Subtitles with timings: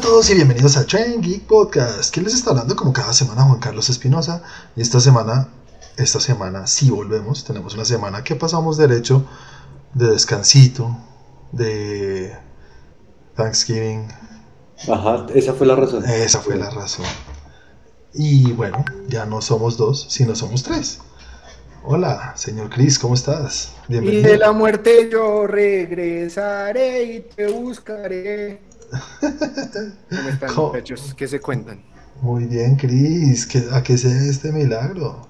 [0.00, 2.10] Hola a todos y bienvenidos a Train Geek Podcast.
[2.10, 3.42] ¿Quién les está hablando como cada semana?
[3.42, 4.42] Juan Carlos Espinosa.
[4.74, 5.48] Y esta semana,
[5.98, 7.44] esta semana sí volvemos.
[7.44, 9.26] Tenemos una semana que pasamos derecho
[9.92, 10.96] de descansito,
[11.52, 12.34] de
[13.36, 14.08] Thanksgiving.
[14.90, 16.02] Ajá, esa fue la razón.
[16.06, 17.04] Esa fue la razón.
[18.14, 21.00] Y bueno, ya no somos dos, sino somos tres.
[21.84, 23.74] Hola, señor Chris, ¿cómo estás?
[23.90, 28.69] Y de la muerte yo regresaré y te buscaré.
[28.90, 30.68] ¿Cómo están, ¿Cómo?
[30.68, 31.14] muchachos?
[31.16, 31.82] ¿Qué se cuentan?
[32.22, 33.46] Muy bien, Chris.
[33.46, 35.28] ¿Qué- ¿A qué se debe este milagro?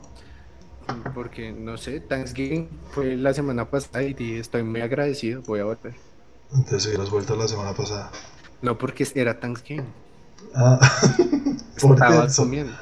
[1.15, 5.95] Porque, no sé, Thanksgiving fue la semana pasada y estoy muy agradecido, voy a volver.
[6.53, 8.11] Entonces hubieras vuelto la semana pasada.
[8.63, 9.87] No porque era Thanksgiving,
[10.55, 10.81] Ah,
[11.81, 12.73] por estaba comiendo.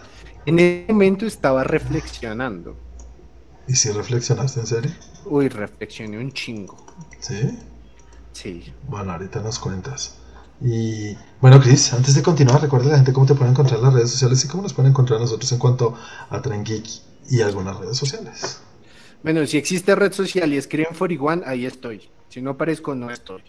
[0.46, 2.76] En ese momento estaba reflexionando.
[3.66, 4.90] ¿Y si reflexionaste en serio?
[5.26, 6.86] Uy, reflexioné un chingo.
[7.20, 7.58] Sí.
[8.32, 8.72] Sí.
[8.88, 10.14] Bueno, ahorita nos cuentas.
[10.60, 13.84] Y bueno, Chris, antes de continuar, recuerda a la gente cómo te pueden encontrar en
[13.84, 15.94] las redes sociales y cómo nos pueden encontrar nosotros en cuanto
[16.30, 16.84] a Tren Geek
[17.30, 18.60] y algunas redes sociales.
[19.22, 22.08] Bueno, si existe red social y escriben 41, ahí estoy.
[22.28, 23.42] Si no aparezco, no estoy.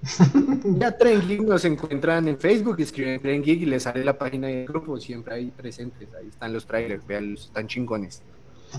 [0.78, 4.46] Ya Tren Geek nos encuentran en Facebook, escriben Tren Geek y les sale la página
[4.48, 6.08] del grupo, siempre ahí presentes.
[6.14, 8.22] Ahí están los trailers, veanlos, están chingones.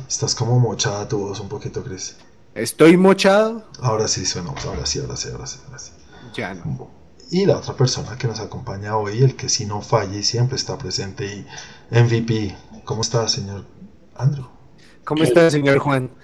[0.07, 2.17] Estás como mochada tu voz un poquito, Chris.
[2.55, 5.91] Estoy mochado, Ahora sí suena, ahora sí, ahora sí, ahora sí, ahora sí.
[6.33, 6.98] ya no.
[7.29, 10.57] Y la otra persona que nos acompaña hoy, el que sí no falla y siempre
[10.57, 11.45] está presente y
[11.95, 12.57] MVP.
[12.83, 13.65] ¿Cómo está, señor
[14.15, 14.47] Andrew?
[15.03, 16.15] ¿Cómo está, señor Juan?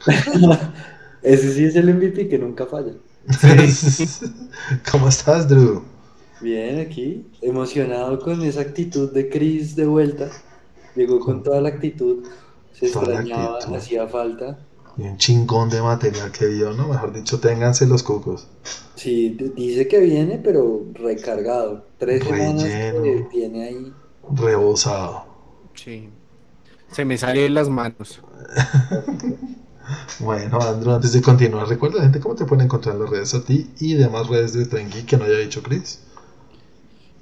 [1.22, 2.94] Ese sí es el MVP que nunca falla.
[4.90, 5.82] ¿Cómo estás, Drew?
[6.38, 10.42] Bien, aquí, emocionado con esa actitud de Chris de vuelta.
[10.94, 12.26] Llegó con toda la actitud,
[12.72, 13.74] se Toda extrañaba, actitud.
[13.74, 14.69] hacía falta.
[15.00, 16.88] Y un chingón de material que vio, ¿no?
[16.88, 18.46] Mejor dicho, ténganse los cucos.
[18.96, 21.86] Sí, dice que viene, pero recargado.
[21.96, 23.02] Tres semanas Relleno.
[23.02, 23.94] que tiene ahí.
[24.30, 25.24] Rebosado.
[25.74, 26.10] Sí.
[26.92, 28.20] Se me sale de las manos.
[30.20, 33.34] Bueno, Andrew, antes de continuar, recuerda la gente cómo te pueden encontrar en las redes
[33.34, 36.00] a ti y demás redes de Trengi que no haya dicho Chris.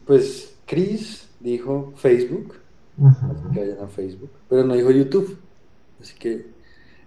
[0.07, 2.57] Pues Chris dijo Facebook,
[3.03, 5.39] así que vayan a Facebook, pero no dijo YouTube.
[6.01, 6.47] Así que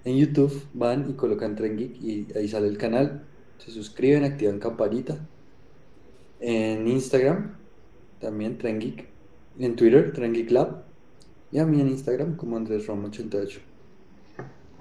[0.03, 3.23] en YouTube van y colocan Tren Geek y ahí sale el canal.
[3.57, 5.17] Se suscriben, activan campanita.
[6.39, 7.55] En Instagram
[8.19, 9.07] también Tren Geek.
[9.59, 10.83] En Twitter, Tren Geek Lab.
[11.51, 13.59] Y a mí en Instagram como Andrés Rom 88.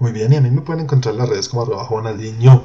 [0.01, 2.63] Muy bien, y a mí me pueden encontrar en las redes como arroba Juanaldiño,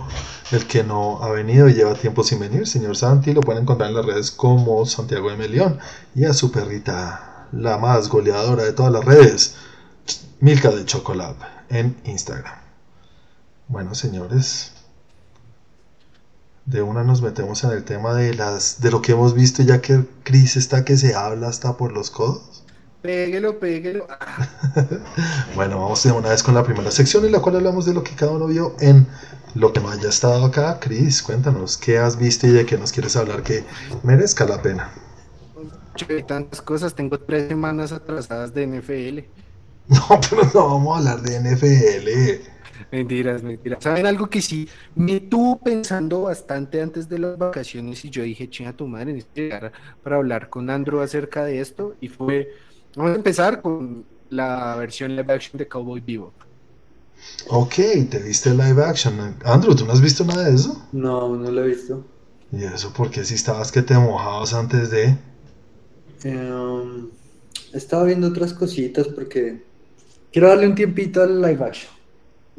[0.52, 3.90] el que no ha venido y lleva tiempo sin venir, señor Santi, lo pueden encontrar
[3.90, 5.78] en las redes como Santiago de Melión,
[6.14, 9.54] y a su perrita, la más goleadora de todas las redes,
[10.40, 11.36] Milka de Chocolab,
[11.68, 12.58] en Instagram.
[13.68, 14.72] Bueno, señores,
[16.66, 19.80] de una nos metemos en el tema de las de lo que hemos visto, ya
[19.80, 22.64] que Chris está que se habla hasta por los codos.
[23.02, 24.06] Péguelo, péguelo.
[25.54, 28.02] Bueno, vamos de una vez con la primera sección en la cual hablamos de lo
[28.02, 29.06] que cada uno vio en
[29.54, 30.78] lo que no haya estado acá.
[30.80, 33.64] Chris, cuéntanos, ¿qué has visto y de qué nos quieres hablar que
[34.02, 34.90] merezca la pena?
[36.26, 39.45] tantas cosas, tengo tres semanas atrasadas de NFL.
[39.88, 42.56] No, pero no vamos a hablar de NFL.
[42.90, 43.82] Mentiras, mentiras.
[43.82, 48.48] ¿Saben algo que sí me tuvo pensando bastante antes de las vacaciones y yo dije,
[48.48, 51.94] chinga tu madre, necesito llegar para hablar con Andrew acerca de esto?
[52.00, 52.48] Y fue,
[52.94, 56.32] vamos a empezar con la versión live action de Cowboy Vivo.
[57.48, 57.74] Ok,
[58.10, 59.36] te viste live action.
[59.44, 60.86] Andrew, ¿tú no has visto nada de eso?
[60.92, 62.04] No, no lo he visto.
[62.52, 65.16] ¿Y eso porque si estabas que te mojabas antes de...?
[66.22, 67.08] Em,
[67.72, 69.62] estaba viendo otras cositas porque
[70.32, 71.92] quiero darle un tiempito al live action.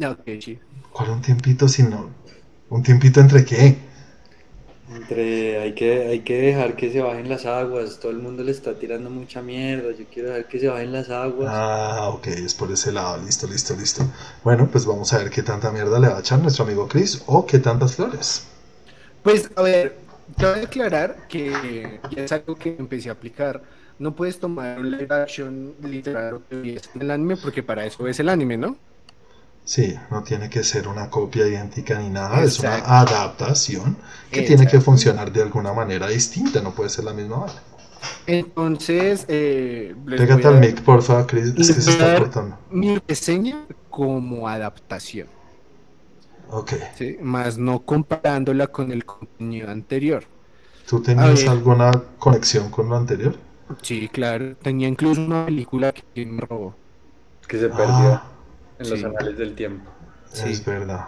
[0.01, 0.59] Ah, Ok, sí.
[0.91, 2.09] ¿Cuál un tiempito si no?
[2.69, 3.78] ¿Un tiempito entre qué?
[4.88, 8.51] Entre hay que, hay que dejar que se bajen las aguas, todo el mundo le
[8.51, 11.61] está tirando mucha mierda, yo quiero dejar que se bajen las aguas.
[11.61, 14.13] Ah, ok, es por ese lado, listo, listo, listo.
[14.44, 17.24] Bueno, pues vamos a ver qué tanta mierda le va a echar nuestro amigo Chris
[17.25, 18.44] o qué tantas flores.
[19.21, 20.07] Pues, a ver,
[20.38, 23.63] te voy a aclarar que es algo que empecé a aplicar.
[23.99, 28.19] No puedes tomar un live action literal que en el anime porque para eso es
[28.19, 28.77] el anime, ¿no?
[29.63, 33.97] Sí, no tiene que ser una copia idéntica ni nada, es una adaptación
[34.31, 37.63] que tiene que funcionar de alguna manera distinta, no puede ser la misma vara.
[38.25, 42.57] Entonces, eh, Pégate al mic, porfa, Chris, es que se está cortando.
[42.69, 45.29] mi reseña como adaptación,
[46.50, 47.17] Ok, ¿sí?
[47.21, 50.29] Más no comparándola con el contenido anterior.
[50.85, 53.35] ¿tú tenías alguna conexión con lo anterior?
[53.81, 56.75] Sí, claro, tenía incluso una película que me robó.
[57.47, 57.75] Que se Ah.
[57.77, 58.21] perdió
[58.79, 59.05] en los Sí.
[59.05, 59.89] anales del tiempo.
[60.31, 60.63] Es Sí.
[60.65, 61.05] verdad.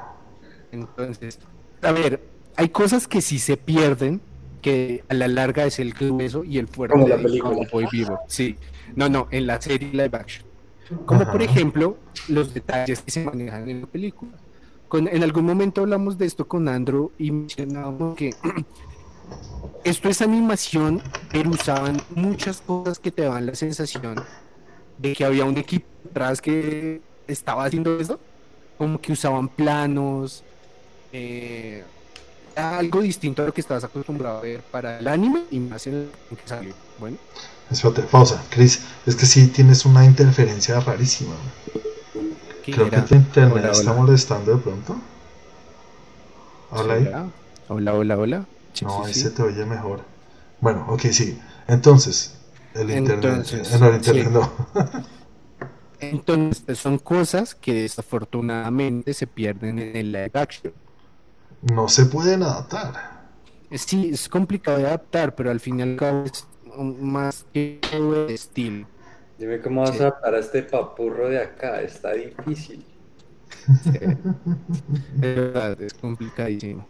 [0.72, 1.40] Entonces,
[1.82, 2.22] a ver,
[2.56, 4.22] hay cosas que sí se pierden
[4.62, 7.56] que a la larga es el grueso y el fuerte Como la de película.
[7.70, 8.20] Cowboy Bebop.
[8.28, 8.58] Sí,
[8.96, 10.46] no, no, en la serie live action.
[11.06, 11.98] Como por ejemplo
[12.28, 14.32] los detalles que se manejan en la película.
[14.88, 18.32] Con, en algún momento hablamos de esto con Andrew y mencionábamos que
[19.84, 24.28] esto es animación, pero usaban muchas cosas que te daban la sensación
[24.98, 28.20] de que había un equipo atrás que estaba haciendo eso.
[28.78, 30.46] Como que usaban planos,
[31.12, 31.86] eh,
[32.56, 35.96] algo distinto a lo que estabas acostumbrado a ver para el anime y más en
[35.96, 36.76] el en que salió.
[36.98, 37.20] Bueno,
[37.72, 38.48] Espérate, pausa.
[38.50, 41.36] Chris, es que sí tienes una interferencia rarísima.
[42.62, 43.94] ¿qué Creo que tu internet Hola, está hola.
[43.94, 44.96] molestando de pronto.
[46.70, 47.32] Hola,
[47.68, 48.18] hola, hola.
[48.18, 48.50] hola.
[48.74, 49.22] Sí, No, sí, ahí sí.
[49.24, 50.02] se te oye mejor.
[50.62, 51.40] Bueno, ok, sí.
[51.68, 52.40] Entonces,
[52.74, 53.48] el internet.
[53.50, 54.30] Entonces, eh, no, el internet sí.
[54.32, 54.52] no.
[56.00, 60.74] Entonces son cosas que desafortunadamente se pierden en el live action.
[61.62, 63.30] No se pueden adaptar.
[63.72, 68.26] Sí, es complicado de adaptar, pero al fin y al cabo es más que todo
[68.26, 68.88] el estilo.
[69.38, 72.86] Dime cómo vas a adaptar a este papurro de acá, está difícil.
[73.84, 74.00] Sí.
[75.12, 76.88] De verdad, es complicadísimo.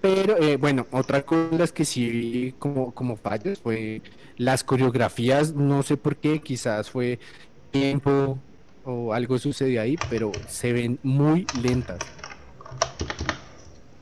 [0.00, 4.02] Pero eh, bueno, otra cosa las que sí vi como, como fallos fue
[4.36, 7.18] las coreografías, no sé por qué, quizás fue
[7.70, 8.38] tiempo
[8.84, 12.14] o algo sucedió ahí, pero se ven muy lentas.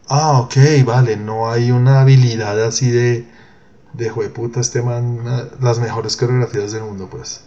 [0.09, 1.17] Ah, ok, vale.
[1.17, 3.29] No hay una habilidad así de.
[3.95, 5.25] De jueputa, este man.
[5.27, 7.45] eh, Las mejores coreografías del mundo, pues.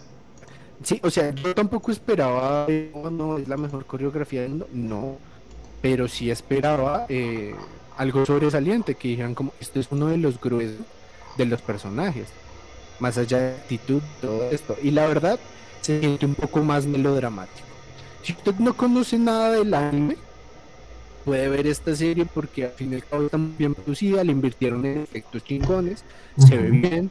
[0.82, 4.68] Sí, o sea, yo tampoco esperaba, eh, oh, no, es la mejor coreografía del mundo,
[4.72, 5.22] no,
[5.80, 7.66] pero sí esperaba eh,
[7.96, 10.86] algo sobresaliente, que dijeran como, este es uno de los gruesos
[11.36, 12.28] de los personajes,
[12.98, 15.38] más allá de actitud, todo esto, y la verdad,
[15.80, 17.66] se siente un poco más melodramático.
[18.22, 20.16] Si usted no conoce nada del anime,
[21.24, 24.32] puede ver esta serie porque al fin y al cabo está muy bien producida, le
[24.32, 26.04] invirtieron en efectos chingones,
[26.38, 27.10] se ve bien.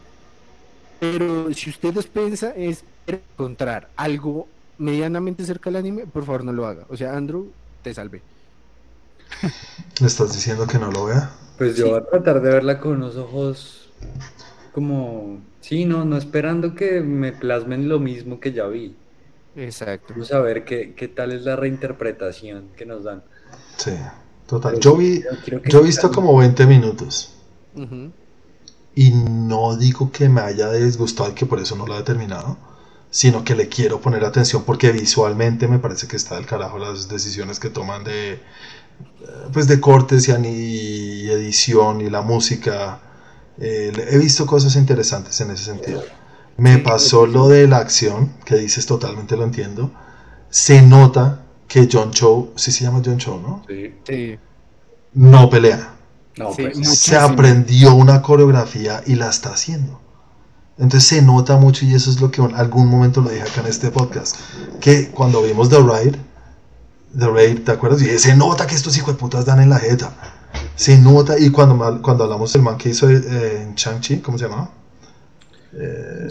[0.99, 6.65] Pero si usted piensa es encontrar algo medianamente cerca del anime, por favor no lo
[6.65, 6.85] haga.
[6.89, 7.51] O sea, Andrew,
[7.83, 8.21] te salvé.
[9.99, 11.31] ¿Le estás diciendo que no lo vea?
[11.57, 11.91] Pues yo Sí.
[11.91, 13.89] voy a tratar de verla con unos ojos
[14.73, 18.95] como, sí, no, no esperando que me plasmen lo mismo que ya vi.
[19.55, 20.13] Exacto.
[20.13, 23.23] Vamos a ver qué, qué tal es la reinterpretación que nos dan.
[23.77, 23.91] Sí,
[24.47, 24.71] total.
[24.75, 25.23] Pero Yo vi.
[25.69, 27.33] yo he visto sea- como 20 minutos.
[27.75, 28.11] Ujú.
[28.95, 32.57] Y no digo que me haya disgustado y que por eso no lo he terminado,
[33.09, 37.07] sino que le quiero poner atención porque visualmente me parece que está del carajo las
[37.09, 38.39] decisiones que toman de,
[39.53, 42.99] pues de cortes y, edición y la música.
[43.57, 46.03] Eh, he visto cosas interesantes en ese sentido.
[46.57, 49.91] Me pasó lo de la acción, que dices totalmente lo entiendo.
[50.49, 53.63] Se nota que John Cho, sí se llama John Cho, ¿no?
[53.67, 53.93] Sí.
[54.05, 54.39] Sí.
[55.13, 55.93] No pelea
[56.37, 59.99] No, Sí, pues, se aprendió una coreografía y la está haciendo.
[60.77, 63.61] Entonces se nota mucho y eso es lo que en algún momento lo dije acá
[63.61, 64.35] en este podcast,
[64.79, 66.15] que cuando vimos The Raid,
[67.17, 67.99] The Raid, ¿te acuerdas?
[67.99, 70.13] Dije, se nota que estos hijos de putas dan en la jeta.
[70.75, 74.45] Se nota, y cuando, cuando hablamos del man que hizo eh, en Shang-Chi, ¿cómo se
[74.45, 74.71] llamaba?
[75.73, 76.27] Eh,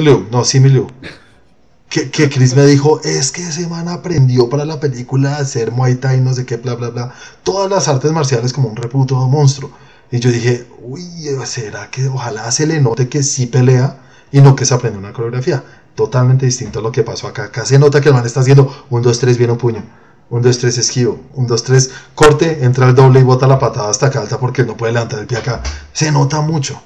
[0.00, 0.86] Liu, no, Simu Liu.
[1.88, 5.72] Que, que Chris me dijo, es que ese man aprendió para la película a hacer
[5.72, 7.14] Muay Thai, no sé qué, bla, bla, bla.
[7.42, 9.70] Todas las artes marciales como un reputo monstruo.
[10.10, 11.02] Y yo dije, uy,
[11.44, 13.98] ¿será que ojalá se le note que sí pelea
[14.32, 15.62] y no que se aprende una coreografía?
[15.94, 17.44] Totalmente distinto a lo que pasó acá.
[17.44, 19.82] Acá se nota que el man está haciendo un, dos, tres, viene un puño.
[20.30, 21.18] Un, dos, tres, esquivo.
[21.34, 24.60] Un, dos, tres, corte, entra el doble y bota la patada hasta acá alta porque
[24.62, 25.62] él no puede levantar el pie acá.
[25.92, 26.82] Se nota mucho.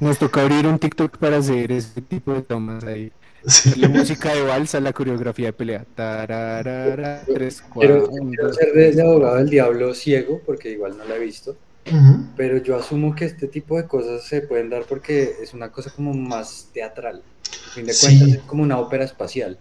[0.00, 3.12] Nos toca abrir un TikTok para hacer ese tipo de tomas ahí.
[3.46, 3.74] Sí.
[3.76, 5.84] La música de balsa, la coreografía de pelea.
[5.94, 10.96] Tararara, tres, quiero, cuatro, quiero dos, ser de ese abogado del diablo ciego, porque igual
[10.96, 11.56] no la he visto.
[11.86, 12.24] Ujú.
[12.36, 15.90] Pero yo asumo que este tipo de cosas se pueden dar porque es una cosa
[15.90, 17.22] como más teatral.
[17.68, 18.06] A fin de Sí.
[18.06, 19.58] cuentas es como una ópera espacial.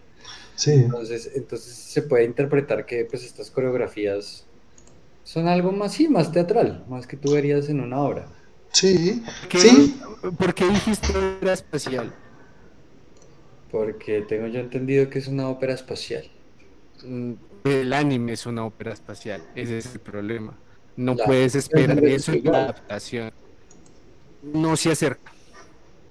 [0.59, 0.71] Sí.
[0.71, 4.45] Entonces, entonces se puede interpretar que pues estas coreografías
[5.23, 8.27] son algo más, sí, más teatral, más que tú verías en una obra.
[8.73, 9.23] Sí.
[9.47, 9.57] ¿Qué?
[9.57, 10.01] Sí.
[10.37, 12.13] ¿Por qué dijiste era espacial?
[13.71, 16.29] Porque tengo yo entendido que es una ópera espacial.
[17.05, 20.57] Mm, El anime es una ópera espacial, ese es el problema.
[20.97, 23.31] No La- puedes esperar es eso en la adaptación.
[24.43, 25.31] No se acerca.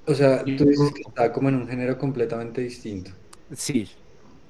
[0.07, 3.11] O sea, tú dices que está como en un género completamente distinto.
[3.55, 3.89] Sí,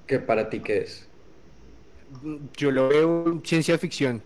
[0.09, 1.07] ¿Qué para ti qué es?
[2.57, 4.23] yo lo veo en ciencia ficción.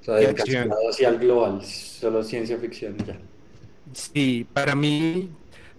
[0.00, 3.18] O sea, Y hacia el global, solo ciencia ficción y ya.
[3.92, 5.30] Sí, para mí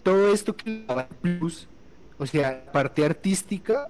[0.03, 0.85] todo esto que
[1.21, 1.67] plus,
[2.19, 3.87] o sea, la parte artística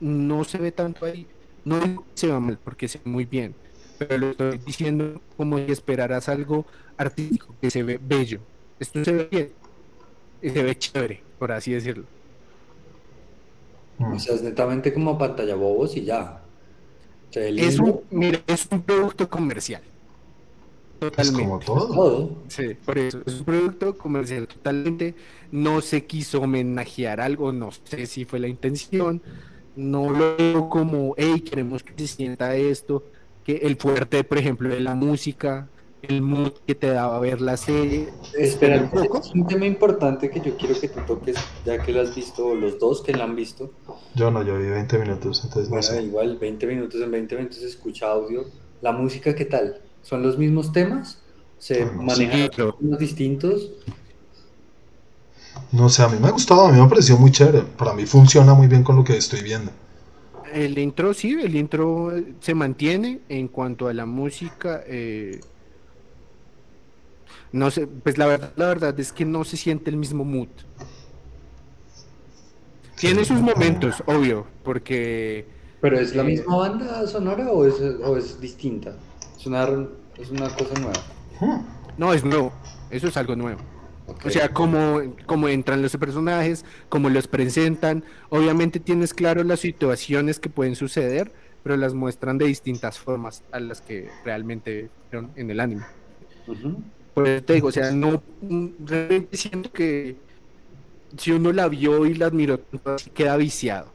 [0.00, 1.26] no se ve tanto ahí.
[1.64, 3.54] No digo que se va mal porque se ve muy bien,
[3.98, 6.64] pero lo estoy diciendo como si esperaras algo
[6.96, 8.40] artístico, que se ve bello.
[8.80, 9.52] Esto se ve bien,
[10.42, 12.15] se ve chévere, por así decirlo.
[13.98, 16.42] O sea, es netamente como pantalla bobos y ya.
[17.32, 19.82] es, un, mira, es un producto comercial.
[20.98, 21.42] Totalmente.
[21.42, 22.42] Es como todo.
[22.48, 23.20] Sí, por eso.
[23.26, 25.14] Es un producto comercial totalmente.
[25.50, 29.22] No se quiso homenajear algo, no sé si fue la intención.
[29.76, 33.04] No lo veo como, hey, queremos que se sienta esto.
[33.44, 35.68] Que el fuerte, por ejemplo, de la música,
[36.08, 38.08] el mood que te daba ver la serie.
[38.36, 39.20] Espera un poco.
[39.20, 42.54] Es un tema importante que yo quiero que tú toques, ya que lo has visto,
[42.54, 43.70] los dos que lo han visto.
[44.14, 46.02] Yo no, yo vi 20 minutos, entonces no sé.
[46.02, 48.44] Igual, 20 minutos, en 20 minutos escucha audio.
[48.82, 49.80] La música, ¿qué tal?
[50.02, 51.20] ¿Son los mismos temas?
[51.58, 53.72] ¿Se manejan temas distintos?
[55.72, 57.62] No sé, a mí me ha gustado, a mí me ha parecido muy chévere.
[57.62, 59.72] Para mí funciona muy bien con lo que estoy viendo.
[60.52, 64.82] El intro sí, el intro se mantiene en cuanto a la música.
[64.86, 65.40] Eh,
[67.52, 70.48] no sé, pues la verdad, la verdad es que no se siente el mismo mood.
[72.96, 75.46] Tiene sus momentos, obvio, porque...
[75.80, 77.66] ¿Pero es la eh, misma banda sonora o
[78.16, 78.96] es, distinta?
[79.38, 79.68] Es una,
[80.18, 81.62] es una cosa nueva.
[81.98, 82.52] No, es nuevo.
[82.90, 83.60] Eso es algo nuevo.
[84.24, 88.04] O sea, cómo, cómo entran los personajes, cómo los presentan.
[88.30, 93.60] Obviamente tienes claro las situaciones que pueden suceder, pero las muestran de distintas formas a
[93.60, 95.84] las que realmente en el anime.
[97.16, 98.22] Pues te digo, o sea, no
[98.84, 100.16] realmente siento que
[101.16, 102.60] si uno la vio y la admiró,
[103.14, 103.86] queda viciado.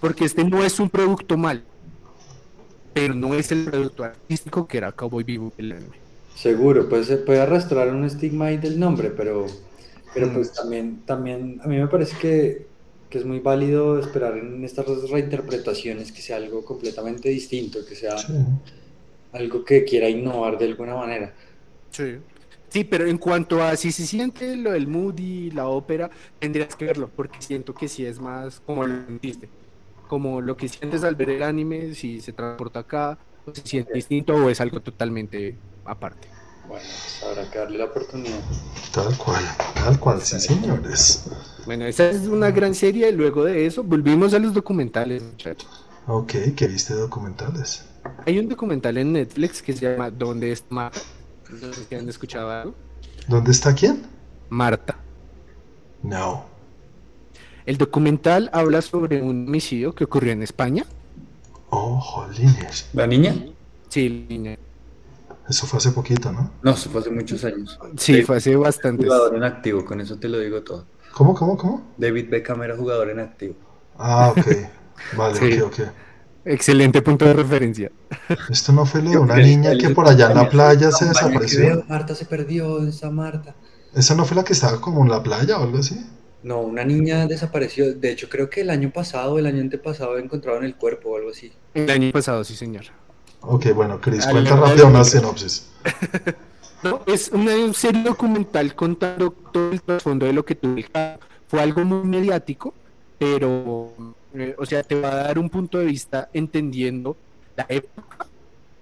[0.00, 1.64] Porque este no es un producto mal,
[2.94, 5.96] pero no es el producto artístico que era Cowboy Vivo el anime.
[6.36, 9.46] Seguro, pues se puede arrastrar un estigma ahí del nombre, pero,
[10.14, 12.68] pero pues también, también a mí me parece que,
[13.10, 18.14] que es muy válido esperar en estas reinterpretaciones que sea algo completamente distinto, que sea
[19.32, 21.34] algo que quiera innovar de alguna manera.
[21.90, 22.18] Sí.
[22.68, 26.84] Sí, pero en cuanto a si se siente lo del Moody, la ópera, tendrías que
[26.84, 29.48] verlo, porque siento que sí es más como lo sentiste.
[30.08, 33.94] Como lo que sientes al ver el anime, si se transporta acá, o se siente
[33.94, 36.28] distinto o es algo totalmente aparte.
[36.68, 38.40] Bueno, pues habrá que darle la oportunidad.
[38.92, 39.44] Tal cual,
[39.74, 41.24] tal cual, sí, señores.
[41.64, 43.08] Bueno, esa es una gran serie.
[43.08, 45.86] y Luego de eso, volvimos a los documentales, muchachos.
[46.08, 47.84] Ok, ¿qué viste documentales?
[48.26, 50.90] Hay un documental en Netflix que se llama ¿Dónde está
[51.50, 52.74] no sé si han escuchado algo.
[53.28, 54.02] ¿Dónde está quién?
[54.48, 54.96] Marta.
[56.02, 56.44] No.
[57.64, 60.84] El documental habla sobre un homicidio que ocurrió en España.
[61.70, 62.88] Oh, jolines.
[62.92, 63.34] ¿La niña?
[63.88, 64.58] Sí, la niña.
[65.48, 66.50] Eso fue hace poquito, ¿no?
[66.62, 67.78] No, eso fue hace muchos años.
[67.96, 69.04] Sí, fue hace bastante.
[69.04, 70.86] Jugador en activo, con eso te lo digo todo.
[71.12, 71.82] ¿Cómo, cómo, cómo?
[71.96, 73.54] David Beckham era jugador en activo.
[73.96, 74.46] Ah, ok.
[75.16, 75.80] Vale, ok, ok.
[76.46, 77.90] Excelente punto de referencia.
[78.48, 81.84] Esto no fue lo de una niña que por allá en la playa se desapareció.
[81.88, 83.56] Marta se perdió, esa Marta.
[83.92, 86.06] ¿Esa no fue la que estaba como en la playa o algo así?
[86.44, 87.92] No, una niña desapareció.
[87.92, 91.30] De hecho, creo que el año pasado, el año antepasado, encontraron el cuerpo o algo
[91.30, 91.52] así.
[91.74, 92.84] El año pasado, sí, señor.
[93.40, 95.68] Ok, bueno, Chris, cuenta rápido una sinopsis.
[96.84, 100.76] no, es una serie documental contando todo el trasfondo de lo que tuvo
[101.48, 102.72] Fue algo muy mediático,
[103.18, 103.92] pero
[104.34, 107.16] eh, o sea, te va a dar un punto de vista entendiendo
[107.56, 108.26] la época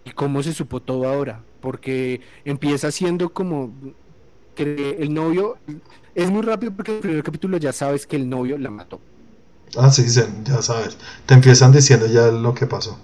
[0.05, 3.73] y cómo se supo todo ahora, porque empieza siendo como
[4.55, 5.59] que el novio
[6.15, 9.01] es muy rápido porque en el primer capítulo ya sabes que el novio la mató.
[9.77, 10.05] Ah, sí,
[10.45, 10.97] ya sabes.
[11.27, 12.99] Te empiezan diciendo ya lo que pasó.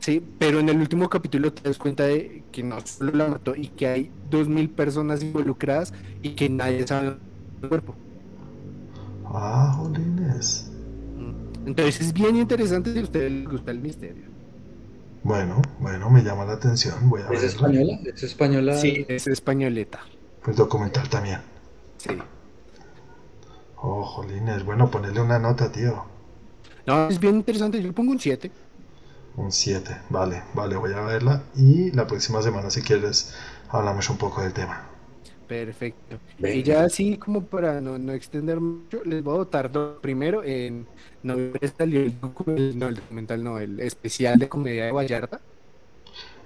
[0.00, 3.54] Sí, pero en el último capítulo te das cuenta de que no solo la mató
[3.54, 5.92] y que hay dos mil personas involucradas
[6.22, 7.18] y que nadie sabe
[7.62, 7.94] el cuerpo.
[9.32, 10.70] Ah, jolines.
[11.64, 14.24] Entonces es bien interesante si a ustedes les gusta el misterio.
[15.22, 17.08] Bueno, bueno, me llama la atención.
[17.08, 17.98] Voy a ¿Es española?
[18.04, 18.76] ¿Es española?
[18.76, 20.00] Sí, es españoleta.
[20.42, 21.40] Pues documental también.
[21.98, 22.10] Sí.
[23.76, 26.04] Oh, jolines, bueno, ponerle una nota, tío.
[26.86, 28.50] No, es bien interesante, yo pongo un 7.
[29.36, 33.34] Un 7, vale, vale, voy a verla y la próxima semana si quieres
[33.70, 34.91] hablamos un poco del tema.
[35.46, 36.18] Perfecto.
[36.38, 39.98] Y ya así como para no, no, extender mucho, les voy a votar dos.
[40.00, 40.86] Primero, en
[41.22, 42.14] noviembre salió el,
[42.78, 45.40] no, el documental, no, el especial de comedia de Vallarta.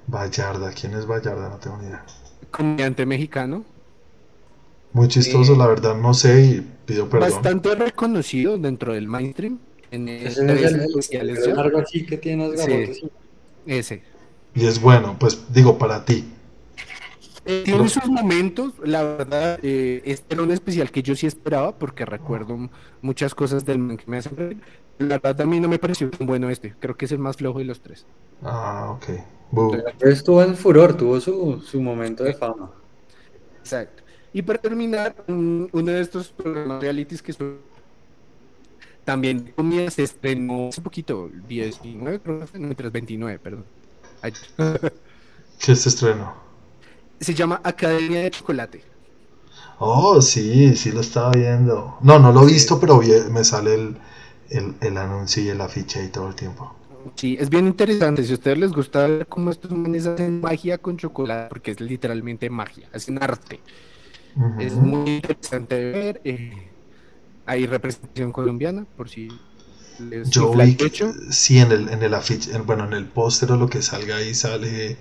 [0.07, 1.49] Vallarda, ¿quién es Vallarda?
[1.49, 2.05] No tengo ni idea.
[2.51, 3.65] Comediante mexicano.
[4.93, 7.31] Muy chistoso, la verdad, no sé y pido perdón.
[7.31, 9.59] Bastante reconocido dentro del mainstream.
[9.91, 11.47] En ese es el, especiales.
[11.47, 13.09] algo así que tienes sí,
[13.67, 14.03] Ese.
[14.55, 16.25] Y es bueno, pues digo, para ti.
[17.47, 21.79] Eh, tiene sus momentos, la verdad, eh, este era un especial que yo sí esperaba
[21.79, 22.69] porque recuerdo
[23.03, 24.61] muchas cosas del man que me hacen reír,
[24.99, 26.75] La verdad a mí no me pareció tan bueno este.
[26.81, 28.05] Creo que es el más flojo de los tres.
[28.43, 29.05] Ah, ok.
[30.01, 32.71] Estuvo en furor, tuvo su, su momento de fama.
[33.61, 34.03] Exacto.
[34.33, 37.33] Y para terminar, uno de estos programas realities que
[39.05, 42.41] también comía se estrenó hace poquito, 19, creo
[42.77, 43.65] que 29, perdón.
[45.59, 46.46] ¿Qué se estrenó?
[47.21, 48.83] Se llama Academia de Chocolate.
[49.79, 51.99] Oh, sí, sí lo estaba viendo.
[52.01, 53.97] No, no lo he visto, pero me sale el,
[54.81, 56.75] el, anuncio y el afiche ahí todo el tiempo.
[57.15, 58.25] Sí, es bien interesante.
[58.25, 61.81] Si a ustedes les gusta ver cómo estos manes hacen magia con chocolate, porque es
[61.81, 63.61] literalmente magia, hacen arte.
[64.59, 66.21] Es muy interesante ver.
[66.25, 66.71] Eh,
[67.47, 69.29] hay representación colombiana, por si
[69.99, 70.77] les Yo vi
[71.31, 74.35] sí, en el, en el afiche, bueno, en el póster o lo que salga ahí
[74.35, 74.97] sale,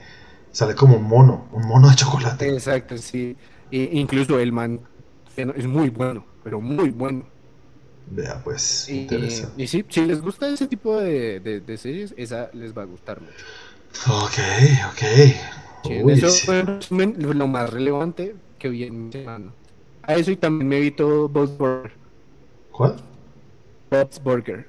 [0.55, 2.47] sale como un mono, un mono de chocolate.
[2.47, 3.35] Exacto, sí.
[3.69, 4.79] E incluso el man
[5.35, 7.25] es muy bueno, pero muy bueno.
[8.07, 9.62] Vea, pues, interesante.
[9.62, 13.19] Y, sí, si les gusta ese tipo de, de, series, esa les va a gustar
[13.19, 13.45] mucho.
[14.07, 14.39] Ok,
[14.91, 16.09] ok.
[16.09, 19.51] eso fue lo más relevante que vi en mi semana.
[20.03, 21.91] A eso y también me vi todo Bob's Burger.
[22.71, 22.95] ¿Cuál?
[23.91, 24.65] Bob's Burger.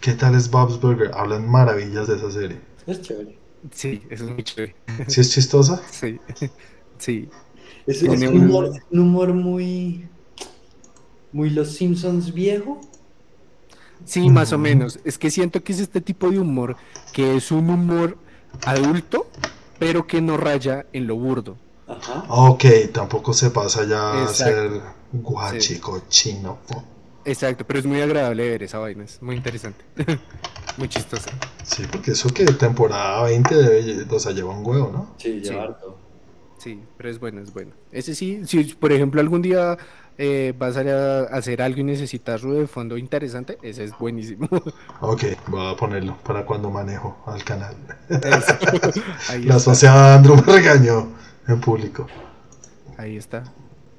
[0.00, 1.10] ¿Qué tal es Bob's Burger?
[1.12, 2.58] Hablan maravillas de esa serie.
[2.86, 3.41] Es chévere.
[3.70, 4.74] Sí, eso es muy chévere.
[5.08, 5.80] ¿Sí es chistosa?
[5.90, 6.18] Sí,
[6.98, 7.28] sí.
[7.86, 10.08] Es, un, humor, un humor muy
[11.32, 12.80] muy Los Simpsons viejo.
[14.04, 14.98] Sí, más o menos.
[15.04, 16.76] Es que siento que es este tipo de humor
[17.12, 18.18] que es un humor
[18.64, 19.26] adulto,
[19.78, 21.56] pero que no raya en lo burdo.
[21.86, 22.24] Ajá.
[22.28, 24.80] Ok, tampoco se pasa ya a ser
[25.12, 26.58] guachico chino.
[27.24, 29.84] Exacto, pero es muy agradable ver esa vaina, es muy interesante.
[30.76, 31.30] muy chistosa.
[31.62, 35.14] Sí, porque eso que temporada 20 debe, o sea, lleva un huevo, ¿no?
[35.18, 35.86] Sí, lleva sí.
[36.58, 37.72] Sí, pero es bueno, es bueno.
[37.90, 39.76] Ese sí, si por ejemplo algún día
[40.16, 44.48] eh, vas a hacer algo y necesitas ruido de fondo interesante, ese es buenísimo.
[45.00, 47.74] Ok, voy a ponerlo para cuando manejo al canal.
[49.44, 51.08] La asociada Andrew me regañó
[51.48, 52.06] en público.
[52.96, 53.52] Ahí está.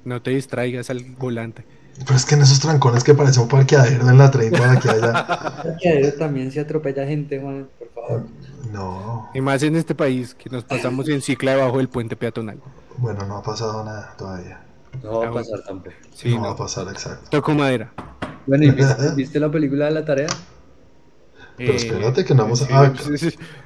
[0.06, 1.66] No te distraigas al volante.
[2.00, 4.90] Pero es que en esos trancones que parece un parqueadero en la 30 de aquí
[4.90, 5.28] allá.
[5.64, 8.26] parqueadero también se atropella gente, Juan, por favor.
[8.72, 9.30] No.
[9.34, 12.60] Y más en este país, que nos pasamos en cicla debajo del puente peatonal.
[12.98, 14.62] Bueno, no ha pasado nada todavía.
[15.02, 15.96] No va a pasar tampoco.
[16.14, 17.30] Sí, no, va a pasar, exacto.
[17.30, 17.94] Toco madera.
[18.46, 18.72] Bueno, ¿y
[19.16, 20.28] viste, la película de la tarea?
[21.58, 22.66] Pero espérate que no vamos a...
[22.72, 22.94] Ah,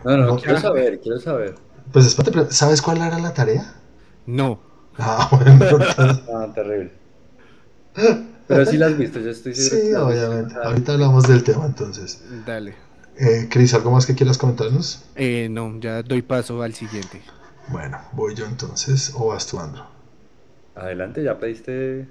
[0.03, 1.55] no, no, quiero saber, quiero saber.
[1.91, 3.75] Pues espérate, ¿sabes cuál era la tarea?
[4.25, 4.59] No.
[4.97, 5.65] Ah, bueno.
[6.33, 6.91] ah, terrible.
[8.47, 10.09] Pero sí la has visto, yo estoy seguro.
[10.09, 10.55] Sí, obviamente.
[10.63, 12.21] Ahorita hablamos del tema entonces.
[12.45, 12.75] Dale.
[13.17, 15.03] Eh, Cris, ¿algo más que quieras comentarnos?
[15.15, 17.21] Eh, no, ya doy paso al siguiente.
[17.69, 19.85] Bueno, voy yo entonces, o vas tú, Andro.
[20.75, 22.07] Adelante, ya pediste.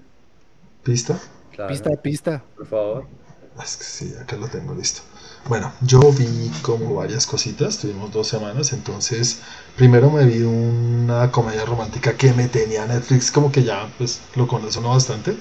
[0.83, 1.19] ¿Pista?
[1.69, 2.45] Pista, pista.
[2.57, 3.07] Por favor.
[3.63, 5.01] Es que sí, acá lo tengo listo.
[5.49, 9.41] Bueno, yo vi como varias cositas, tuvimos dos semanas, entonces
[9.77, 14.47] primero me vi una comedia romántica que me tenía Netflix, como que ya pues lo
[14.49, 15.37] conozco bastante.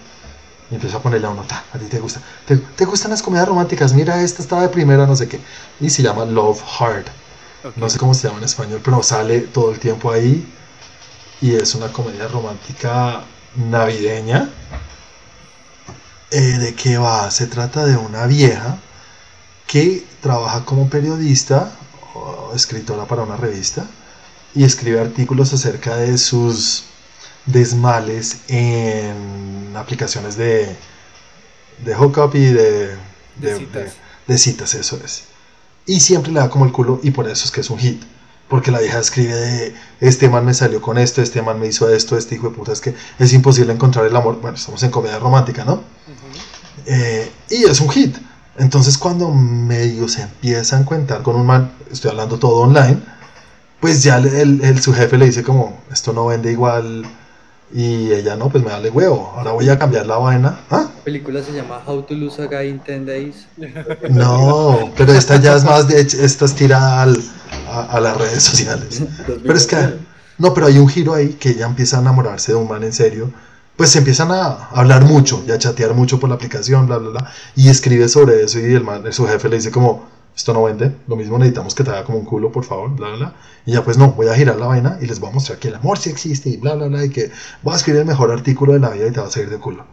[0.71, 2.21] Y empiezo a ponerle a uno, a ti te gusta.
[2.45, 3.93] ¿Te, gustan las comedias románticas?
[3.93, 5.39] Mira, esta estaba de primera, no sé qué.
[5.79, 7.05] Y se llama Love Hard.
[7.75, 10.47] No sé cómo se llama en español, pero sale todo el tiempo ahí
[11.41, 13.23] y es una comedia romántica
[13.55, 14.49] navideña.
[16.31, 17.29] Eh, ¿De qué va?
[17.31, 18.77] Se trata de una vieja
[19.67, 21.71] que trabaja como periodista
[22.13, 23.85] o escritora para una revista
[24.53, 26.85] y escribe artículos acerca de sus
[27.45, 30.75] desmales en aplicaciones de,
[31.83, 32.95] de hookup y de,
[33.37, 33.91] de,
[34.27, 35.25] de citas, eso es.
[35.85, 38.01] Y siempre le da como el culo y por eso es que es un hit.
[38.47, 41.89] Porque la vieja escribe de, este man me salió con esto, este man me hizo
[41.89, 44.39] esto, este hijo de puta, es que es imposible encontrar el amor.
[44.39, 45.81] Bueno, estamos en comedia romántica, ¿no?
[46.85, 48.15] Eh, y es un hit.
[48.57, 52.99] Entonces cuando medio se empieza a encontrar con un man, estoy hablando todo online,
[53.79, 57.03] pues ya el, el, su jefe le dice como, esto no vende igual
[57.73, 60.59] y ella no, pues me dale huevo, ahora voy a cambiar la vaina.
[60.69, 60.89] ¿Ah?
[60.95, 63.47] La película se llama How to Lose a Guy in 10 Days.
[64.09, 69.03] No, pero esta ya es más de esta es tirada a, las redes sociales.
[69.43, 69.75] Pero es que
[70.37, 72.93] no, pero hay un giro ahí que ella empieza a enamorarse de un man en
[72.93, 73.31] serio.
[73.77, 77.09] Pues se empiezan a hablar mucho y a chatear mucho por la aplicación, bla, bla,
[77.09, 77.31] bla.
[77.55, 80.93] Y escribe sobre eso y el man, su jefe le dice como, esto no vende,
[81.07, 83.35] lo mismo necesitamos que te haga como un culo, por favor, bla, bla, bla.
[83.65, 85.69] Y ya pues no, voy a girar la vaina y les voy a mostrar que
[85.69, 87.31] el amor sí existe y bla, bla, bla, y que
[87.63, 89.57] voy a escribir el mejor artículo de la vida y te va a salir de
[89.57, 89.85] culo.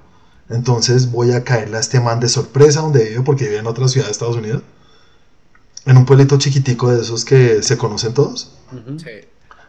[0.50, 3.86] Entonces voy a caerle a este man de sorpresa donde vive, porque vive en otra
[3.86, 4.62] ciudad de Estados Unidos,
[5.86, 8.52] en un pueblito chiquitico de esos que se conocen todos.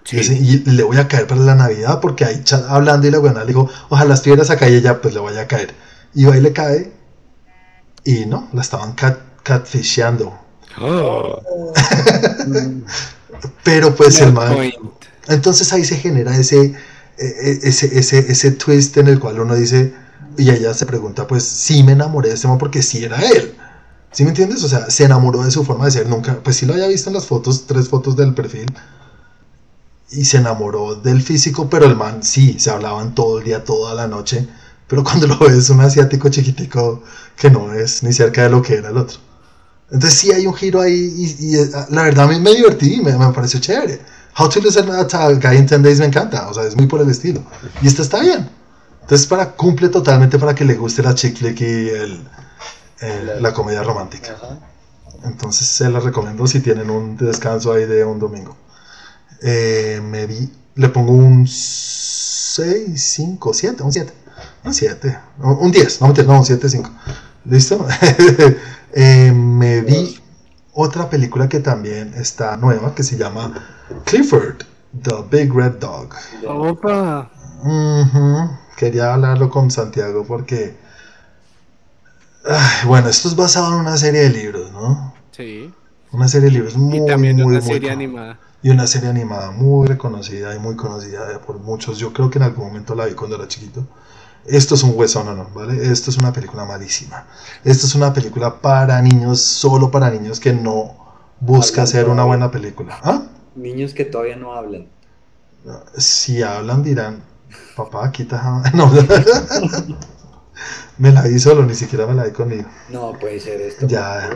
[0.03, 0.21] sí.
[0.65, 3.47] Y, le voy a caer para la Navidad porque ahí hablando y la buena le
[3.47, 5.73] dijo, ojalá estuvieras acá y ella pues le voy a caer.
[6.15, 6.91] Y va y le cae
[8.03, 8.95] y no, la estaban
[9.43, 10.42] catfishando.
[10.79, 11.41] Oh.
[13.63, 14.55] Pero pues el man...
[15.27, 16.73] Entonces ahí se genera ese,
[17.17, 19.93] e, e, ese, ese, ese twist en el cual uno dice,
[20.37, 23.55] y ella se pregunta, pues sí me enamoré de este man porque sí era él.
[24.11, 24.63] ¿Sí me entiendes?
[24.63, 26.07] O sea, se enamoró de su forma de ser.
[26.07, 28.71] Nunca, pues sí lo había visto en las fotos, tres fotos del perfil.
[30.11, 33.95] Y se enamoró del físico, pero el man sí, se hablaban todo el día, toda
[33.95, 34.47] la noche.
[34.87, 37.01] Pero cuando lo ves, un asiático chiquitico
[37.37, 39.17] que no es ni cerca de lo que era el otro.
[39.93, 43.15] Entonces sí hay un giro ahí y, eh, la verdad a mí me divertí, me,
[43.15, 44.01] me pareció chévere.
[44.35, 46.99] How to Lose a Guy in 10 Days me encanta, o sea, es muy por
[46.99, 47.43] el estilo.
[47.79, 48.49] Y esta está bien.
[49.01, 52.23] Entonces para, cumple totalmente para que le guste la chick flick y el,
[53.39, 54.35] la comedia romántica.
[55.23, 58.57] Entonces se la recomiendo si tienen un descanso ahí de un domingo.
[59.43, 64.13] Eh, me vi, le pongo un 6, 5, 7, un 7.
[64.65, 66.89] Un 7, un 10, no, no, un 7, 5.
[67.45, 67.85] ¿Listo?
[68.93, 70.19] eh, me vi
[70.73, 73.53] otra película que también está nueva que se llama
[74.05, 74.63] Clifford,
[75.01, 76.09] The Big Red Dog.
[76.47, 77.29] Opa.
[78.77, 80.75] Quería hablarlo con Santiago porque
[82.85, 85.13] bueno, esto es basado en una serie de libros, ¿no?
[85.31, 85.73] Sí.
[86.11, 88.39] Una serie de libros muy, y también muy, una serie animada.
[88.61, 91.97] Y una serie animada muy reconocida y muy conocida por muchos.
[91.97, 93.85] Yo creo que en algún momento la vi cuando era chiquito.
[94.45, 95.91] Esto es un hueso, no, no, ¿vale?
[95.91, 97.25] Esto es una película malísima.
[97.63, 100.95] Esto es una película para niños, solo para niños que no
[101.39, 102.99] busca hacer una buena película.
[103.03, 103.23] ¿Ah?
[103.55, 104.87] Niños que todavía no hablan.
[105.97, 107.23] Si hablan dirán,
[107.75, 108.63] papá, quita...
[108.73, 108.91] No.
[110.97, 112.69] Me la vi solo, ni siquiera me la vi conmigo.
[112.89, 113.87] No, puede ser esto.
[113.87, 114.29] Ya.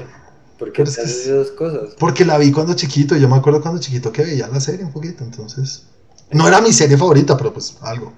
[0.57, 1.95] ¿Por qué haces dos cosas?
[1.99, 4.91] Porque la vi cuando chiquito, yo me acuerdo cuando chiquito que veía la serie un
[4.91, 5.85] poquito, entonces...
[6.31, 8.11] No era mi serie favorita, pero pues algo.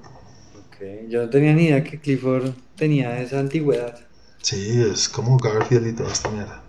[1.10, 4.00] Yo no tenía ni idea que Clifford tenía esa antigüedad.
[4.42, 6.64] Sí, es como Garfield y toda esta mierda.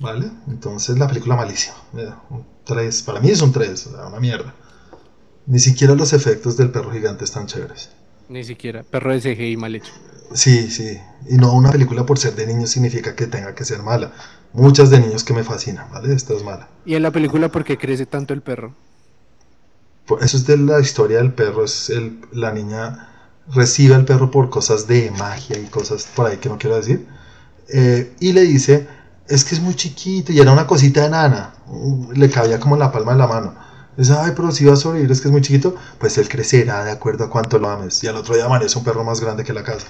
[0.00, 0.30] ¿Vale?
[0.48, 1.76] Entonces la película malísima.
[1.92, 4.54] Mira, un 3, para mí es un 3, una mierda.
[5.46, 7.90] Ni siquiera los efectos del perro gigante están chéveres.
[8.28, 9.92] Ni siquiera, perro de CGI mal hecho.
[10.32, 10.98] Sí, sí.
[11.28, 14.12] Y no una película por ser de niños significa que tenga que ser mala.
[14.52, 16.14] Muchas de niños que me fascinan, ¿vale?
[16.14, 16.68] Esta es mala.
[16.86, 18.74] ¿Y en la película por qué crece tanto el perro?
[20.20, 21.64] eso es de la historia del perro.
[21.64, 23.09] Es el, la niña
[23.52, 27.06] recibe al perro por cosas de magia y cosas por ahí que no quiero decir.
[27.68, 28.86] Eh, y le dice,
[29.28, 31.54] es que es muy chiquito y era una cosita de nana.
[32.12, 33.54] Le cabía como en la palma de la mano.
[33.96, 35.74] Dice, ay, pero si va a sobrevivir, es que es muy chiquito.
[35.98, 38.02] Pues él crecerá de acuerdo a cuánto lo ames.
[38.02, 39.86] Y al otro día amanece un perro más grande que la casa.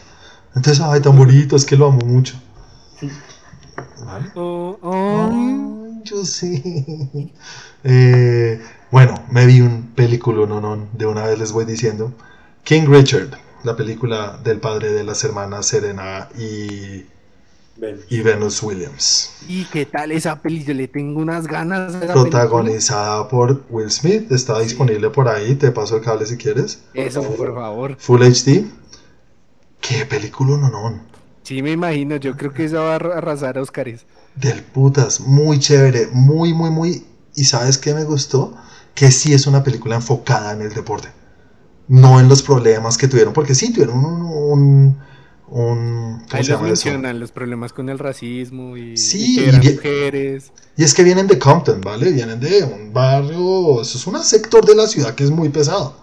[0.55, 2.35] Entonces, ay, tan bonito, es que lo amo mucho.
[4.05, 4.31] ¿Vale?
[4.35, 6.03] Oh, oh.
[6.05, 7.33] yo sí.
[7.83, 12.13] Eh, bueno, me vi un película, no, no, de una vez les voy diciendo.
[12.63, 13.31] King Richard,
[13.63, 17.07] la película del padre de las hermanas Serena y,
[18.09, 19.33] y Venus Williams.
[19.49, 20.75] ¿Y qué tal esa película?
[20.75, 21.95] Le tengo unas ganas.
[21.97, 26.83] Protagonizada por Will Smith, está disponible por ahí, te paso el cable si quieres.
[26.95, 27.97] Eso, por favor.
[27.99, 28.65] Full HD.
[29.81, 31.01] Qué película no, no.
[31.43, 34.07] Sí, me imagino, yo creo que esa va a arrasar a Oscares.
[34.37, 37.05] Del putas, muy chévere, muy, muy, muy.
[37.35, 38.55] ¿Y sabes qué me gustó?
[38.95, 41.09] Que sí es una película enfocada en el deporte.
[41.91, 44.97] No en los problemas que tuvieron, porque sí tuvieron un.
[45.49, 50.53] un, ¿Cómo se llama mencionan los problemas con el racismo y, sí, y mujeres.
[50.77, 52.13] Y es que vienen de Compton, ¿vale?
[52.13, 55.97] Vienen de un barrio, eso es un sector de la ciudad que es muy pesado,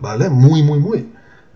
[0.00, 0.28] ¿vale?
[0.28, 1.08] Muy, muy, muy.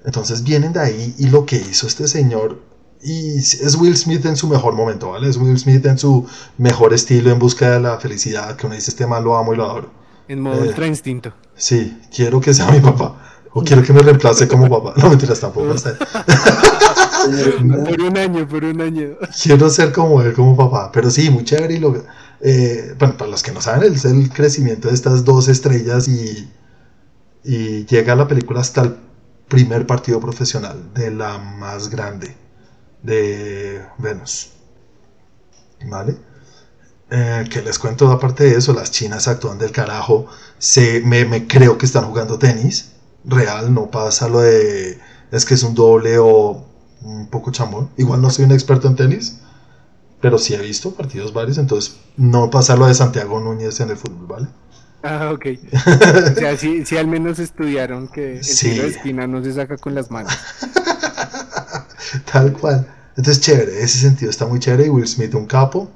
[0.04, 2.62] Entonces vienen de ahí y lo que hizo este señor,
[3.02, 5.28] y es Will Smith en su mejor momento, ¿vale?
[5.28, 6.24] Es Will Smith en su
[6.56, 9.56] mejor estilo en busca de la felicidad, que uno dice, este mal lo amo y
[9.56, 9.90] lo adoro.
[10.28, 11.32] En modo eh, ultra instinto.
[11.56, 13.31] Sí, quiero que sea mi papá.
[13.54, 14.94] O quiero que me reemplace como papá.
[15.00, 15.74] No mentiras tampoco.
[17.84, 19.16] por un año, por un año.
[19.42, 20.90] Quiero ser como él, como papá.
[20.92, 21.74] Pero sí, muy chévere.
[21.74, 21.94] Y lo,
[22.40, 26.50] eh, bueno, para los que no saben, es el crecimiento de estas dos estrellas y,
[27.44, 28.96] y llega la película hasta el
[29.48, 32.34] primer partido profesional de la más grande
[33.02, 34.50] de Venus.
[35.84, 36.16] ¿Vale?
[37.10, 40.26] Eh, que les cuento aparte de eso, las chinas actúan del carajo.
[40.56, 42.91] Se, me, creo que están jugando tenis.
[43.24, 44.98] Real, no pasa lo de
[45.30, 46.64] es que es un doble o
[47.02, 47.90] un poco chambón.
[47.96, 49.38] Igual no soy un experto en tenis,
[50.20, 53.96] pero sí he visto partidos varios, entonces no pasa lo de Santiago Núñez en el
[53.96, 54.48] fútbol, ¿vale?
[55.02, 55.46] Ah, ok.
[56.36, 59.94] o sea, sí, al menos estudiaron que el tiro de esquina no se saca con
[59.94, 60.32] las manos.
[62.32, 62.86] Tal cual.
[63.16, 64.86] Entonces, chévere, ese sentido está muy chévere.
[64.86, 65.90] Y Will Smith, un capo.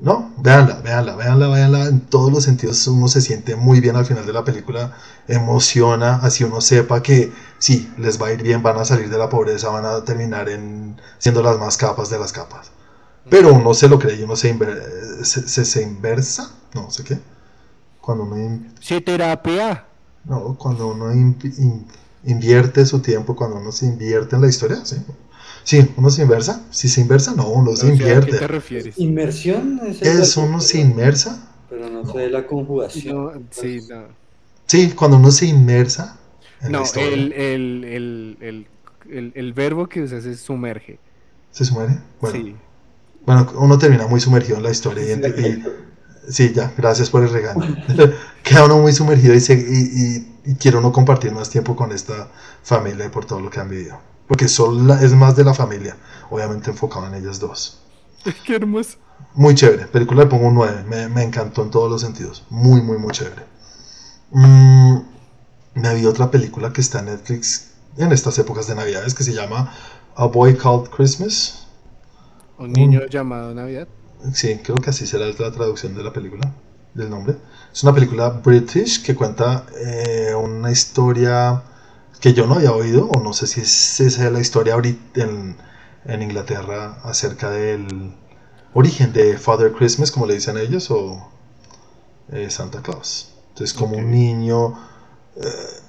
[0.00, 1.86] No, véanla, véanla, véanla, véanla.
[1.86, 4.92] En todos los sentidos uno se siente muy bien al final de la película.
[5.28, 9.18] Emociona, así uno sepa que sí, les va a ir bien, van a salir de
[9.18, 12.70] la pobreza, van a terminar en siendo las más capas de las capas.
[13.30, 14.54] Pero uno se lo cree y uno se,
[15.22, 17.18] se, se, inversa, no sé qué.
[18.00, 18.60] Cuando uno...
[18.80, 19.86] Se terapia.
[20.24, 21.10] No, cuando uno
[22.24, 24.96] invierte su tiempo, cuando uno se invierte en la historia, sí.
[25.64, 26.62] Sí, uno se inversa.
[26.70, 28.30] Si se inversa, no, uno se invierte.
[28.30, 28.98] ¿A qué te refieres?
[28.98, 31.50] Inmersión es, es uno se inmersa.
[31.68, 33.48] Pero no sé la conjugación.
[33.50, 34.04] sí, no.
[34.66, 36.18] Sí, cuando uno se inmersa.
[36.60, 38.66] En no, la el, el, el,
[39.10, 40.98] el, el, verbo que usas es sumerge.
[41.50, 41.98] ¿Se sumerge?
[42.20, 42.56] Bueno, sí.
[43.26, 45.62] Bueno, uno termina muy sumergido en la historia y,
[46.28, 47.60] sí, ya, gracias por el regalo.
[48.42, 52.28] Queda uno muy sumergido y, y, y, quiere uno compartir más tiempo con esta
[52.62, 53.98] familia y por todo lo que han vivido.
[54.26, 55.96] Porque son es más de la familia,
[56.30, 57.82] obviamente enfocado en ellas dos.
[58.46, 58.98] Qué hermoso.
[59.34, 62.80] Muy chévere, película le pongo un 9, me, me encantó en todos los sentidos, muy,
[62.82, 63.42] muy, muy chévere.
[64.30, 64.98] Mm,
[65.74, 69.32] me vi otra película que está en Netflix en estas épocas de Navidades que se
[69.32, 69.72] llama
[70.16, 71.66] A Boy Called Christmas.
[72.58, 73.88] Un niño llamado Navidad.
[74.32, 76.52] Sí, creo que así será la traducción de la película,
[76.94, 77.36] del nombre.
[77.72, 81.62] Es una película british que cuenta eh, una historia
[82.20, 84.76] que yo no había oído, o no sé si es, esa es la historia
[85.14, 85.56] en,
[86.04, 88.14] en Inglaterra acerca del
[88.72, 91.30] origen de Father Christmas, como le dicen ellos, o
[92.32, 93.30] eh, Santa Claus.
[93.50, 94.74] Entonces, como un niño,
[95.36, 95.80] eh,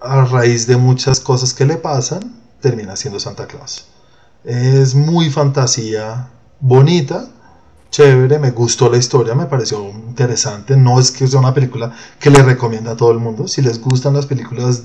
[0.00, 3.86] a raíz de muchas cosas que le pasan, termina siendo Santa Claus.
[4.44, 6.28] Es muy fantasía,
[6.60, 7.28] bonita,
[7.90, 10.76] chévere, me gustó la historia, me pareció interesante.
[10.76, 13.48] No es que sea una película que le recomienda a todo el mundo.
[13.48, 14.84] Si les gustan las películas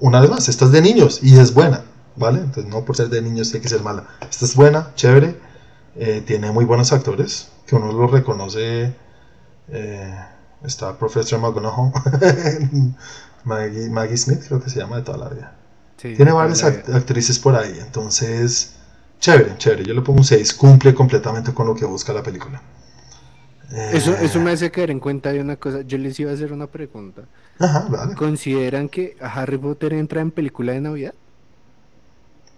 [0.00, 1.82] una vez más, esta es de niños y es buena,
[2.16, 2.40] ¿vale?
[2.40, 4.04] Entonces no por ser de niños tiene que ser mala.
[4.28, 5.38] Esta es buena, chévere,
[5.96, 8.94] eh, tiene muy buenos actores, que uno los reconoce.
[9.68, 10.14] Eh,
[10.62, 11.92] está Professor McGonagall,
[13.44, 15.54] Maggie, Maggie, Smith creo que se llama de toda la vida.
[15.96, 18.74] tiene varias actrices por ahí, entonces,
[19.20, 19.84] chévere, chévere.
[19.84, 22.62] Yo le pongo un 6, cumple completamente con lo que busca la película.
[23.70, 25.82] Eso, eso me hace caer en cuenta de una cosa.
[25.82, 27.22] Yo les iba a hacer una pregunta.
[28.16, 31.14] ¿Consideran que Harry Potter entra en película de Navidad?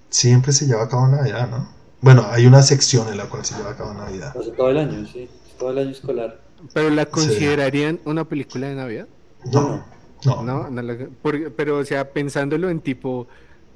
[0.09, 1.69] Siempre se lleva a cabo Navidad, ¿no?
[2.01, 4.35] Bueno, hay una sección en la cual se lleva a cabo Navidad.
[4.57, 5.29] todo el año, sí.
[5.59, 6.41] Todo el año escolar.
[6.73, 9.07] ¿Pero la considerarían una película de Navidad?
[9.53, 9.85] No.
[10.25, 10.43] No.
[10.43, 10.85] no,
[11.57, 13.27] pero, o sea, pensándolo en tipo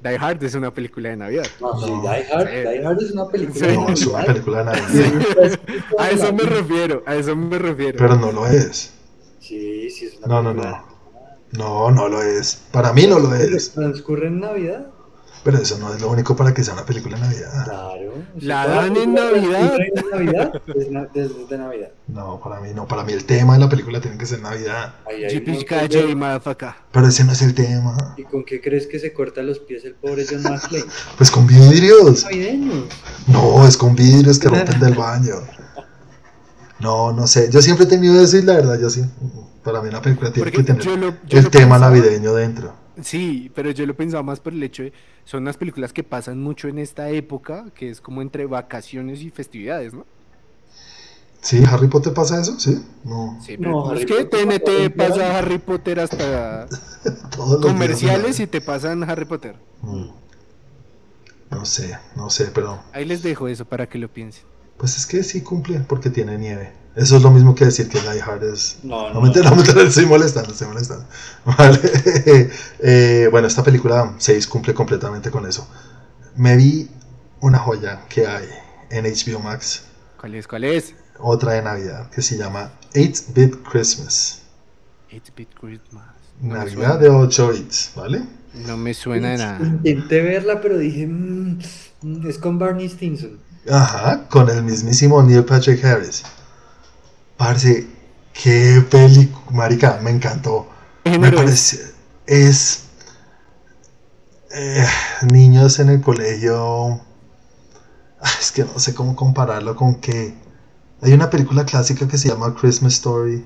[0.05, 1.47] Die Hard es una película de Navidad.
[1.59, 3.87] No, sí, Die Hard, Die Hard es una película de Navidad.
[3.87, 5.59] No, es una película de Navidad.
[5.97, 7.97] a eso me refiero, a eso me refiero.
[7.97, 8.93] Pero no lo es.
[9.39, 10.85] Sí, sí es una no, película.
[11.53, 11.91] No, no, no.
[11.91, 12.61] No, no lo es.
[12.71, 13.71] Para mí no lo es.
[13.71, 14.91] ¿Transcurre en Navidad?
[15.45, 17.65] Pero eso no es lo único para que sea una película de Navidad.
[17.65, 18.13] Claro.
[18.41, 19.77] ¿La dan en Navidad?
[20.11, 20.61] Navidad?
[21.13, 21.89] Desde, de Navidad.
[22.07, 22.87] No, para mí no.
[22.87, 24.95] Para mí el tema de la película tiene que ser Navidad.
[26.91, 28.15] Pero ese no es el tema.
[28.17, 30.85] ¿Y con qué crees que se corta los pies el pobre John McClane?
[31.17, 32.25] Pues con vidrios.
[33.27, 35.35] No, es con vidrios que rompen del baño.
[36.79, 37.51] No, no sé.
[37.51, 39.05] Yo siempre he tenido eso y la verdad, yo sí.
[39.63, 42.84] Para mí una película tiene que tener el tema navideño dentro.
[43.01, 44.93] Sí, pero yo lo pensaba más por el hecho de
[45.25, 49.31] son unas películas que pasan mucho en esta época, que es como entre vacaciones y
[49.31, 50.05] festividades, ¿no?
[51.41, 52.83] Sí, Harry Potter pasa eso, sí.
[53.03, 56.67] No, sí, no es que TNT pasa Harry Potter hasta
[57.61, 59.55] comerciales y te pasan Harry Potter.
[59.81, 60.07] Mm.
[61.51, 62.79] No sé, no sé, pero.
[62.93, 64.43] Ahí les dejo eso para que lo piensen.
[64.77, 66.73] Pues es que sí cumple porque tiene nieve.
[66.95, 68.77] Eso es lo mismo que decir que Die Hard es.
[68.83, 71.05] No, no, no, no, me estoy molestando, estoy molestando.
[71.45, 71.79] Vale.
[72.79, 75.67] eh, bueno, esta película 6 cumple completamente con eso.
[76.37, 76.89] Me vi
[77.41, 78.47] una joya que hay
[78.89, 79.83] en HBO Max.
[80.19, 80.47] ¿Cuál es?
[80.47, 80.95] ¿Cuál es?
[81.19, 84.41] Otra de Navidad que se llama 8-Bit Christmas.
[85.11, 86.05] 8-Bit Christmas.
[86.41, 88.23] Navidad de 8 bits, ¿vale?
[88.53, 89.59] No me suena de nada.
[89.61, 91.59] Intenté verla, pero dije, mmm,
[92.27, 93.39] es con Barney Stinson.
[93.69, 96.23] Ajá, con el mismísimo Neil Patrick Harris.
[97.37, 97.87] Parce,
[98.33, 100.67] qué película, marica, me encantó.
[101.03, 101.93] Me parece,
[102.25, 102.85] es
[104.51, 104.85] eh,
[105.31, 107.01] niños en el colegio.
[108.39, 110.33] Es que no sé cómo compararlo con que
[111.01, 113.45] hay una película clásica que se llama Christmas Story.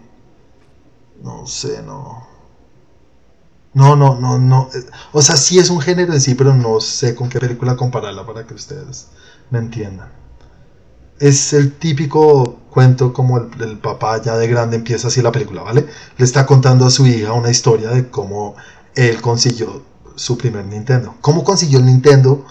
[1.21, 2.27] No sé, no.
[3.73, 4.69] No, no, no, no.
[5.11, 8.25] O sea, sí es un género en sí, pero no sé con qué película compararla
[8.25, 9.07] para que ustedes
[9.49, 10.19] me entiendan
[11.19, 15.87] es el típico cuento como el, papá ya de grande empieza así la película, ¿vale?
[16.17, 18.55] Le está contando a su hija una historia de cómo
[18.95, 19.83] él consiguió
[20.15, 21.15] su primer Nintendo.
[21.21, 22.45] ¿Cómo consiguió el Nintendo?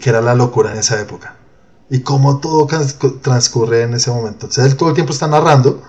[0.00, 1.36] Que era la locura en esa época.
[1.90, 2.66] Y cómo todo
[3.22, 4.46] transcurre en ese momento.
[4.46, 5.82] Entonces él todo el tiempo está narrando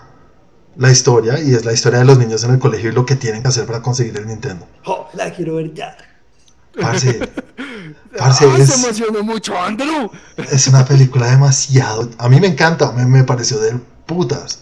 [0.78, 3.16] la historia y es la historia de los niños en el colegio y lo que
[3.16, 4.66] tienen que hacer para conseguir el Nintendo.
[4.86, 5.98] Oh, la quiero ver ya.
[6.80, 7.14] Parce,
[8.18, 10.10] parce ah, es, se emocionó mucho, Andrew.
[10.52, 12.10] Es una película demasiado.
[12.18, 14.60] A mí me encanta, me, me pareció de putas.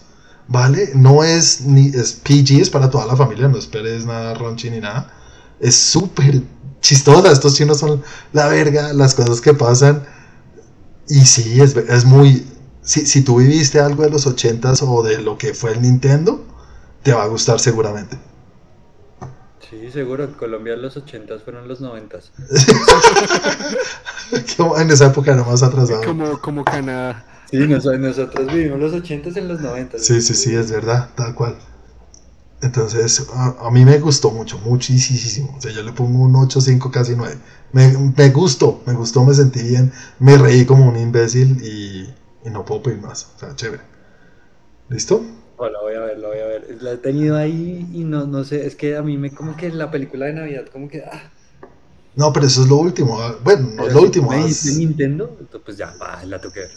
[0.48, 0.92] ¿Vale?
[0.94, 1.88] No es ni.
[1.88, 5.12] Es PG, es para toda la familia, no esperes nada ronchi ni nada.
[5.60, 6.42] Es súper
[6.80, 7.30] chistosa.
[7.30, 10.04] Estos chinos son la verga, las cosas que pasan.
[11.08, 12.46] Y sí, es, es muy.
[12.82, 16.42] Si, si tú viviste algo de los 80s o de lo que fue el Nintendo,
[17.02, 18.18] te va a gustar seguramente.
[19.70, 20.24] Sí, seguro.
[20.24, 22.18] En Colombia los 80 fueron los 90
[24.80, 26.02] en esa época era más atrasado.
[26.04, 27.24] Como, como Canadá.
[27.50, 29.98] Sí, nosotros vivimos los 80 en los 90.
[29.98, 31.56] Sí, sí, sí, es verdad, tal cual.
[32.60, 35.54] Entonces, a, mí me gustó mucho, muchísimo.
[35.56, 37.36] O sea, yo le pongo un 8, 5, casi 9.
[37.72, 39.92] Me, me gustó, me gustó, me sentí bien.
[40.18, 42.12] Me reí como un imbécil y,
[42.46, 43.28] y no puedo pedir más.
[43.36, 43.82] O sea, chévere.
[44.88, 45.24] ¿Listo?
[45.66, 46.78] La voy a ver, la voy a ver.
[46.80, 49.70] La he tenido ahí y no, no sé, es que a mí me como que
[49.70, 51.02] la película de Navidad, como que...
[51.02, 51.30] Ah.
[52.14, 53.20] No, pero eso es lo último.
[53.20, 54.30] Ah, bueno, no es lo último.
[54.30, 56.70] Me dice Nintendo, pues ya, va, la toqué ver.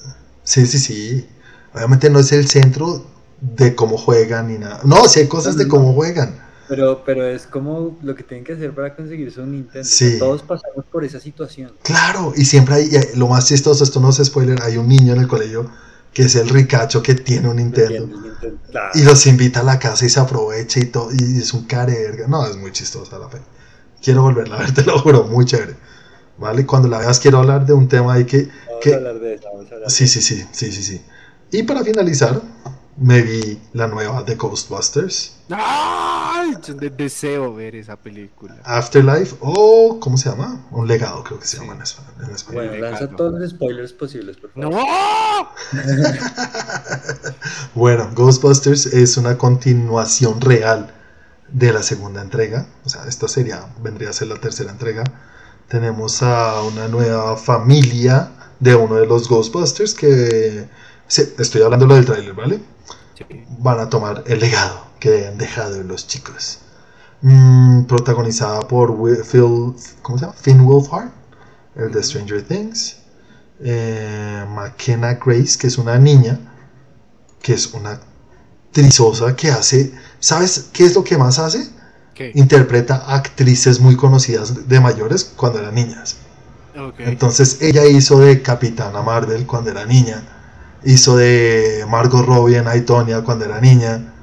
[0.43, 1.27] Sí, sí, sí.
[1.73, 3.05] Obviamente no es el centro
[3.39, 4.81] de cómo juegan ni nada.
[4.83, 6.39] No, sí hay cosas de cómo juegan.
[6.67, 9.87] Pero, pero es como lo que tienen que hacer para conseguir su Nintendo.
[9.87, 10.17] Sí.
[10.19, 11.71] todos pasamos por esa situación.
[11.83, 15.21] Claro, y siempre hay, lo más chistoso, esto no es spoiler, hay un niño en
[15.21, 15.69] el colegio
[16.13, 18.09] que es el ricacho que tiene un Nintendo.
[18.93, 21.09] Y los invita a la casa y se aprovecha y todo.
[21.11, 22.27] Y es un careverga.
[22.27, 23.43] No, es muy chistosa la peli.
[24.01, 25.75] Quiero volverla a ver, te lo juro, muy chévere.
[26.37, 26.65] ¿Vale?
[26.65, 28.49] Cuando la veas, quiero hablar de un tema ahí que.
[28.67, 31.01] Vamos a hablar de eso, vamos a hablar sí, sí, sí, sí, sí, sí.
[31.51, 32.41] Y para finalizar,
[32.97, 35.37] me vi la nueva de Ghostbusters.
[35.49, 36.55] ¡Ay!
[36.97, 38.57] Deseo ver esa película.
[38.63, 40.65] Afterlife o, ¿cómo se llama?
[40.71, 42.67] Un legado, creo que se llama en español.
[42.67, 44.71] Bueno, lanza todos los spoilers posibles, por favor.
[44.71, 45.49] ¡No!
[47.75, 50.93] bueno, Ghostbusters es una continuación real
[51.51, 52.67] de la segunda entrega.
[52.85, 55.03] O sea, esta sería, vendría a ser la tercera entrega.
[55.67, 60.67] Tenemos a una nueva familia de uno de los Ghostbusters que
[61.19, 62.59] estoy hablando del tráiler, ¿vale?
[63.59, 66.59] Van a tomar el legado que han dejado los chicos.
[67.21, 68.95] Mm, protagonizada por
[69.25, 70.33] Phil, ¿cómo se llama?
[70.33, 71.11] Finn Wolfhard,
[71.75, 72.97] el de Stranger Things.
[73.59, 76.39] Eh, McKenna Grace, que es una niña,
[77.41, 77.99] que es una
[78.71, 81.69] trizosa que hace, ¿sabes qué es lo que más hace?
[82.35, 86.17] Interpreta actrices muy conocidas de mayores cuando eran niñas.
[86.99, 90.23] Entonces ella hizo de Capitana Marvel cuando era niña
[90.83, 94.13] hizo de Margot Robbie en Aitonia cuando era niña.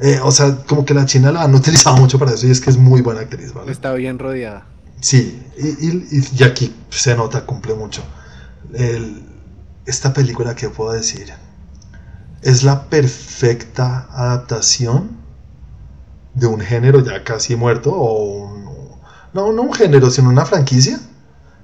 [0.00, 2.60] Eh, o sea, como que la China la han utilizado mucho para eso y es
[2.60, 3.72] que es muy buena actriz, ¿vale?
[3.72, 4.66] Está bien rodeada.
[5.00, 8.02] Sí, y, aquí se nota, cumple mucho.
[9.86, 11.32] esta película, ¿qué puedo decir?
[12.42, 15.10] Es la perfecta adaptación
[16.34, 18.64] de un género ya casi muerto o un,
[19.32, 20.98] no, no un género, sino una franquicia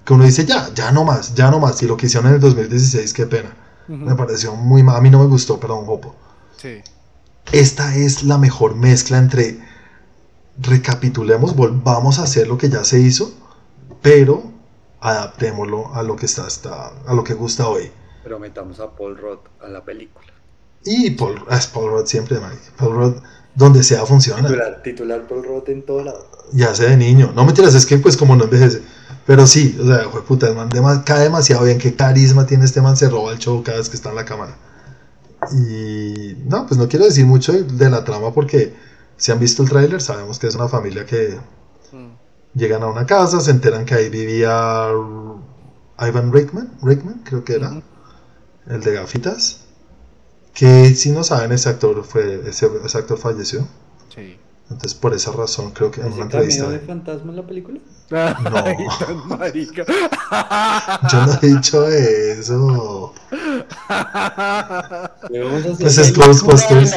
[0.05, 1.83] que uno dice ya, ya no más, ya no más.
[1.83, 3.51] Y lo que hicieron en el 2016, qué pena.
[3.88, 4.97] Me pareció muy mal.
[4.97, 6.14] A mí no me gustó, perdón, Jopo.
[6.57, 6.81] Sí.
[7.53, 9.59] Esta es la mejor mezcla entre
[10.61, 13.33] recapitulemos, volvamos a hacer lo que ya se hizo,
[14.03, 14.43] pero
[15.01, 17.90] adaptémoslo a lo que está, está a lo que gusta hoy.
[18.23, 20.27] Pero metamos a Paul Roth a la película.
[20.85, 22.73] Y Paul, es Paul Roth siempre, Mike.
[22.77, 23.23] Paul Roth,
[23.55, 24.43] donde sea funciona.
[24.49, 26.27] Titular, titular Paul Roth en todo lado.
[26.53, 27.33] Ya sé de niño.
[27.35, 28.83] No me tiras, es que pues como no envejece.
[29.31, 30.69] Pero sí, o sea, fue puta, el man
[31.05, 31.79] cae demasiado bien.
[31.79, 34.25] Qué carisma tiene este man, se roba el show cada vez que está en la
[34.25, 34.57] cámara.
[35.53, 38.75] Y no, pues no quiero decir mucho de la trama porque
[39.16, 41.38] si han visto el tráiler sabemos que es una familia que
[41.93, 42.59] mm.
[42.59, 44.88] llegan a una casa, se enteran que ahí vivía
[46.01, 47.81] Ivan Rickman, Rickman creo que era,
[48.66, 49.61] el de gafitas.
[50.55, 53.64] Que si no saben, ese actor fue ese, ese actor falleció.
[54.12, 54.37] Sí.
[54.64, 56.69] Entonces, por esa razón, creo que en una entrevista.
[56.69, 57.79] de fantasma en la película?
[58.11, 58.18] No.
[61.11, 63.14] Yo no he dicho eso.
[65.79, 66.94] Pues es Ghostbusters.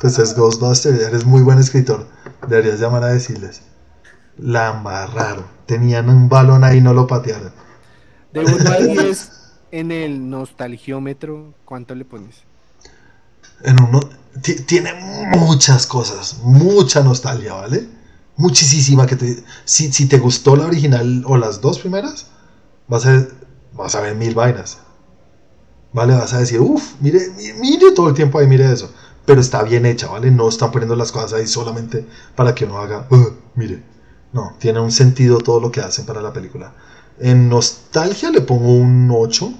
[0.00, 1.00] Pues es Ghostbusters.
[1.00, 2.06] Eres muy buen escritor.
[2.48, 3.62] Deberías llamar a decirles.
[4.38, 5.44] La embarraron.
[5.66, 7.52] Tenían un balón ahí y no lo patearon.
[8.32, 9.30] De 1 a 10
[9.72, 12.36] en el nostalgiómetro, ¿cuánto le pones?
[13.62, 14.00] En uno
[14.66, 14.92] tiene
[15.36, 17.88] muchas cosas, mucha nostalgia, ¿vale?
[18.36, 22.26] Muchísima que te, si, si, te gustó la original o las dos primeras,
[22.86, 23.26] vas a,
[23.74, 24.78] vas a ver mil vainas.
[25.92, 26.14] ¿Vale?
[26.14, 27.20] Vas a decir, uff, mire,
[27.58, 28.92] mire todo el tiempo ahí, mire eso.
[29.24, 30.30] Pero está bien hecha, ¿vale?
[30.30, 33.82] No están poniendo las cosas ahí solamente para que uno haga, uh, mire.
[34.32, 36.74] No, tiene un sentido todo lo que hacen para la película.
[37.18, 39.52] En nostalgia le pongo un 8.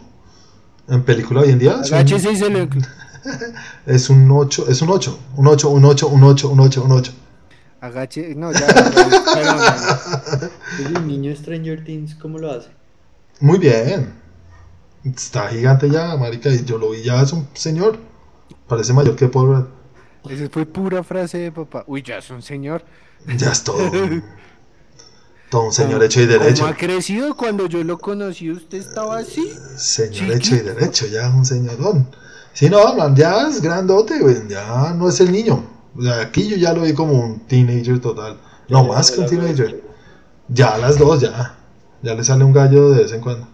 [0.89, 1.77] En película hoy en día.
[1.77, 2.87] Un...
[3.87, 6.93] es un 8, es un 8, un 8, un 8, un 8, un 8, un
[6.93, 7.13] 8.
[7.87, 8.67] Agache, no, ya.
[9.35, 10.51] pero,
[10.99, 12.69] el niño Stranger Things, ¿cómo lo hace?
[13.41, 14.13] Muy bien.
[15.05, 17.99] Está gigante ya, marica, y yo lo vi ya, es un señor.
[18.67, 19.69] Parece mayor que Paul
[20.29, 21.85] Esa fue pura frase de papá.
[21.87, 22.85] Uy, ya es un señor.
[23.39, 23.79] Ya es todo.
[25.51, 26.63] todo un señor hecho y derecho.
[26.63, 28.51] ¿Cómo ha crecido cuando yo lo conocí?
[28.51, 29.49] ¿Usted estaba así?
[29.77, 32.09] Señor hecho y derecho, ya un señorón.
[32.53, 34.49] Sí, no, man, ya es grandote, güey.
[34.49, 35.76] Ya no es el niño.
[35.97, 38.39] O sea, aquí yo ya lo vi como un teenager total.
[38.69, 39.83] No más que un teenager.
[40.49, 41.57] Ya las dos, ya.
[42.03, 43.49] Ya le sale un gallo de vez en cuando.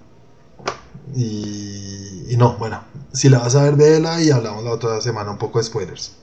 [1.15, 2.83] Y, y no, bueno,
[3.13, 6.17] si la vas a ver, vela y hablamos la otra semana un poco de spoilers.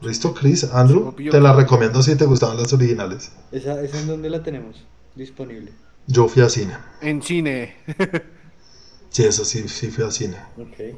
[0.00, 0.64] ¿Listo, Chris?
[0.64, 3.32] Andrew, te la recomiendo si te gustaban las originales.
[3.52, 4.76] ¿Esa, ¿Esa en dónde la tenemos
[5.14, 5.72] disponible?
[6.06, 6.76] Yo fui a cine.
[7.02, 7.76] En cine.
[9.10, 10.36] sí, eso sí, sí fui a cine.
[10.56, 10.96] Ok.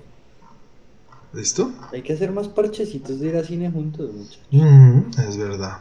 [1.33, 1.73] ¿Listo?
[1.93, 4.43] Hay que hacer más parchecitos de ir a cine juntos, muchachos.
[4.51, 5.79] Mm, es verdad.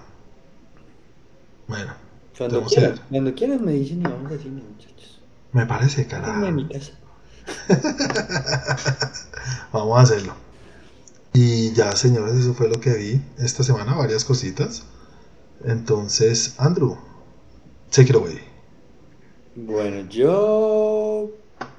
[1.67, 1.93] Bueno.
[2.37, 5.19] Cuando quieran, cuando quieran me dicen y vamos a cine, muchachos.
[5.51, 6.45] Me parece, carajo.
[6.45, 6.93] en mi casa.
[9.73, 10.33] vamos a hacerlo.
[11.33, 14.85] Y ya, señores, eso fue lo que vi esta semana, varias cositas.
[15.63, 16.97] Entonces, Andrew,
[17.89, 18.39] take it away.
[19.55, 21.29] Bueno, yo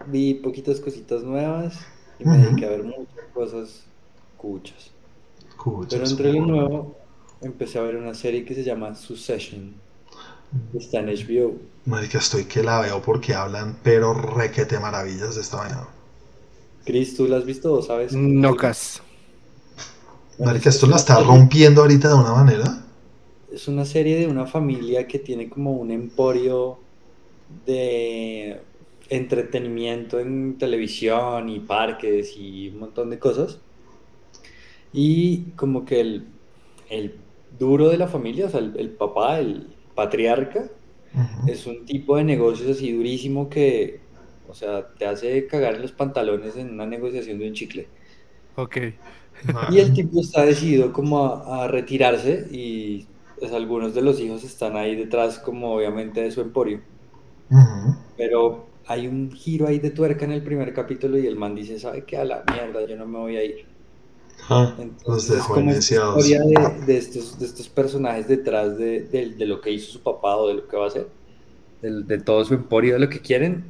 [0.06, 1.74] vi poquitas cositas nuevas
[2.22, 3.84] y me dediqué a ver muchas cosas
[4.36, 4.90] cuchas.
[5.88, 6.96] Pero entre lo nuevo,
[7.40, 9.74] empecé a ver una serie que se llama Succession.
[10.74, 11.54] Está en HBO.
[11.86, 15.88] Marica, estoy que la veo porque hablan, pero requete maravillas de esta mañana.
[16.84, 18.12] Chris, ¿tú la has visto o sabes?
[18.12, 19.02] No, cas.
[20.38, 22.82] Marica, esto la está rompiendo ahorita de una manera.
[23.52, 26.78] Es una serie de una familia que tiene como un emporio
[27.66, 28.60] de
[29.08, 33.60] entretenimiento en televisión y parques y un montón de cosas.
[34.92, 36.26] Y como que el,
[36.90, 37.16] el
[37.58, 40.70] duro de la familia, o sea, el, papá, el patriarca,
[41.46, 44.00] es un tipo de negocios así durísimo que,
[44.48, 47.88] o sea, te hace cagar los pantalones en una negociación de un chicle.
[48.56, 48.78] Ok.
[49.70, 53.06] Y el tipo está decidido como a, retirarse y
[53.38, 56.80] pues, algunos de los hijos están ahí detrás como obviamente de su emporio.
[58.16, 61.78] Pero hay un giro ahí de tuerca en el primer capítulo y el man dice,
[61.78, 62.16] ¿sabe qué?
[62.16, 63.66] A la mierda, yo no me voy a ir.
[64.48, 66.40] Ah, Entonces, los como historia
[66.86, 70.54] de, estos, de estos personajes detrás de, de, lo que hizo su papá o de
[70.54, 71.06] lo que va a hacer,
[71.80, 73.64] de, todo su emporio, de lo que quieren.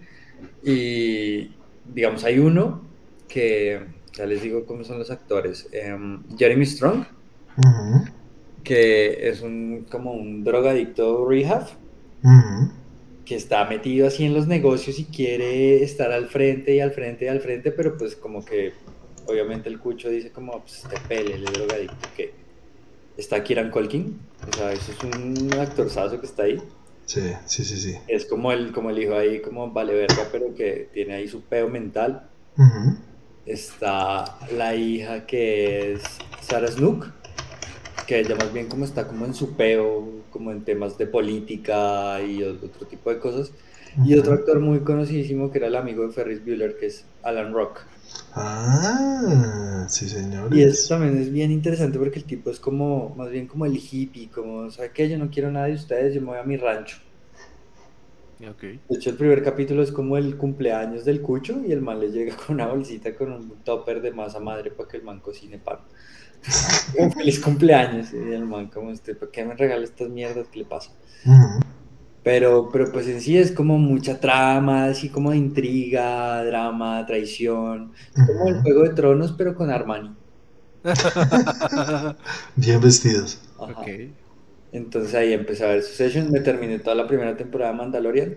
[0.64, 1.50] Y
[1.92, 2.80] digamos, hay uno
[3.28, 3.80] que
[4.14, 5.68] ya les digo cómo son los actores.
[5.72, 7.04] Em, Jeremy Strong,
[8.64, 11.66] que es un como un drogadicto rehab,
[13.24, 17.26] que está metido así en los negocios y quiere estar al frente y al frente
[17.26, 18.72] y al frente, pero pues como que
[19.26, 22.32] obviamente el cucho dice como, pues este pele, el drogadicto que
[23.16, 24.18] está Kieran Colkin,
[24.50, 26.60] o sea, eso es un actorzazo que está ahí.
[27.04, 27.98] Sí, sí, sí, sí.
[28.08, 31.42] Es como el, como el hijo ahí, como vale verga, pero que tiene ahí su
[31.42, 32.28] peo mental
[33.46, 36.02] está la hija que es
[36.40, 37.10] Sarah Snook,
[38.06, 42.20] que ella más bien como está como en su peo, como en temas de política
[42.22, 43.52] y otro tipo de cosas.
[44.04, 47.52] Y otro actor muy conocidísimo que era el amigo de Ferris Bueller, que es Alan
[47.52, 47.80] Rock.
[48.34, 50.54] Ah, sí, señor.
[50.54, 53.76] Y eso también es bien interesante porque el tipo es como, más bien como el
[53.76, 55.08] hippie, como, ¿sabe qué?
[55.08, 56.96] Yo no quiero nada de ustedes, yo me voy a mi rancho.
[58.88, 62.10] De hecho, el primer capítulo es como el cumpleaños del cucho y el man le
[62.10, 65.58] llega con una bolsita con un topper de masa madre para que el man cocine
[65.58, 65.78] pan.
[66.98, 68.12] un feliz cumpleaños.
[68.12, 70.48] Y el man, como este, ¿por qué me regala estas mierdas?
[70.50, 70.90] ¿Qué le pasa?
[72.24, 77.92] Pero, pero pues en sí es como mucha trama, así como de intriga, drama, traición.
[78.16, 80.14] Es como el Juego de Tronos, pero con Armani.
[82.56, 83.40] Bien vestidos.
[84.72, 88.36] Entonces ahí empecé a ver Succession, me terminé toda la primera temporada de Mandalorian.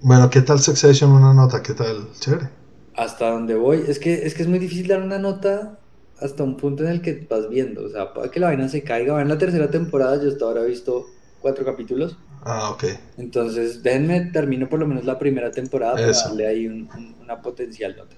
[0.00, 1.12] Bueno, ¿qué tal Succession?
[1.12, 2.08] Una nota, ¿qué tal?
[2.18, 2.48] Chévere.
[2.96, 5.78] Hasta donde voy, es que, es que es muy difícil dar una nota
[6.18, 8.82] hasta un punto en el que vas viendo, o sea, para que la vaina se
[8.82, 11.06] caiga, va en la tercera temporada, yo hasta ahora he visto
[11.40, 12.16] cuatro capítulos.
[12.42, 12.84] Ah, ok.
[13.16, 18.16] Entonces, déjenme, termino por lo menos la primera temporada para darle ahí una potencial nota.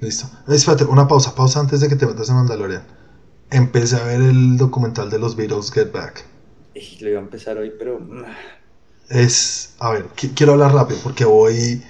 [0.00, 0.26] Listo.
[0.48, 2.82] Espérate, una pausa, pausa antes de que te metas en Mandalorian.
[3.50, 6.24] Empecé a ver el documental de los Beatles Get Back
[7.00, 8.00] lo iba a empezar hoy, pero...
[9.08, 11.82] Es, a ver, quiero hablar rápido porque voy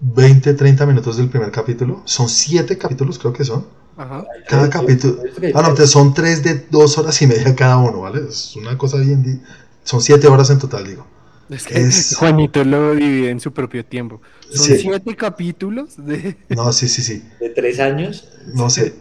[0.00, 2.02] 20, 30 minutos del primer capítulo.
[2.04, 3.66] Son 7 capítulos, creo que son.
[3.96, 4.24] Ajá.
[4.48, 5.22] Cada capítulo...
[5.54, 8.22] Ah, no, son 3 de 2 horas y media cada uno, ¿vale?
[8.28, 9.42] Es una cosa bien...
[9.84, 11.06] Son 7 horas en total, digo.
[11.48, 14.20] Es que Juanito lo divide en su propio tiempo.
[14.50, 16.36] Son 7 capítulos de...
[16.48, 17.22] No, sí, sí, sí.
[17.40, 18.28] ¿De 3 años?
[18.54, 18.94] No sé.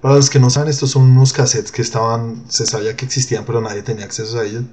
[0.00, 3.44] Para los que no saben, estos son unos cassettes que estaban, se sabía que existían,
[3.44, 4.64] pero nadie tenía acceso a ellos.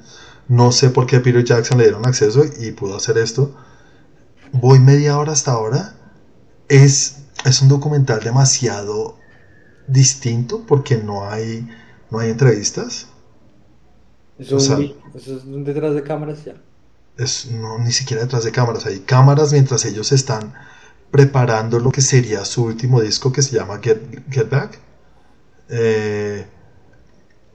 [0.48, 3.56] No sé por qué a Peter Jackson le dieron acceso y pudo hacer esto.
[4.52, 5.96] Voy media hora hasta ahora.
[6.70, 9.18] Es, es un documental demasiado
[9.88, 11.68] distinto porque no hay,
[12.12, 13.08] no hay entrevistas.
[14.38, 14.70] Eso, es
[15.46, 16.54] un detrás de cámaras ya.
[17.18, 18.86] Es, no, ni siquiera detrás de cámaras.
[18.86, 20.54] Hay cámaras mientras ellos están
[21.10, 24.85] preparando lo que sería su último disco que se llama Get Back
[25.70, 26.46] eh,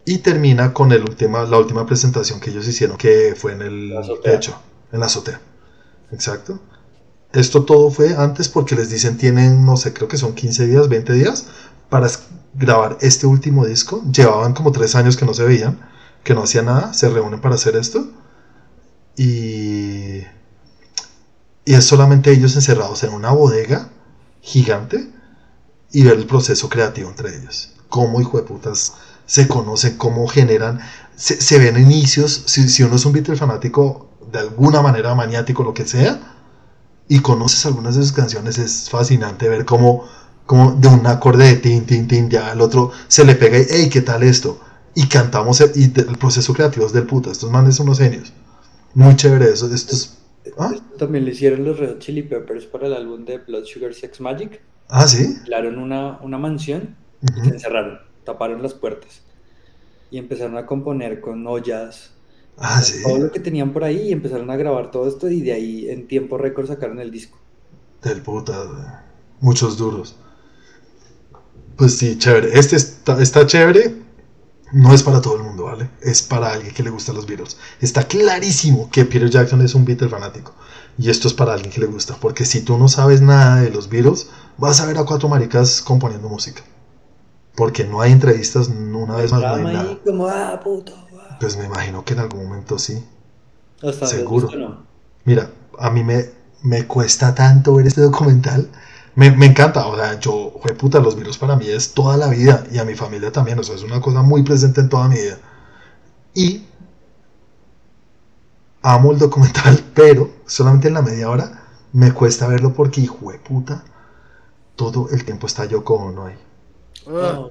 [0.04, 3.94] y termina con el última, la última presentación que ellos hicieron, que fue en el
[4.24, 4.60] techo,
[4.92, 5.40] en la azotea.
[6.12, 6.60] Exacto.
[7.32, 10.88] Esto todo fue antes porque les dicen tienen, no sé, creo que son 15 días,
[10.88, 11.46] 20 días
[11.88, 12.08] para
[12.54, 14.02] grabar este último disco.
[14.10, 15.78] Llevaban como 3 años que no se veían,
[16.24, 18.10] que no hacían nada, se reúnen para hacer esto.
[19.16, 20.22] Y,
[21.64, 23.90] y es solamente ellos encerrados en una bodega
[24.40, 25.08] gigante
[25.92, 28.94] y ver el proceso creativo entre ellos cómo hijo de putas
[29.26, 30.80] se conocen, cómo generan,
[31.14, 35.86] se, ven inicios, si, uno es un Beatle fanático de alguna manera maniático, lo que
[35.86, 36.18] sea,
[37.08, 40.04] y conoces algunas de sus canciones, es fascinante ver cómo,
[40.46, 43.66] cómo de un acorde de tin, tin, tin, ya el otro se le pega y,
[43.68, 44.60] hey, ¿qué tal esto?
[44.94, 48.32] Y cantamos, y el proceso creativo es del puta, estos manes son unos genios.
[48.94, 50.18] Muy chévere eso, estos...
[50.58, 50.72] ¿ah?
[50.98, 54.60] También le hicieron los Red Chili Peppers para el álbum de Blood Sugar Sex Magic.
[54.88, 55.38] Ah, sí.
[55.44, 59.22] Claro, una, una mansión se encerraron, taparon las puertas
[60.10, 62.10] y empezaron a componer con ollas.
[62.58, 65.52] Ah, todo lo que tenían por ahí y empezaron a grabar todo esto y de
[65.52, 67.38] ahí en tiempo récord sacaron el disco.
[68.02, 69.04] Del puta,
[69.40, 70.16] muchos duros.
[71.76, 72.58] Pues sí, chévere.
[72.58, 73.94] Este está, está chévere.
[74.72, 75.90] No es para todo el mundo, ¿vale?
[76.00, 77.56] Es para alguien que le gusta los Beatles.
[77.80, 80.54] Está clarísimo que Peter Jackson es un Beatle fanático.
[80.96, 82.16] Y esto es para alguien que le gusta.
[82.20, 85.80] Porque si tú no sabes nada de los Beatles, vas a ver a cuatro maricas
[85.80, 86.62] componiendo música
[87.60, 89.98] porque no hay entrevistas, una vez más no hay nada.
[90.02, 91.36] Como, ah, puto, ah.
[91.38, 93.04] Pues me imagino que en algún momento sí.
[94.06, 94.48] Seguro.
[95.26, 96.30] Mira, a mí me,
[96.62, 98.70] me cuesta tanto ver este documental.
[99.14, 102.28] Me, me encanta, o sea, yo, fue puta, los virus para mí es toda la
[102.28, 105.08] vida y a mi familia también, o sea, es una cosa muy presente en toda
[105.08, 105.36] mi vida.
[106.32, 106.64] Y
[108.80, 113.38] amo el documental, pero solamente en la media hora me cuesta verlo porque, hijo de
[113.38, 113.84] puta,
[114.76, 116.38] todo el tiempo está yo con ahí.
[117.06, 117.46] Ah.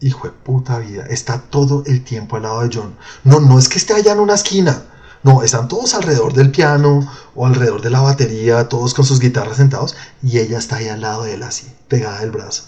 [0.00, 2.96] Hijo de puta vida, está todo el tiempo al lado de John.
[3.24, 4.84] No, no es que esté allá en una esquina.
[5.24, 9.56] No, están todos alrededor del piano o alrededor de la batería, todos con sus guitarras
[9.56, 12.64] sentados, y ella está ahí al lado de él, así, pegada del brazo.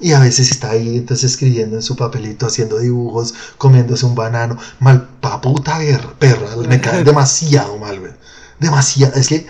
[0.00, 4.56] Y a veces está ahí, entonces escribiendo en su papelito, haciendo dibujos, comiéndose un banano.
[4.78, 5.78] Mal, pa puta
[6.18, 8.12] perra, me cae demasiado mal, güey.
[8.60, 9.46] Demasiado, es que,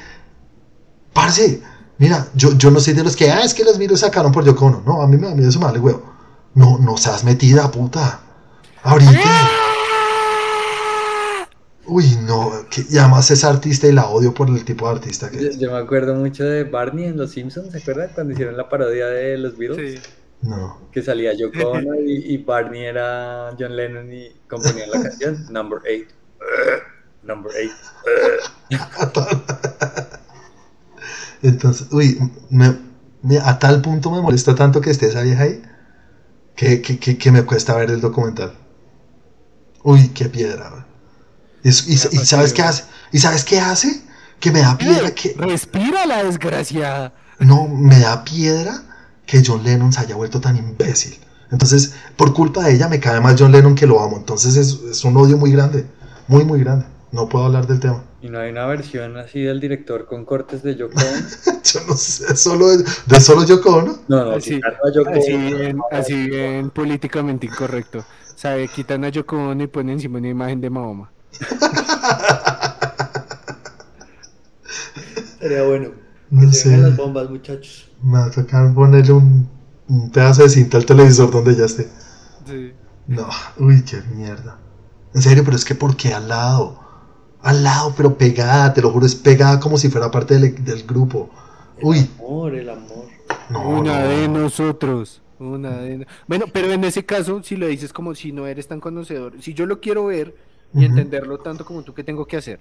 [1.13, 1.63] parce,
[1.99, 4.45] Mira, yo, yo no soy de los que, ah, es que los virus sacaron por
[4.45, 6.03] Yoko No, a mí me da miedo eso madre, huevo.
[6.55, 8.21] No, no seas metida, puta.
[8.83, 9.51] Ahorita.
[11.87, 15.31] Uy, no, que, y además es artista y la odio por el tipo de artista
[15.31, 15.59] que es.
[15.59, 18.11] Yo me acuerdo mucho de Barney en Los Simpsons, ¿se acuerdan?
[18.15, 20.03] Cuando hicieron la parodia de los Beatles.
[20.03, 20.11] Sí.
[20.43, 20.79] No.
[20.93, 25.81] Que salía Yoko Ono y, y, Barney era John Lennon y componían la canción Number
[25.81, 26.15] 8.
[27.25, 27.53] number
[28.71, 30.05] 8.
[31.43, 32.19] Entonces, uy,
[32.51, 32.77] me,
[33.39, 35.63] a tal punto me molesta tanto que esté esa vieja ahí
[36.59, 38.53] que, que, me cuesta ver el documental.
[39.85, 40.87] Uy, qué piedra.
[41.63, 42.85] Y, y, sabes qué hace?
[43.13, 44.03] ¿Y sabes qué hace?
[44.41, 45.13] Que me da piedra.
[45.13, 45.35] Que...
[45.39, 47.13] Respira la desgracia.
[47.39, 48.83] No, me da piedra
[49.25, 51.17] que John Lennon se haya vuelto tan imbécil.
[51.53, 54.17] Entonces, por culpa de ella me cae más John Lennon que lo amo.
[54.17, 55.87] Entonces es, es un odio muy grande.
[56.27, 56.87] Muy, muy grande.
[57.11, 58.05] No puedo hablar del tema.
[58.21, 60.95] ¿Y no hay una versión así del director con cortes de Yoko
[61.65, 64.61] Yo no sé, solo de, solo Yoko No, no, así,
[65.91, 68.05] así, bien, políticamente incorrecto.
[68.35, 68.69] ¿Sabe?
[68.69, 71.11] Quitan a Yoko y ponen encima una imagen de Mahoma.
[75.41, 75.91] Sería bueno.
[76.31, 76.77] No sé.
[76.77, 77.89] las bombas, muchachos.
[78.03, 79.49] Me va a tocar ponerle un,
[79.89, 81.89] un pedazo de cinta al televisor donde ya esté.
[82.47, 82.73] Sí.
[83.07, 83.27] No,
[83.59, 84.59] uy, qué mierda.
[85.15, 86.88] En serio, pero es que ¿por qué al lado?
[87.43, 91.31] Al lado, pero pegada, te lo juro, es pegada como si fuera parte del, grupo.
[91.81, 91.99] Uy.
[91.99, 93.07] El amor, el amor.
[93.51, 95.23] una de nosotros.
[95.39, 96.07] Una de...
[96.27, 99.55] Bueno, pero en ese caso, si lo dices como si no eres tan conocedor, si
[99.55, 100.35] yo lo quiero ver
[100.75, 102.61] y entenderlo tanto como tú, ¿qué tengo que hacer?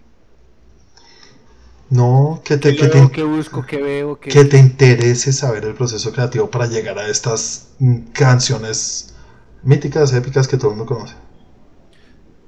[1.89, 4.29] No, que te, que, te, que busco, que veo, que...
[4.29, 9.15] que te interese saber el proceso creativo para llegar a estas mm, canciones
[9.63, 11.15] míticas, épicas que todo el mundo conoce.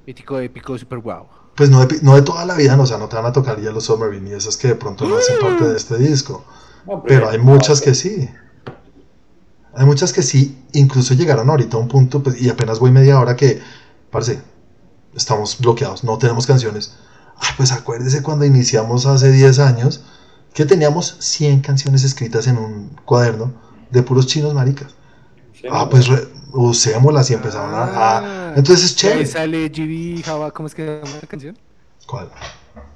[0.06, 2.96] Mítico, épico, super guau pues no de, no de toda la vida, no, o sea,
[2.96, 5.38] no te van a tocar ya los Submarine y esas que de pronto no hacen
[5.38, 6.42] parte de este disco.
[7.06, 8.30] pero hay muchas que sí.
[9.74, 13.20] Hay muchas que sí, incluso llegaron ahorita a un punto, pues, y apenas voy media
[13.20, 13.60] hora que,
[14.10, 14.40] parece,
[15.14, 16.94] estamos bloqueados, no tenemos canciones.
[17.36, 20.00] Ah, pues acuérdese cuando iniciamos hace 10 años
[20.54, 23.52] que teníamos 100 canciones escritas en un cuaderno
[23.90, 24.94] de puros chinos maricas.
[25.70, 26.08] ah, pues
[26.52, 29.26] usémoslas y empezaron a, Ah, Entonces es Ahí chévere.
[29.26, 31.58] sale GB Java, ¿cómo es que se llama la canción?
[32.06, 32.30] ¿Cuál?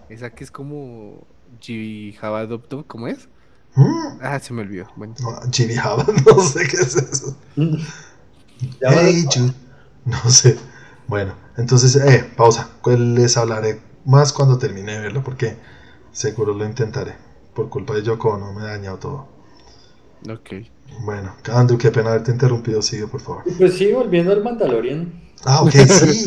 [0.08, 1.26] Esa que es como
[1.60, 3.28] GB Java Dop Dop, ¿cómo es?
[3.74, 4.86] Mm, Ah, se me olvidó.
[4.96, 5.30] Bueno, no,
[5.82, 7.36] Java, no sé qué es eso.
[8.80, 9.52] Hey Jude,
[10.04, 10.58] no sé.
[11.06, 12.70] Bueno, entonces, eh, pausa.
[12.86, 15.56] Les hablaré más cuando termine de verlo porque
[16.12, 17.16] seguro lo intentaré.
[17.54, 19.28] Por culpa de Yoko no me he dañado todo.
[20.28, 20.50] Ok.
[21.00, 22.80] Bueno, Andrew, qué pena haberte interrumpido.
[22.82, 23.44] Sigue, por favor.
[23.58, 25.12] Pues sí, volviendo al Mandalorian.
[25.44, 26.26] Ah, ok, sí.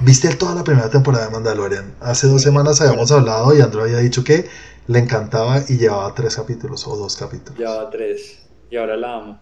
[0.00, 1.94] Viste toda la primera temporada de Mandalorian.
[2.00, 4.46] Hace dos semanas habíamos hablado y Andrew había dicho que
[4.86, 7.58] le encantaba y llevaba tres capítulos o dos capítulos.
[7.58, 8.42] Ya va tres.
[8.70, 9.40] Y ahora la amo.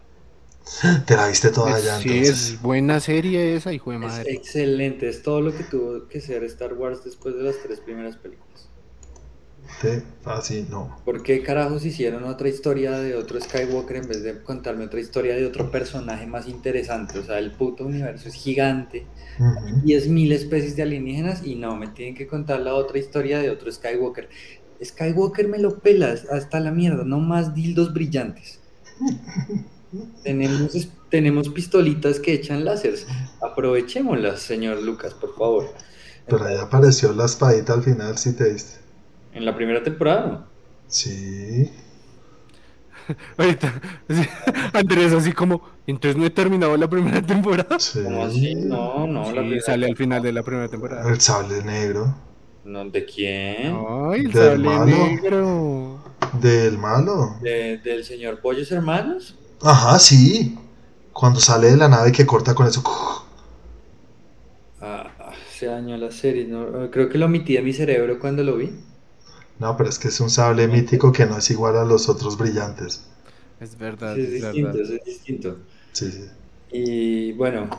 [1.05, 2.51] Te la viste toda ya sí, entonces.
[2.53, 4.33] es buena serie esa, hijo de Es madre.
[4.33, 5.09] excelente.
[5.09, 8.69] Es todo lo que tuvo que ser Star Wars después de las tres primeras películas.
[9.81, 10.97] Te fascinó.
[11.05, 15.35] ¿Por qué carajos hicieron otra historia de otro Skywalker en vez de contarme otra historia
[15.35, 17.19] de otro personaje más interesante?
[17.19, 19.05] O sea, el puto universo es gigante.
[19.39, 19.85] Ujú.
[19.85, 23.71] 10.000 especies de alienígenas y no, me tienen que contar la otra historia de otro
[23.71, 24.29] Skywalker.
[24.83, 28.59] Skywalker me lo pelas hasta la mierda, no más dildos brillantes.
[30.23, 33.07] tenemos, tenemos pistolitas que echan láseres.
[33.41, 35.73] Aprovechémoslas, señor Lucas, por favor.
[36.27, 38.82] Pero ahí apareció la espadita al final, si te diste.
[39.33, 40.47] En la primera temporada, ¿no?
[40.87, 41.69] Sí.
[43.37, 43.73] Ahorita,
[44.73, 47.79] Andrés así como, entonces no he terminado la primera temporada.
[47.79, 47.99] Sí.
[48.01, 48.55] ¿Cómo así?
[48.55, 51.09] No, no, la Sí, primera sale al final de la primera temporada.
[51.09, 52.15] El sable negro.
[52.63, 53.89] No, ¿De quién?
[54.11, 54.85] Ay, el Del sable malo.
[54.85, 56.03] negro.
[56.33, 57.35] Del malo.
[57.41, 59.35] ¿De- ¿Del señor Pollos Hermanos?
[59.61, 60.57] Ajá, sí.
[61.11, 62.83] Cuando sale de la nave que corta con eso.
[64.81, 65.11] Ah,
[65.49, 66.89] se dañó la serie, ¿no?
[66.91, 68.71] Creo que lo omití de mi cerebro cuando lo vi.
[69.59, 72.37] No, pero es que es un sable mítico que no es igual a los otros
[72.37, 73.05] brillantes.
[73.59, 74.93] Es verdad, Sí, es es distinto, verdad.
[74.95, 75.57] es distinto.
[75.91, 76.25] Sí, sí.
[76.71, 77.69] Y bueno,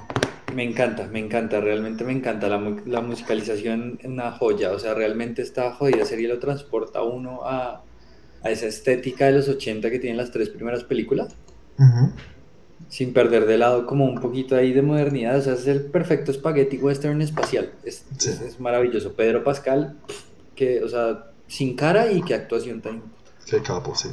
[0.54, 2.48] me encanta, me encanta, realmente me encanta.
[2.48, 7.00] La, mu- la musicalización es una joya, o sea, realmente esta jodida serie lo transporta
[7.00, 7.84] a uno a,
[8.42, 11.36] a esa estética de los 80 que tienen las tres primeras películas,
[12.88, 15.38] sin perder de lado como un poquito ahí de modernidad.
[15.38, 17.72] O sea, es el perfecto spaghetti western espacial.
[17.84, 18.30] Es, Sí.
[18.30, 19.14] es- es maravilloso.
[19.14, 19.96] Pedro Pascal,
[20.54, 23.02] que, o sea, sin cara y qué actuación tan
[23.46, 24.08] Qué capo, sí.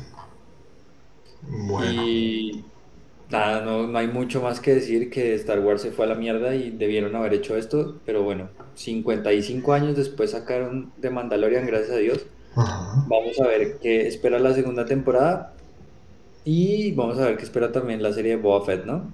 [1.42, 2.04] Bueno.
[2.04, 2.64] Y
[3.30, 6.16] nada, no, no hay mucho más que decir que Star Wars se fue a la
[6.16, 11.92] mierda y debieron haber hecho esto, pero bueno, 55 años después sacaron de Mandalorian, gracias
[11.92, 12.26] a Dios.
[12.56, 13.06] Ajá.
[13.08, 15.54] Vamos a ver qué espera la segunda temporada
[16.44, 19.14] y vamos a ver qué espera también la serie de Boba Fett, ¿no?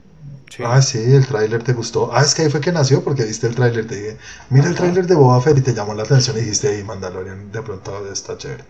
[0.50, 0.64] Sí.
[0.66, 2.10] Ah, sí, el tráiler te gustó.
[2.14, 3.88] Ah, es que ahí fue que nació porque viste el tráiler.
[3.88, 4.18] Te dije,
[4.50, 7.52] mira el tráiler de Boba Fett y te llamó la atención y dijiste, hey, Mandalorian,
[7.52, 8.64] de pronto está chévere.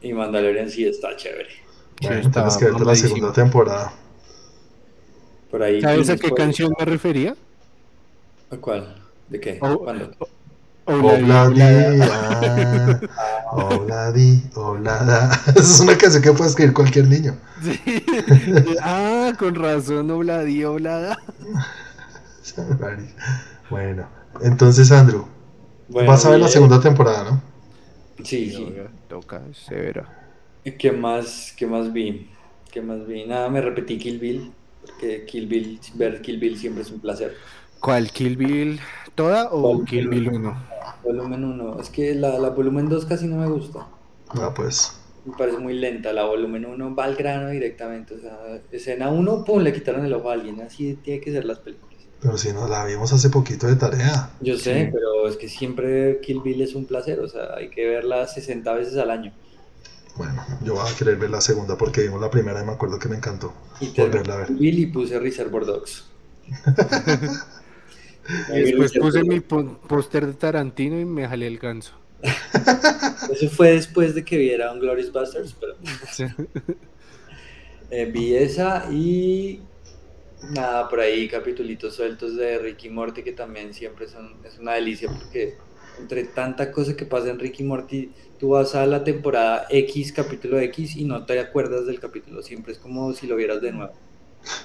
[0.00, 1.50] Y Mandalorian sí está chévere.
[2.00, 3.92] Sí, Bueno, está tienes que verte la segunda temporada.
[5.50, 5.80] Por ahí.
[5.80, 7.36] ¿Sabes a qué canción me refería?
[8.50, 8.94] ¿A cuál?
[9.28, 9.58] ¿De qué?
[9.60, 9.78] Oh.
[9.78, 10.10] ¿Cuándo?
[10.86, 11.62] Obladi,
[12.02, 13.00] ah,
[13.52, 15.30] obladi, oblada.
[15.56, 17.36] Es una canción que puede escribir cualquier niño.
[17.62, 17.80] Sí.
[18.82, 21.18] Ah, con razón, obladi, oblada.
[23.70, 24.06] Bueno,
[24.42, 25.26] entonces, Andrew,
[25.88, 27.42] Bueno, vas a ver la segunda temporada, ¿no?
[28.22, 28.74] Sí, sí.
[29.08, 30.06] Toca, severa.
[30.78, 32.30] ¿Qué más, qué más vi?
[32.70, 33.24] ¿Qué más vi?
[33.24, 37.34] Nada, me repetí Kill Bill, porque Kill Bill, ver Kill Bill siempre es un placer.
[37.80, 38.10] ¿Cuál?
[38.10, 38.80] ¿Kill Bill
[39.14, 39.84] toda o.
[39.84, 40.74] Kill Bill 1?
[41.04, 43.86] Volumen 1, es que la, la volumen 2 casi no me gusta.
[44.30, 44.92] Ah, pues.
[45.26, 48.14] Me parece muy lenta, la volumen 1 va al grano directamente.
[48.14, 48.38] O sea,
[48.72, 50.60] escena 1, pum, le quitaron el ojo a alguien.
[50.62, 51.94] Así tiene que ser las películas.
[52.20, 54.30] Pero si nos la vimos hace poquito de tarea.
[54.40, 54.90] Yo sé, Sí.
[54.92, 57.20] pero es que siempre Kill Bill es un placer.
[57.20, 59.32] O sea, hay que verla 60 veces al año.
[60.16, 62.98] Bueno, yo voy a querer ver la segunda porque vimos la primera y me acuerdo
[62.98, 63.52] que me encantó.
[63.80, 64.46] Y Volverla a ver.
[64.48, 66.04] Kill Bill y puse Reservoir Dogs.
[68.48, 71.92] Después puse mi póster de Tarantino y me jalé el ganso.
[73.32, 75.74] Eso fue después de que viera un Glorious Bastards, pero
[77.90, 79.60] eh, vi esa y
[80.50, 85.10] nada, por ahí capitulitos sueltos de Ricky Morty que también siempre son, es una delicia
[85.10, 85.56] porque
[85.98, 90.58] entre tanta cosa que pasa en Ricky Morty, tú vas a la temporada X, capítulo
[90.58, 93.92] X y no te acuerdas del capítulo, siempre es como si lo vieras de nuevo.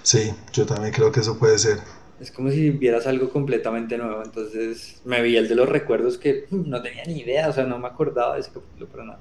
[0.04, 1.78] Sí, yo también creo que eso puede ser.
[2.20, 6.46] Es como si vieras algo completamente nuevo, entonces me vi el de los recuerdos que
[6.52, 9.20] no tenía ni idea, o sea, no me acordaba de ese capítulo para nada.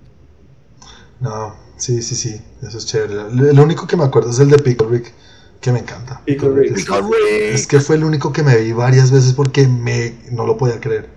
[1.21, 3.15] No, sí, sí, sí, eso es chévere.
[3.51, 5.13] El único que me acuerdo es el de Pickle Rick,
[5.61, 6.23] que me encanta.
[6.25, 6.73] Pickle Rick.
[6.77, 7.55] Es, Pickle Rick.
[7.55, 10.81] es que fue el único que me vi varias veces porque me no lo podía
[10.81, 11.11] creer.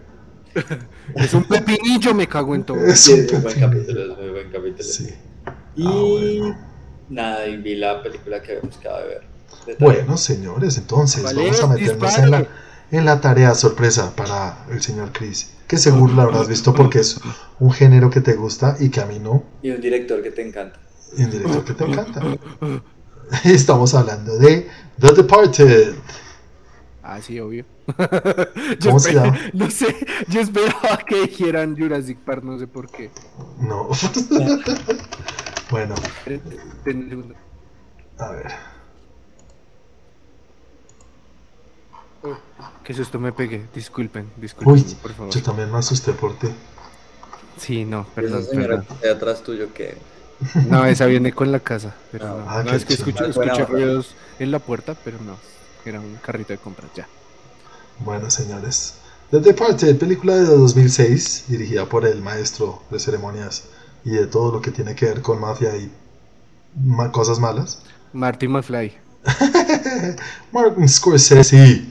[1.16, 2.86] Es un pepinillo, me cago en todo.
[2.86, 4.84] Es Sí, un es buen capítulo, es muy buen capítulo.
[4.84, 5.10] Sí.
[5.76, 6.58] Y Ah,
[7.10, 9.31] nada, y vi la película que habíamos quedado de ver.
[9.80, 12.24] Bueno, señores, entonces Vale, vamos a meternos dispare.
[12.24, 12.48] en la,
[12.92, 15.52] en la tarea sorpresa para el señor Chris.
[15.68, 17.20] Que seguro la habrás visto porque es
[17.60, 19.44] un género que te gusta y que a mí no.
[19.62, 20.80] Y un director que te encanta.
[21.18, 22.22] Y un director que te encanta.
[23.46, 24.68] Estamos hablando de
[25.00, 25.94] The Departed.
[27.04, 27.66] Ah, sí, obvio.
[28.84, 29.38] ¿Cómo se esper- llama?
[29.54, 29.96] No sé,
[30.28, 33.10] yo esperaba que dijeran Jurassic Park, no sé por qué.
[33.60, 33.90] No.
[35.72, 35.96] bueno,
[38.18, 38.52] a ver.
[42.84, 43.68] ¿Qué susto me pegué?
[43.74, 45.34] Disculpen, disculpen, Uy, por favor.
[45.34, 46.48] yo también me asusté por ti.
[47.58, 48.98] Sí, no, Esa perdón, señora perdón.
[49.02, 49.98] de atrás tuyo que...
[50.68, 51.94] No, esa viene con la casa.
[52.12, 53.28] Pero Ah, no, ah, no, es que chimba.
[53.28, 55.38] escuché, ruidos en la puerta, pero no.
[55.86, 57.08] Era un carrito de compras, ya.
[58.00, 58.96] Bueno, señores.
[59.30, 63.66] The Departed, película de 2006, dirigida por el maestro de ceremonias
[64.04, 65.92] y de todo lo que tiene que ver con mafia y
[66.76, 67.84] ma- cosas malas.
[68.14, 68.98] Marty McFly.
[70.52, 71.86] Martin Scorsese.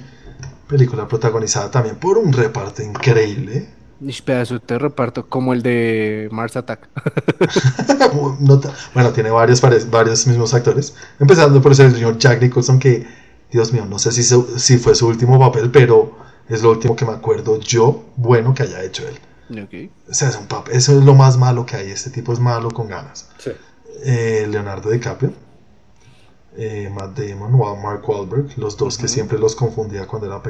[0.71, 3.69] Película protagonizada también por un reparto increíble.
[4.25, 6.89] Pedazo de reparto, como el de Mars Attack.
[8.41, 9.61] No ta- bueno, tiene varios,
[9.91, 10.95] varios mismos actores.
[11.19, 13.07] Empezando por el señor Jack Nicholson, que,
[13.53, 16.17] Dios mío, no sé si, su- si fue su último papel, pero
[16.49, 19.19] es lo último que me acuerdo yo bueno que haya hecho él.
[20.09, 21.91] O sea, es un papel, eso es lo más malo que hay.
[21.91, 23.29] Este tipo es malo con ganas.
[23.39, 23.51] Sí.
[24.05, 25.33] Eh, Leonardo DiCaprio,
[26.57, 30.41] eh, Matt Damon, o Mark Wahlberg, los dos que siempre los confundía cuando era.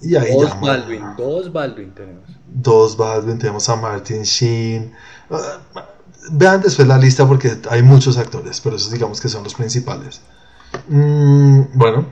[0.00, 2.24] Y ahí Dos ya, Baldwin, dos Baldwin tenemos.
[2.46, 4.92] Dos Baldwin, tenemos a Martin Sheen.
[5.30, 5.58] Ah,
[6.30, 10.20] vean después la lista porque hay muchos actores, pero esos digamos que son los principales.
[10.88, 12.06] Mm, bueno,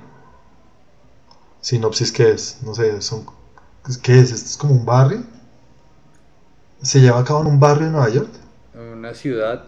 [1.61, 2.59] sinopsis, ¿qué es?
[2.63, 3.27] No sé, son,
[4.03, 4.33] ¿qué es?
[4.33, 5.25] ¿Esto es como un barrio?
[6.83, 8.31] ¿Se lleva a cabo en un barrio de Nueva York?
[9.07, 9.65] Una ciudad.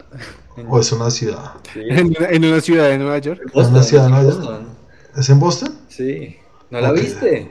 [0.57, 1.53] en- ¿O es una ciudad?
[1.73, 1.79] Sí.
[1.89, 3.41] En, en una ciudad de Nueva York.
[3.53, 4.37] Boston, una ciudad de Nueva York?
[4.39, 4.67] Boston.
[5.15, 5.79] ¿Es en Boston?
[5.87, 6.35] Sí.
[6.69, 7.49] ¿No la viste?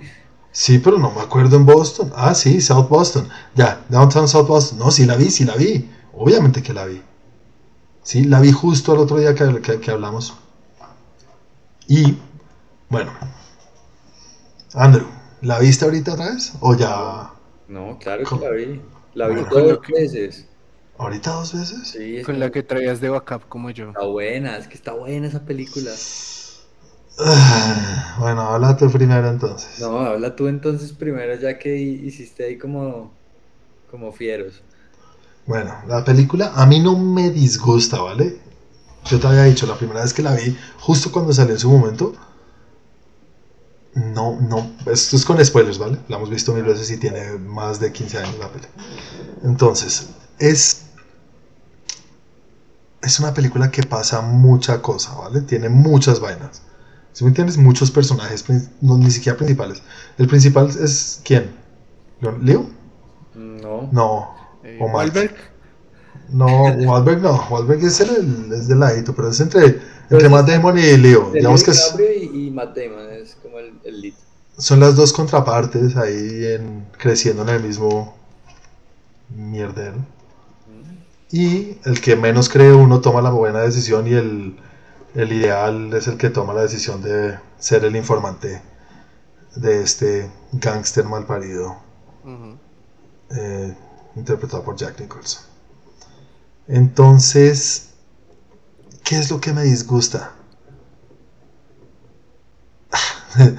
[0.53, 2.12] Sí, pero no me acuerdo en Boston.
[2.14, 3.26] Ah, sí, South Boston.
[3.55, 4.78] Ya, Downtown South Boston.
[4.78, 5.89] No, sí la vi, sí la vi.
[6.12, 7.01] Obviamente que la vi.
[8.03, 10.34] Sí, la vi justo el otro día que, que- que hablamos.
[11.86, 12.18] Y,
[12.91, 13.12] bueno.
[14.74, 15.07] Andrew,
[15.43, 16.53] ¿la viste ahorita otra vez?
[16.61, 17.30] ¿O ya?
[17.68, 18.80] No, claro que la vi.
[19.14, 20.47] La vi Bueno, con dos lo que- veces.
[20.99, 21.94] ¿Ahorita dos veces?
[21.94, 23.96] Sí, es Con que la que traías de backup como yo.
[23.96, 26.07] está buena, es que está buena esa película.
[28.18, 29.68] Bueno, habla tú primero entonces.
[29.76, 33.22] No, habla tú entonces primero, ya que hi- hiciste ahí como,
[33.86, 34.66] como fieros.
[35.46, 38.38] Bueno, la película a mí no me disgusta, ¿vale?
[39.07, 41.70] Yo te había dicho, la primera vez que la vi, justo cuando salió en su
[41.70, 42.14] momento,
[43.94, 45.99] no, no, esto es con spoilers, ¿vale?
[46.09, 48.66] La hemos visto mil veces y tiene más de 15 años la peli.
[49.44, 50.86] Entonces, es,
[53.03, 55.40] es una película que pasa mucha cosa, ¿vale?
[55.42, 56.62] Tiene muchas vainas.
[57.12, 58.44] Si me entiendes, muchos personajes,
[58.80, 59.82] no, ni siquiera principales.
[60.18, 61.51] El principal es ¿quién?
[62.42, 62.66] ¿Leo?
[63.34, 63.88] No.
[63.92, 64.34] No.
[64.64, 64.94] Eh, o Matt.
[64.94, 65.34] Wahlberg.
[66.30, 67.46] No, Wahlberg no.
[67.51, 70.96] Wahlberg es el, el- es de ladito, pero es entre, entre Pero Matt Damon y
[70.96, 71.30] Leo.
[71.32, 71.94] Digamos que es-
[72.32, 74.14] y Matt Damon es como el, el lead.
[74.59, 78.14] son las dos contrapartes ahí en, creciendo en el mismo
[79.34, 79.96] mierdero.
[81.31, 84.57] Y el que menos cree uno toma la buena decisión y el,
[85.14, 88.62] el ideal es el que toma la decisión de ser el informante
[89.57, 91.76] de este gángster malparido
[93.31, 93.74] eh,
[94.16, 95.43] interpretado por Jack Nicholson.
[96.66, 97.89] Entonces,
[99.05, 100.33] ¿qué es lo que me disgusta?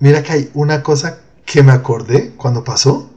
[0.00, 3.10] Mira que hay una cosa que me acordé cuando pasó,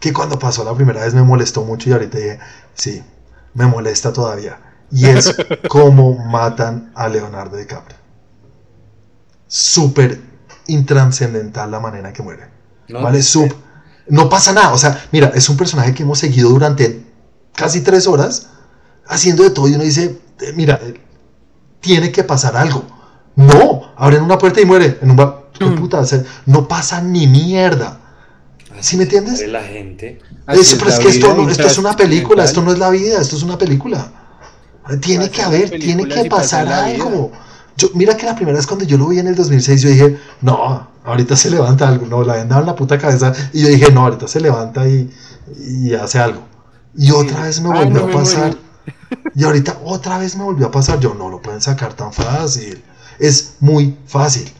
[0.00, 2.38] que cuando pasó la primera vez me molestó mucho y ahorita dije,
[2.74, 3.02] sí,
[3.54, 4.58] me molesta todavía.
[4.90, 5.34] Y es
[5.68, 7.96] cómo matan a Leonardo DiCaprio.
[9.46, 10.20] Súper
[10.66, 12.48] intranscendental la manera en que muere.
[12.88, 13.22] No, ¿Vale?
[13.22, 13.54] Sub.
[14.08, 14.72] No pasa nada.
[14.72, 17.04] O sea, mira, es un personaje que hemos seguido durante
[17.54, 18.48] casi tres horas
[19.06, 21.00] haciendo de todo y uno dice, eh, mira, eh,
[21.80, 22.84] tiene que pasar algo.
[23.36, 24.98] No, abren una puerta y muere.
[25.02, 25.42] En un bar.
[25.58, 26.00] ¿Qué puta?
[26.00, 28.00] O sea, no pasa ni mierda.
[28.82, 29.34] ¿Sí me entiendes?
[29.34, 30.18] Muere la gente.
[30.46, 32.90] Así Eso, pero es que esto, no- esto es una película, esto no es la
[32.90, 34.12] vida, esto es una película.
[35.00, 37.30] Tiene que haber, tiene que pasar algo.
[37.76, 40.18] Yo, mira que la primera vez cuando yo lo vi en el 2006, yo dije,
[40.42, 42.06] no, ahorita se levanta algo.
[42.06, 43.32] No, la vendaba en la puta cabeza.
[43.52, 45.10] Y yo dije, no, ahorita se levanta y,
[45.58, 46.42] y hace algo.
[46.96, 48.48] Y otra vez me Ah, volvió no a me pasar.
[48.48, 48.58] morí.
[49.36, 50.98] Y ahorita otra vez me volvió a pasar.
[51.00, 52.82] Yo no lo pueden sacar tan fácil.
[53.18, 54.52] es muy fácil.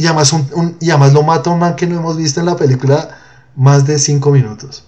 [0.00, 2.56] Y además, un, y además lo mata un man que no hemos visto en la
[2.56, 3.18] película
[3.54, 4.86] más de 5 minutos.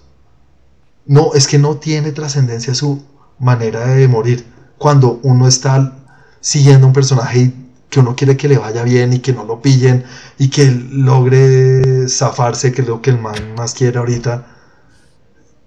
[1.04, 3.04] No, es que no tiene trascendencia su
[3.38, 4.46] manera de morir.
[4.78, 5.98] Cuando uno está
[6.40, 7.52] siguiendo un personaje
[7.90, 10.02] que uno quiere que le vaya bien y que no lo pillen
[10.38, 14.46] y que logre zafarse, que es lo que el man más quiere ahorita.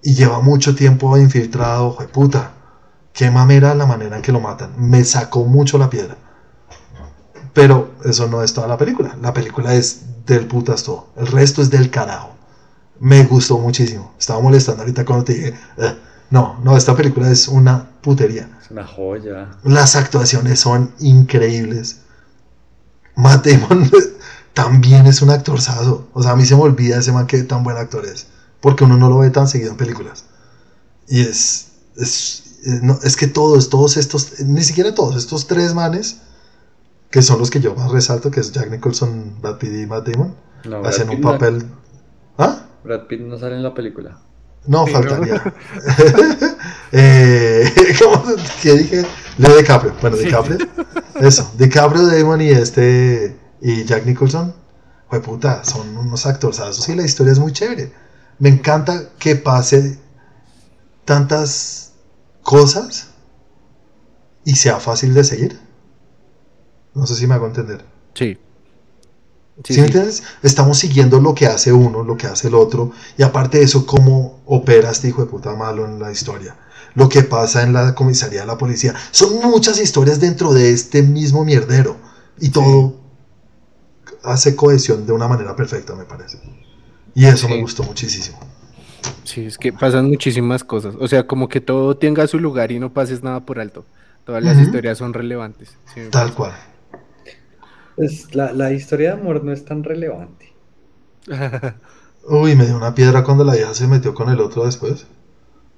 [0.01, 2.53] Y lleva mucho tiempo infiltrado, puta.
[3.13, 4.73] Qué mamera la manera en que lo matan.
[4.75, 6.17] Me sacó mucho la piedra.
[7.55, 9.17] Pero eso no es toda la película.
[9.21, 11.07] La película es del putas todo.
[11.15, 12.35] El resto es del carajo.
[12.99, 14.13] Me gustó muchísimo.
[14.19, 15.95] Estaba molestando ahorita cuando te dije, eh,
[16.31, 18.49] no, no, esta película es una putería.
[18.61, 19.51] Es una joya.
[19.63, 22.01] Las actuaciones son increíbles.
[23.15, 23.89] Matt Damon
[24.53, 26.09] también es un actor sado.
[26.11, 28.27] O sea, a mí se me olvida ese man que tan buen actor es.
[28.59, 30.25] Porque uno no lo ve tan seguido en películas.
[31.07, 31.67] Y es.
[31.95, 32.43] Es,
[33.03, 36.17] es que todos, todos estos, ni siquiera todos, estos tres manes
[37.09, 40.07] que son los que yo más resalto, que es Jack Nicholson, Brad Pitt y Matt
[40.07, 40.35] Damon,
[40.85, 41.65] hacen un papel...
[42.37, 42.65] ¿Ah?
[42.83, 44.19] Brad Pitt no sale en la película.
[44.67, 45.41] No, faltaría.
[46.91, 48.23] eh, ¿Cómo
[48.61, 49.05] ¿Qué dije?
[49.37, 49.93] Leo DiCaprio.
[50.01, 50.57] Bueno, DiCaprio.
[51.19, 53.37] Eso, DiCaprio, Damon y este...
[53.61, 54.53] Y Jack Nicholson.
[55.09, 57.91] Pues puta, son unos actorzazos y la historia es muy chévere.
[58.39, 59.97] Me encanta que pase
[61.05, 61.93] tantas
[62.41, 63.11] cosas
[64.43, 65.59] y sea fácil de seguir.
[66.95, 67.85] No sé si me hago entender.
[68.13, 68.37] Sí.
[69.63, 70.23] Sí, me entiendes?
[70.41, 73.85] Estamos siguiendo lo que hace uno, lo que hace el otro, y aparte de eso,
[73.85, 76.57] cómo opera este hijo de puta malo en la historia.
[76.93, 78.95] Lo que pasa en la comisaría de la policía.
[79.11, 81.97] Son muchas historias dentro de este mismo mierdero.
[82.39, 82.95] Y todo
[84.23, 86.39] hace cohesión de una manera perfecta, me parece.
[87.13, 88.37] Y eso me gustó muchísimo.
[89.23, 90.95] Sí, es que pasan muchísimas cosas.
[90.99, 93.85] O sea, como que todo tenga su lugar y no pases nada por alto.
[94.25, 95.75] Todas las historias son relevantes.
[96.11, 96.53] Tal cual.
[97.95, 100.53] Pues la, la historia de amor no es tan relevante.
[102.27, 105.05] Uy, me dio una piedra cuando la vieja se metió con el otro después.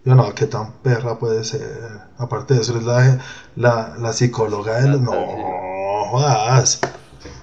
[0.06, 2.00] Yo no, qué tan perra puede ser.
[2.18, 3.20] Aparte de eso, es la,
[3.56, 5.04] la, la psicóloga del.
[5.04, 5.12] No,
[6.10, 6.80] jodas.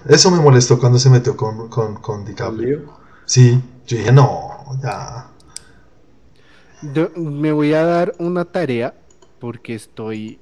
[0.08, 2.92] Eso me molestó cuando se metió con, con, con DiCaprio.
[3.26, 5.28] Sí, yo dije, no, ya.
[6.94, 8.94] Yo me voy a dar una tarea
[9.38, 10.38] porque estoy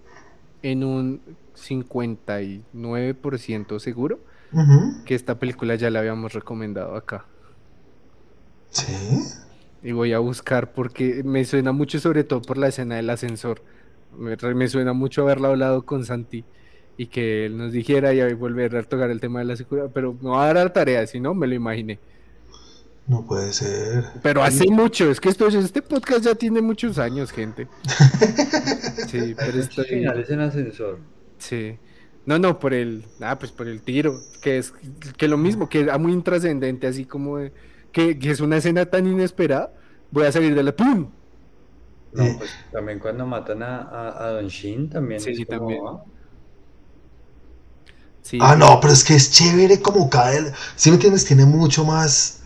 [0.63, 1.21] en un
[1.63, 4.21] 59% seguro
[5.07, 7.25] que esta película ya la habíamos recomendado acá.
[8.69, 8.93] ¿Sí?
[9.83, 13.63] Y voy a buscar porque me suena mucho, sobre todo por la escena del ascensor.
[14.17, 16.45] Me, suena mucho haberla hablado con Santi
[16.99, 20.15] y que él nos dijera y volver a tocar el tema de la seguridad, pero
[20.21, 21.99] me va a dar la tarea, si no, me lo imaginé.
[23.07, 24.05] No puede ser.
[24.23, 27.67] Pero hace mucho, es que esto, este podcast ya tiene muchos años, gente.
[29.09, 29.83] sí, pero esto...
[29.83, 30.99] finales en ascensor.
[31.43, 31.77] Sí.
[32.25, 34.73] No, no, por el, ah, pues por el tiro, que es
[35.17, 37.39] que lo mismo, que es muy intrascendente, así como
[37.91, 39.73] que, es una escena tan inesperada,
[40.13, 41.11] voy a salir de la ¡pum!
[42.13, 45.21] No, pues también cuando matan a, Don Shin, también.
[45.21, 45.81] Sí, sí, también.
[48.39, 50.53] Ah, no, pero es que es chévere como cae.
[50.77, 52.43] Si me entiendes, tiene mucho más.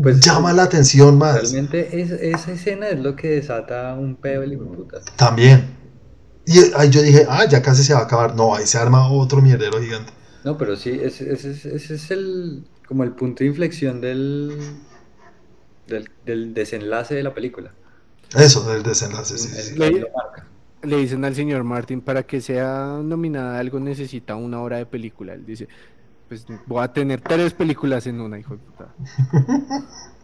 [0.00, 1.52] Pues, llama la atención más.
[1.52, 2.00] Realmente
[2.30, 5.00] esa escena es lo que desata un pedo y puta.
[5.16, 5.79] También.
[6.50, 8.34] Y ahí yo dije, ah, ya casi se va a acabar.
[8.34, 10.12] No, ahí se arma otro mierdero gigante.
[10.42, 14.58] No, pero sí, ese, es el como el punto de inflexión del,
[16.24, 17.72] del, desenlace de la película.
[18.36, 19.78] Eso, del desenlace, sí.
[20.82, 25.34] Le, dicen al señor Martin, para que sea nominada algo necesita una hora de película.
[25.34, 25.68] Él dice,
[26.28, 28.92] pues voy a tener tres películas en una, hijo de puta.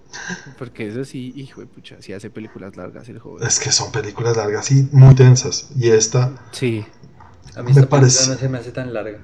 [0.59, 3.47] Porque eso sí, hijo de pucha, sí hace películas largas el joven.
[3.47, 5.69] Es que son películas largas y muy tensas.
[5.77, 6.33] Y esta.
[6.53, 6.85] Sí.
[7.55, 8.31] A mí esta parece...
[8.31, 9.19] no se me hace tan larga.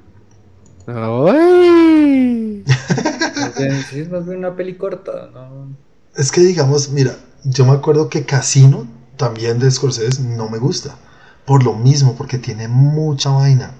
[0.86, 2.64] ¡Ay!
[3.92, 5.76] es más bien una peli corta, ¿no?
[6.16, 8.86] Es que digamos, mira, yo me acuerdo que Casino,
[9.16, 10.96] también de Scorsese, no me gusta.
[11.44, 13.74] Por lo mismo, porque tiene mucha vaina.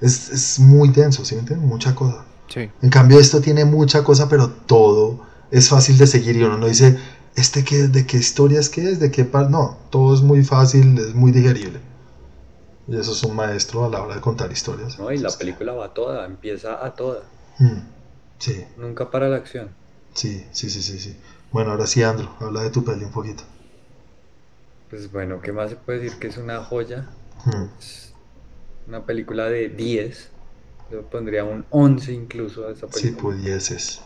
[0.00, 1.68] Es, es muy denso, ¿sí me entiendes?
[1.68, 2.24] Mucha cosa.
[2.48, 2.70] Sí.
[2.82, 6.66] En cambio, esto tiene mucha cosa, pero todo es fácil de seguir y uno no
[6.66, 6.98] dice,
[7.36, 9.00] ¿este qué, de qué historias qué es?
[9.00, 9.50] ¿De qué par?
[9.50, 11.80] No, todo es muy fácil, es muy digerible.
[12.88, 14.98] Y eso es un maestro a la hora de contar historias.
[14.98, 17.22] No, y la película va a toda, empieza a toda.
[17.58, 17.78] Mm,
[18.38, 18.64] sí.
[18.76, 19.70] Nunca para la acción.
[20.14, 21.16] Sí, sí, sí, sí, sí.
[21.52, 23.42] Bueno, ahora sí, Andro, habla de tu peli un poquito.
[24.88, 27.08] Pues bueno, ¿qué más se puede decir que es una joya?
[27.44, 27.66] Mm.
[28.88, 30.30] una película de 10.
[30.90, 33.00] Yo pondría un 11 incluso a esa película.
[33.00, 34.00] Si pudieses.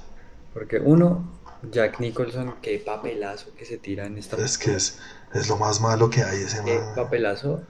[0.53, 1.31] Porque uno,
[1.71, 4.99] Jack Nicholson, qué papelazo que se tira en esta Es que es,
[5.35, 7.63] es lo más malo que hay ese Qué papelazo.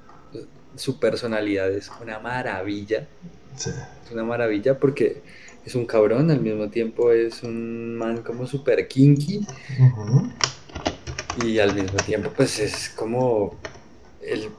[0.76, 3.06] Su personalidad es una maravilla.
[3.56, 3.70] Sí.
[4.04, 5.22] Es una maravilla porque
[5.64, 9.46] es un cabrón, al mismo tiempo es un man como super kinky
[11.44, 13.56] y al mismo tiempo pues es como
[14.22, 14.50] el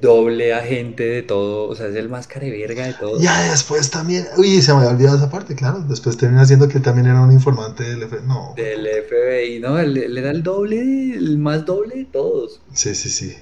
[0.00, 3.20] doble agente de todo, o sea, es el más careverga de todo.
[3.20, 5.80] Ya después también, uy, se me había olvidado esa parte, claro.
[5.80, 8.18] Después termina siendo que él también era un informante del F.
[8.26, 8.54] No.
[8.56, 9.78] Del FBI, ¿no?
[9.78, 10.78] Él, él era el doble,
[11.14, 12.60] el más doble de todos.
[12.72, 13.36] Sí, sí, sí.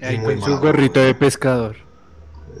[0.00, 1.76] Ahí con su gorrito de pescador.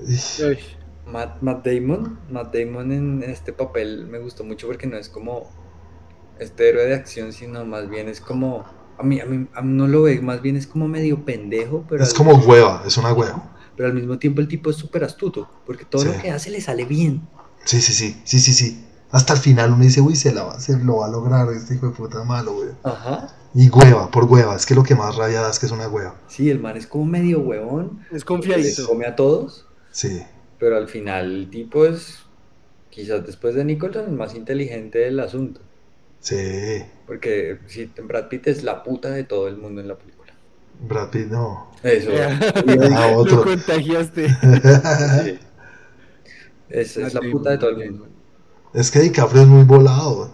[0.06, 0.58] Uy,
[1.06, 5.50] Matt, Matt Damon, Matt Damon en este papel me gustó mucho porque no es como
[6.38, 8.64] este héroe de acción, sino más bien es como,
[8.98, 11.84] a mí, a mí, a mí no lo ve, más bien es como medio pendejo,
[11.88, 13.54] pero, Es como hueva, es una hueva.
[13.76, 16.08] pero al mismo tiempo el tipo es súper astuto, porque todo Sí.
[16.08, 17.22] lo que hace le sale bien.
[17.64, 18.84] Sí, sí, sí, sí, sí, sí.
[19.10, 21.74] Hasta el final uno dice, uy, se, la va, se lo va a lograr este
[21.74, 22.68] hijo de puta malo, güey.
[22.82, 23.34] Ajá.
[23.54, 25.88] Y hueva, por hueva, es que lo que más rabia da es que es una
[25.88, 26.14] hueva.
[26.28, 28.86] Sí, el man es como medio huevón, es les confiadito.
[28.86, 30.22] come a todos, Sí,
[30.58, 32.18] pero al final el tipo es,
[32.90, 35.60] quizás después de Nicholson, el más inteligente del asunto.
[36.20, 36.84] Sí.
[37.06, 40.32] Porque sí, Brad Pitt es la puta de todo el mundo en la película.
[40.80, 41.70] Brad Pitt no.
[41.82, 42.10] Eso.
[42.96, 43.36] Ah, otro.
[43.36, 44.28] Lo contagiaste.
[44.28, 45.38] sí.
[46.68, 48.08] Es, es la puta de todo el mundo.
[48.72, 50.30] es que DiCaprio es muy volado.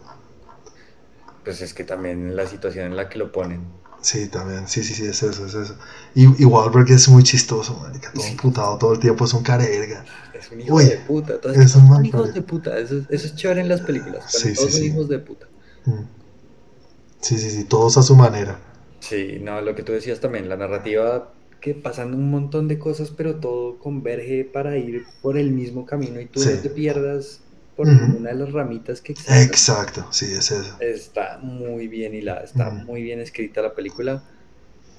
[1.44, 3.80] Pues es que también la situación en la que lo ponen.
[4.00, 5.78] Sí, también, sí, sí, sí, es eso, es eso.
[6.14, 10.04] Y, y Wahlberg es muy chistoso, marica, todo imputado todo el tiempo, es un careverga.
[10.32, 11.40] Es un hijo Uy, de puta.
[11.40, 12.32] Todos es un son mal hijos padre.
[12.32, 12.78] de puta.
[12.78, 14.24] Eso, es- eso es chévere en las películas.
[14.28, 14.86] Sí, todos sí, son sí.
[14.86, 15.46] hijos de puta.
[15.86, 16.04] Mm.
[17.20, 18.60] Sí, sí, sí, todos a su manera.
[19.00, 23.10] Sí, no, lo que tú decías también, la narrativa que pasan un montón de cosas,
[23.10, 26.50] pero todo converge para ir por el mismo camino y tú Sí.
[26.50, 27.94] no te pierdas por Ujú.
[27.94, 29.50] ninguna de las ramitas que existen.
[29.50, 30.76] Exacto, sí, es eso.
[30.78, 34.24] Está muy bien hilada, está muy bien escrita la película,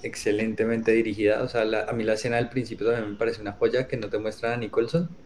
[0.01, 1.43] excelentemente dirigida.
[1.43, 3.97] O sea, la- a mí la escena del principio también me parece una joya que
[3.97, 5.17] no te muestran a Nicholson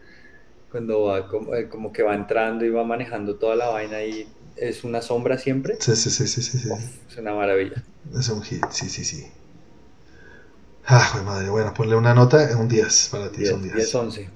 [0.70, 4.39] cuando va como, eh, como que va entrando y va manejando toda la vaina y
[4.60, 5.76] es una sombra siempre.
[5.80, 6.68] Sí, sí, sí, sí, sí, sí.
[6.68, 7.84] Uf, es una maravilla.
[8.14, 9.26] Es un hit, sí, sí, sí.
[10.86, 13.74] Ah, madre, bueno, ponle una nota, un 10 para ti, 10, son 10.
[13.74, 14.30] 10, 11.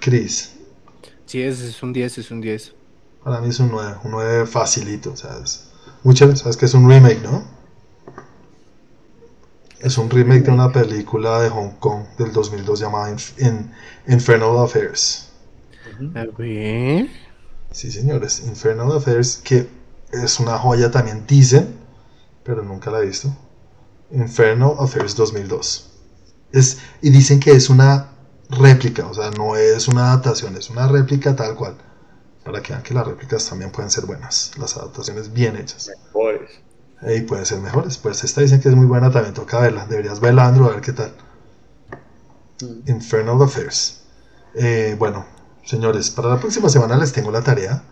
[0.00, 0.52] Chris,
[1.26, 2.74] Sí, es, es un 10, es un 10.
[3.24, 5.68] para mí es un 9, un 9 facilito, o sea, es
[6.02, 7.44] muy chévere, sabes que es un remake, ¿no?
[9.80, 13.70] Es un remake de una película de Hong Kong del 2002 llamada Inf- In-
[14.08, 15.28] Infernal Affairs.
[16.14, 17.08] A ver.
[17.72, 19.68] Sí, señores, Infernal Affairs, que
[20.12, 21.74] es una joya también, dicen,
[22.44, 23.34] pero nunca la he visto.
[24.10, 25.90] Infernal Affairs 2002.
[26.52, 28.10] Es, y dicen que es una
[28.50, 31.76] réplica, o sea, no es una adaptación, es una réplica tal cual.
[32.44, 35.90] Para que vean que las réplicas también pueden ser buenas, las adaptaciones bien hechas.
[36.06, 36.50] Mejores.
[37.02, 37.96] Y pueden ser mejores.
[37.98, 39.86] Pues esta dicen que es muy buena, también toca verla.
[39.86, 41.14] Deberías verla, Andrew, a ver qué tal.
[42.60, 42.90] Mm.
[42.90, 44.02] Infernal Affairs.
[44.54, 45.24] Eh, bueno,
[45.64, 47.82] señores, para la próxima semana les tengo la tarea.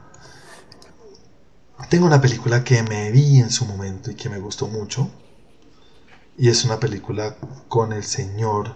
[1.89, 5.11] Tengo una película que me vi en su momento y que me gustó mucho.
[6.39, 7.37] Y es una película
[7.69, 8.75] con el señor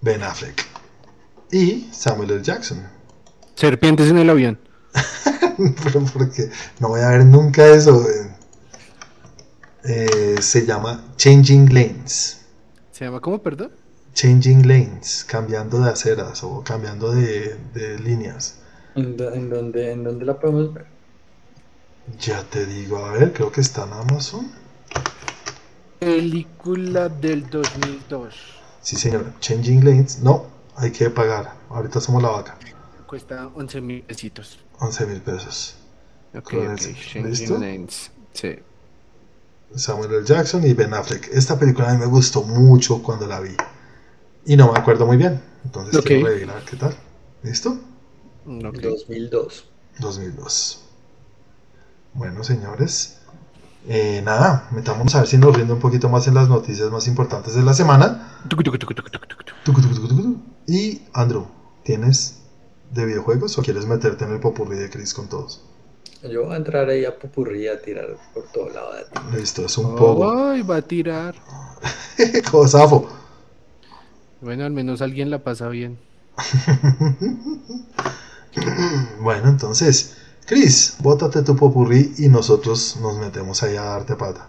[0.00, 0.64] Ben Affleck
[1.50, 2.42] y Samuel L.
[2.42, 2.86] Jackson.
[3.54, 4.58] Serpientes en el avión.
[5.82, 8.06] Pero porque no voy a ver nunca eso.
[8.08, 8.34] eh.
[9.84, 12.42] Eh, se llama Changing Lanes.
[12.92, 13.72] ¿Se llama cómo, perdón?
[14.14, 18.58] Changing Lanes, cambiando de aceras o cambiando de, de líneas.
[18.94, 20.86] ¿En, dónde, ¿En dónde la podemos ver?
[22.20, 24.50] Ya te digo, a ver, creo que está en Amazon.
[25.98, 28.34] Película del 2002.
[28.80, 29.32] Sí, señor.
[29.40, 30.20] Changing Lanes.
[30.20, 30.46] No,
[30.76, 31.54] hay que pagar.
[31.68, 32.56] Ahorita somos la vaca.
[33.06, 34.58] Cuesta 11 mil pesitos.
[34.80, 35.76] 11 mil pesos.
[36.34, 36.78] Ok, Con ok.
[36.78, 36.94] ese.
[36.94, 37.58] Changing ¿Listo?
[37.58, 38.10] Lanes.
[38.32, 38.58] Sí.
[39.74, 40.24] Samuel L.
[40.24, 41.28] Jackson y Ben Affleck.
[41.32, 43.54] Esta película a mí me gustó mucho cuando la vi.
[44.44, 45.40] Y no me acuerdo muy bien.
[45.64, 46.06] Entonces Ok.
[46.06, 46.94] quiero revisar qué tal.
[47.42, 47.78] ¿Listo?
[48.46, 48.78] Ok.
[48.80, 49.64] 2002.
[50.00, 50.84] 2002.
[52.14, 53.14] Bueno, señores.
[53.88, 57.06] eh, nada, metámonos a ver si nos rinde un poquito más en las noticias más
[57.06, 58.38] importantes de la semana.
[60.66, 61.46] Y Andrew,
[61.84, 62.40] ¿tienes
[62.92, 65.62] de videojuegos o quieres meterte en el popurrí de Chris con todos?
[66.22, 69.36] Yo voy a entrar ahí a Popurrí a tirar por todo lado de ti.
[69.36, 70.48] Listo, es un poco.
[70.50, 71.34] Ay, va a tirar.
[72.50, 73.08] Cosafo.
[74.40, 75.98] Bueno, al menos alguien la pasa bien.
[79.20, 80.16] Bueno, entonces,
[80.46, 84.48] Chris, bótate tu popurrí y nosotros nos metemos ahí a darte pata.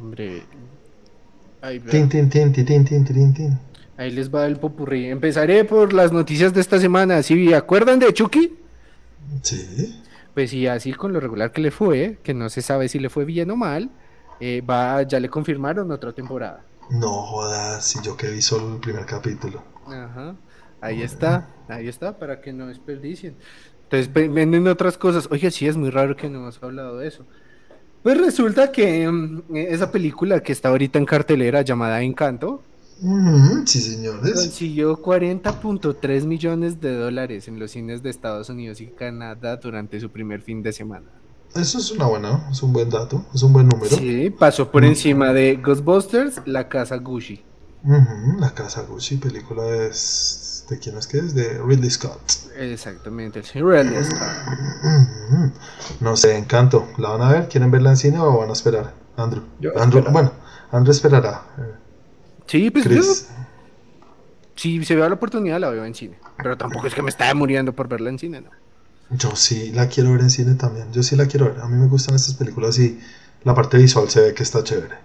[0.00, 0.42] Hombre.
[1.60, 2.08] Ahí, tin.
[3.96, 5.06] Ahí les va el popurrí.
[5.06, 7.22] Empezaré por las noticias de esta semana.
[7.22, 8.56] ¿Sí acuerdan de Chucky?
[9.42, 10.02] Sí.
[10.34, 13.10] Pues sí, así con lo regular que le fue, que no se sabe si le
[13.10, 13.90] fue bien o mal,
[14.40, 16.62] eh, va, ya le confirmaron otra temporada.
[16.90, 19.62] No jodas, si yo que vi solo el primer capítulo.
[19.86, 20.36] Ajá.
[20.80, 23.36] Ahí está, ahí está, para que no desperdicien.
[23.90, 25.28] Entonces venden otras cosas.
[25.30, 27.24] Oye, sí, es muy raro que no hemos hablado de eso.
[28.02, 32.62] Pues resulta que mm, esa película que está ahorita en cartelera llamada Encanto.
[33.64, 34.34] sí, señores.
[34.34, 40.10] Consiguió 40.3 millones de dólares en los cines de Estados Unidos y Canadá durante su
[40.10, 41.17] primer fin de semana.
[41.58, 43.90] Eso es una buena, es un buen dato, es un buen número.
[43.96, 47.42] Sí, pasó por encima de Ghostbusters, La Casa Gucci.
[48.38, 52.20] la Casa Gucci, película de, de quién es que es, de Ridley Scott.
[52.56, 54.20] Exactamente, el Ridley Scott.
[56.00, 56.86] No sé, encanto.
[56.96, 57.48] ¿La van a ver?
[57.48, 58.94] ¿Quieren verla en cine o van a esperar?
[59.16, 59.42] Andrew.
[59.76, 60.32] Andrew bueno,
[60.70, 61.42] Andrew esperará.
[62.46, 63.02] Sí, pues yo,
[64.54, 66.18] si se vea la oportunidad la veo en cine.
[66.36, 68.50] Pero tampoco es que me estaba muriendo por verla en cine, ¿no?
[69.10, 70.92] Yo sí la quiero ver en cine también.
[70.92, 71.60] Yo sí la quiero ver.
[71.60, 73.00] A mí me gustan estas películas y
[73.44, 74.96] la parte visual se ve que está chévere.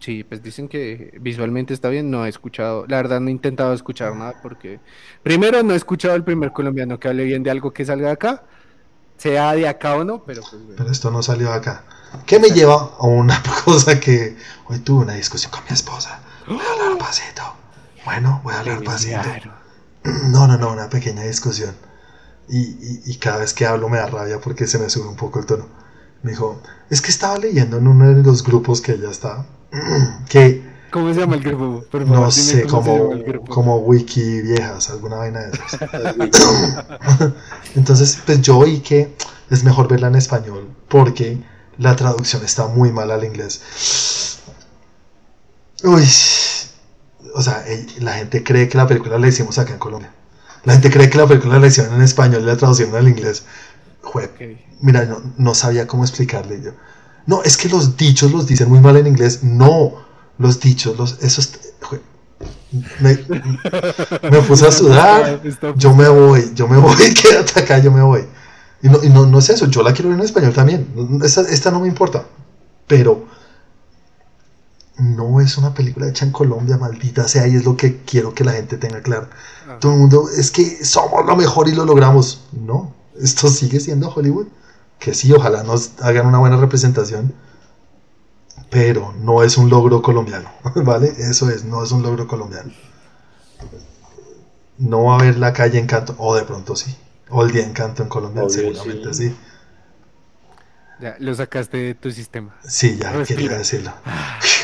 [0.00, 2.10] Sí, pues dicen que visualmente está bien.
[2.10, 4.80] No he escuchado, la verdad no he intentado escuchar nada porque
[5.22, 8.12] primero no he escuchado el primer colombiano que hable bien de algo que salga de
[8.14, 8.44] acá,
[9.16, 11.84] sea de acá o no, pero pues Pero esto no salió de acá.
[12.26, 14.36] ¿Qué me lleva a una cosa que
[14.66, 16.20] hoy tuve una discusión con mi esposa?
[16.48, 17.42] Voy a hablar pasito.
[18.04, 19.20] Bueno, voy a hablar pasito.
[20.04, 21.76] No, no, no, una pequeña discusión
[22.48, 25.46] y, cada vez que hablo me da rabia porque se me sube un poco el
[25.46, 25.66] tono.
[26.22, 29.46] Me dijo, es que estaba leyendo en uno de los grupos que ella está,
[30.28, 30.72] que...
[30.90, 31.84] ¿Cómo se llama el grupo?
[32.04, 33.12] no sé, como,
[33.48, 36.84] como wiki viejas, alguna vaina de esas.
[37.74, 39.14] Entonces, pues yo oí que
[39.48, 41.38] es mejor verla en español porque
[41.78, 44.40] la traducción está muy mal al inglés.
[45.82, 46.06] Uy,
[47.34, 47.64] o sea,
[48.00, 50.12] la gente cree que la película la hicimos acá en Colombia.
[50.64, 53.44] La gente cree que la película la hicieron en español y la traducción al inglés.
[54.80, 56.72] Mira, no, no, sabía cómo explicarle yo.
[57.26, 59.42] No, es que los dichos los dicen muy mal en inglés.
[59.42, 59.94] No,
[60.38, 61.52] los dichos, los, esos.
[62.98, 63.18] Me,
[64.30, 65.40] me, puse a sudar.
[65.76, 68.24] Yo me voy, yo me voy, quédate acá, yo me voy.
[68.82, 71.20] Y no, y no, no es eso, yo la quiero ver en español también.
[71.22, 72.24] Esta, esta no me importa.
[72.88, 73.26] Pero
[74.98, 78.44] no es una película hecha en Colombia, maldita sea, y es lo que quiero que
[78.44, 79.28] la gente tenga claro.
[79.68, 79.78] Ah.
[79.80, 82.42] Todo el mundo, es que somos lo mejor y lo logramos.
[82.52, 84.46] No, esto sigue siendo Hollywood.
[84.98, 87.34] Que sí, ojalá nos hagan una buena representación,
[88.70, 91.12] pero no es un logro colombiano, ¿vale?
[91.18, 92.70] Eso es, no es un logro colombiano.
[94.78, 96.94] No va a haber la calle Encanto, o de pronto sí,
[97.30, 99.34] o el día Encanto en Colombia, seguramente sí.
[101.00, 102.54] Ya, lo sacaste de tu sistema.
[102.62, 103.92] Sí, ya, quería decirlo.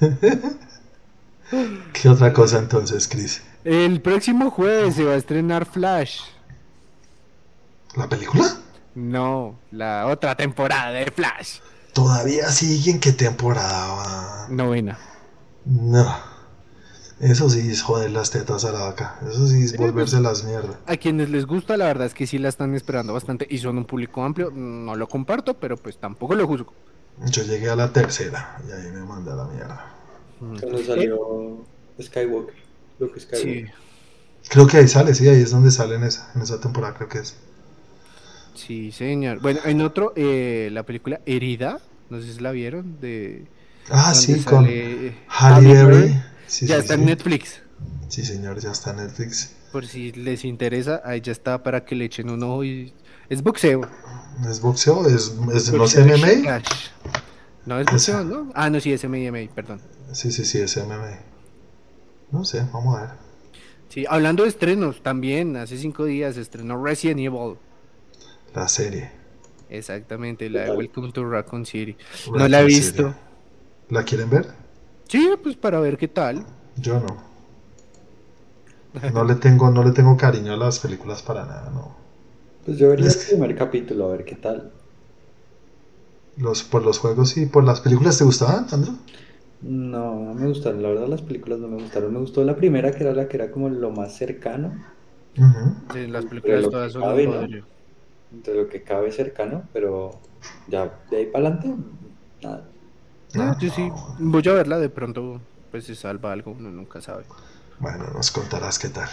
[1.92, 3.42] ¿Qué otra cosa entonces, Chris?
[3.64, 6.20] El próximo jueves se va a estrenar Flash.
[7.96, 8.56] ¿La película?
[8.94, 11.60] No, la otra temporada de Flash.
[11.92, 14.46] ¿Todavía sigue en qué temporada va?
[14.50, 14.98] Novena.
[15.64, 16.06] No.
[17.20, 19.18] Eso sí es joder las tetas a la vaca.
[19.28, 20.76] Eso sí es volverse las mierdas.
[20.86, 23.78] A quienes les gusta, la verdad es que sí la están esperando bastante y son
[23.78, 24.52] un público amplio.
[24.52, 26.72] No lo comparto, pero pues tampoco lo juzgo.
[27.26, 29.94] Yo llegué a la tercera y ahí me mandé a la mierda.
[30.38, 31.64] Cuando salió
[32.00, 32.54] Skywalker,
[33.00, 33.66] Luke Skywalker.
[33.66, 33.72] Sí.
[34.48, 37.08] Creo que ahí sale, sí, ahí es donde sale en esa, en esa temporada, creo
[37.08, 37.36] que es.
[38.54, 39.40] Sí, señor.
[39.40, 43.46] Bueno, en otro, eh, la película Herida, no sé si la vieron, de...
[43.90, 44.66] Ah, sí, con
[45.28, 46.14] Halle Berry.
[46.62, 47.60] ya está en Netflix.
[48.08, 49.54] Sí, señor, ya está en Netflix.
[49.72, 52.92] Por si les interesa, ahí ya está para que le echen un ojo y...
[53.28, 53.82] Es boxeo.
[54.46, 55.06] ¿Es boxeo?
[55.06, 56.62] ¿Es, es no es MMA?
[57.66, 58.50] No, es boxeo, ¿no?
[58.54, 59.80] Ah, no, sí, es MMA, perdón.
[60.12, 61.18] Sí, sí, sí, es MMA.
[62.30, 63.10] No sé, vamos a ver.
[63.88, 67.56] Sí, hablando de estrenos, también hace cinco días estrenó Resident Evil.
[68.54, 69.10] La serie.
[69.70, 71.96] Exactamente, la de Welcome to Raccoon City.
[72.32, 73.14] no la he visto.
[73.90, 74.46] ¿La quieren ver?
[75.08, 76.44] Sí, pues para ver qué tal.
[76.76, 77.28] Yo no.
[79.12, 81.94] No le tengo, no le tengo cariño a las películas para nada, no.
[82.64, 84.72] Pues yo vería el primer capítulo a ver qué tal.
[86.38, 88.96] Los, por los juegos y por las películas te gustaban, Andrew?
[89.60, 92.12] No, no me gustaron, la verdad las películas no me gustaron.
[92.12, 94.84] Me gustó la primera, que era la que era como lo más cercano.
[95.90, 97.46] Sí, las películas todas son cabe, ¿no?
[98.30, 100.22] Entre lo que cabe cercano, pero
[100.66, 101.74] ya de ahí para adelante,
[102.42, 102.72] nada.
[103.32, 105.40] No, yo sí, voy a verla de pronto,
[105.70, 107.24] pues se salva algo, uno nunca sabe.
[107.80, 109.08] Bueno, nos contarás qué tal.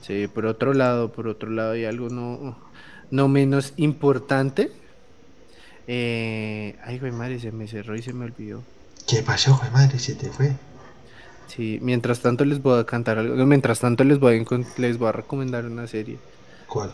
[0.00, 2.69] Sí, por otro lado, por otro lado hay algo no
[3.10, 4.72] no menos importante.
[5.86, 8.62] Eh, ay, güey, madre, se me cerró y se me olvidó.
[9.06, 9.98] ¿Qué pasó, güey, madre?
[9.98, 10.52] Se te fue.
[11.48, 13.34] Sí, mientras tanto les voy a cantar algo.
[13.44, 16.18] mientras tanto les voy a, les voy a recomendar una serie.
[16.68, 16.92] ¿Cuál?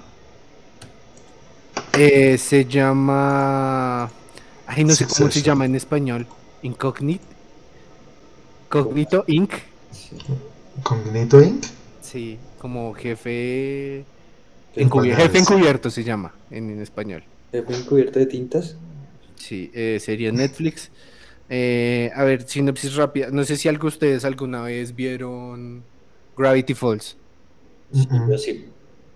[1.93, 4.11] Eh, se llama.
[4.67, 6.27] Ay, no sé cómo se llama en español.
[6.63, 7.25] Incognito.
[8.69, 9.53] Cognito Inc.
[10.83, 11.65] ¿Cognito Inc?
[12.01, 14.05] Sí, como jefe
[14.83, 17.23] encubierto, jefe encubierto se llama en, español.
[17.53, 18.77] Jefe encubierto de tintas.
[19.37, 20.91] Sí, eh, sería Netflix.
[21.49, 23.31] Eh, a ver, sinopsis rápida.
[23.31, 25.83] No sé si algo ustedes alguna vez vieron
[26.37, 27.17] Gravity Falls.
[27.93, 28.09] Sí,
[28.39, 28.65] sí.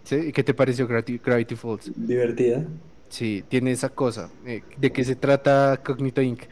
[0.04, 0.32] ¿Sí?
[0.32, 1.90] ¿Qué te pareció Gravity, Falls?
[1.94, 2.64] Divertida.
[3.08, 4.30] Sí, tiene esa cosa.
[4.46, 6.42] Eh, ¿De qué se trata Cognito Inc.?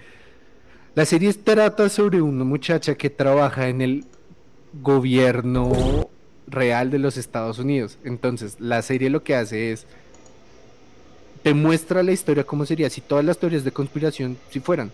[0.94, 4.04] La serie trata sobre una muchacha que trabaja en el
[4.82, 6.08] gobierno
[6.50, 7.98] real de los Estados Unidos.
[8.04, 9.86] Entonces, la serie lo que hace es
[11.42, 14.90] te muestra la historia cómo sería si todas las teorías de conspiración si fueran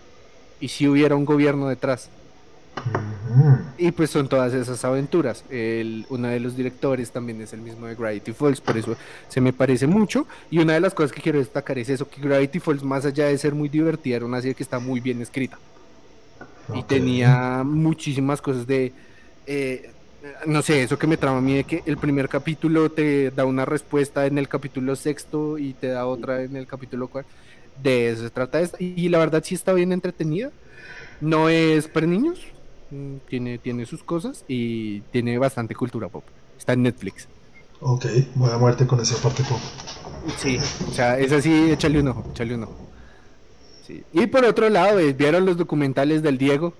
[0.59, 2.09] y si hubiera un gobierno detrás.
[3.77, 5.43] Y pues son todas esas aventuras.
[5.49, 8.95] El, uno de los directores también es el mismo de Gravity Falls, por eso
[9.27, 10.27] se me parece mucho.
[10.51, 13.27] Y una de las cosas que quiero destacar es eso, que Gravity Falls, más allá
[13.27, 15.57] de ser muy divertida, era una serie que está muy bien escrita.
[16.73, 18.91] Y tenía muchísimas cosas de...
[19.47, 19.91] Eh,
[20.45, 23.45] no sé, eso que me trama a mí de que el primer capítulo te da
[23.45, 27.31] una respuesta en el capítulo sexto y te da otra en el capítulo cuarto.
[27.81, 28.77] De eso se trata esta.
[28.79, 30.51] Y la verdad sí está bien entretenida.
[31.21, 32.39] No es para niños,
[32.91, 36.23] Mm, tiene, tiene sus cosas y tiene bastante cultura pop.
[36.57, 37.27] Está en Netflix.
[37.81, 39.59] Ok, voy a muerte con esa parte pop.
[40.37, 40.57] Sí,
[40.87, 42.77] o sea, es así, échale un ojo, échale un ojo.
[44.13, 46.73] Y por otro lado, eh, ¿vieron los documentales del Diego?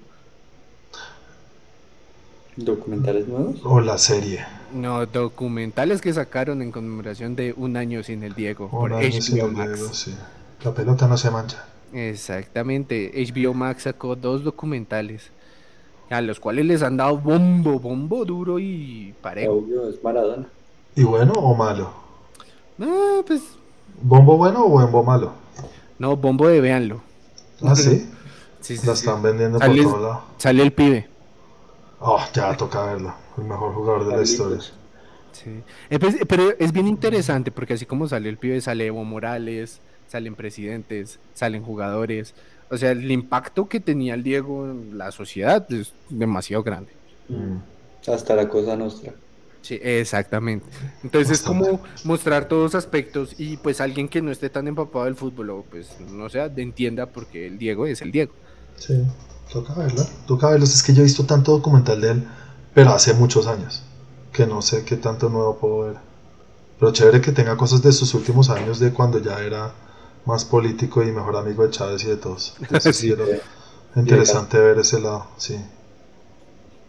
[2.58, 3.56] ¿Documentales nuevos?
[3.64, 4.46] O la serie.
[4.74, 8.70] No, documentales que sacaron en conmemoración de un año sin el Diego.
[8.72, 10.16] Un año sin el Diego, sí.
[10.64, 11.66] La pelota no se mancha.
[11.94, 13.12] Exactamente.
[13.16, 15.32] HBO Max sacó dos documentales
[16.10, 19.66] a los cuales les han dado bombo, bombo duro y parejo.
[19.90, 20.48] es Maradona.
[20.96, 21.92] ¿Y bueno o malo?
[22.78, 23.42] No, pues.
[24.02, 25.32] ¿Bombo bueno o bombo malo?
[26.00, 27.02] No, bombo de véanlo.
[27.62, 28.10] ¿Ah, sí?
[28.62, 30.22] sí, La están vendiendo por todo lado.
[30.38, 31.08] Sale el pibe.
[32.08, 33.16] Oh, ya toca verlo.
[33.36, 34.60] El mejor jugador de la historia.
[35.32, 35.64] Sí.
[35.90, 39.82] Eh, pues, pero es bien interesante porque así como sale el pibe, sale Evo Morales,
[40.08, 42.36] salen presidentes, salen jugadores.
[42.70, 46.92] O sea, el impacto que tenía el Diego en la sociedad es demasiado grande.
[47.28, 47.58] Mm.
[48.08, 49.14] Hasta la cosa nuestra.
[49.64, 50.68] Sí, exactamente.
[51.04, 55.06] Entonces es como mostrar todos los aspectos y pues alguien que no esté tan empapado
[55.06, 58.34] del fútbol o pues no sea, entienda porque el Diego es el Diego.
[58.78, 58.94] Sí,
[59.52, 60.06] toca verlo.
[60.28, 60.66] Toca verlo.
[60.66, 62.28] Es que yo he visto tanto documental de él,
[62.74, 63.84] pero hace muchos años,
[64.32, 65.98] que no sé qué tanto nuevo puedo ver.
[66.80, 69.72] Pero chévere que tenga cosas de sus últimos años de cuando ya era
[70.26, 72.56] más político y mejor amigo de Chávez y de todos.
[73.96, 75.58] interesante ver ese lado, sí.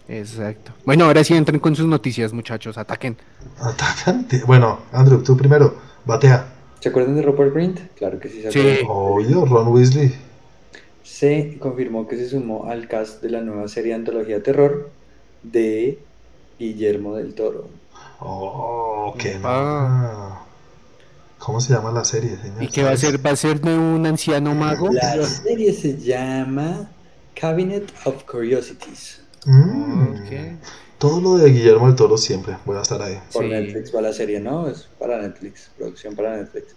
[0.09, 0.73] Exacto.
[0.85, 2.79] Bueno, ahora sí entren con sus noticias, muchachos.
[2.79, 3.17] Ataquen.
[3.61, 4.27] Atacan.
[4.47, 5.75] Bueno, Andrew, tú primero.
[6.05, 6.47] Batea.
[6.81, 7.81] ¿Se acuerdan de Robert Grint?
[7.97, 8.43] Claro que sí.
[8.43, 8.85] Se sí.
[8.89, 10.15] Obvio, Ron Weasley.
[11.07, 14.91] Se confirmó que se sumó al cast de la nueva serie antología terror
[15.45, 16.01] de
[16.59, 17.69] Guillermo del Toro.
[18.19, 20.45] Oh, qué ah.
[21.39, 22.61] ¿Cómo se llama la serie, señor?
[22.61, 23.25] ¿Y qué va a ser?
[23.25, 24.91] ¿Va a ser de un anciano mago?
[24.91, 26.91] La serie se llama
[27.35, 29.23] Cabinet of Curiosities.
[29.45, 30.57] Mm.
[30.99, 33.21] Todo lo de Guillermo del Toro siempre voy a estar ahí.
[33.33, 34.67] Por Netflix va la serie, ¿no?
[34.67, 36.75] Es para Netflix, producción para Netflix.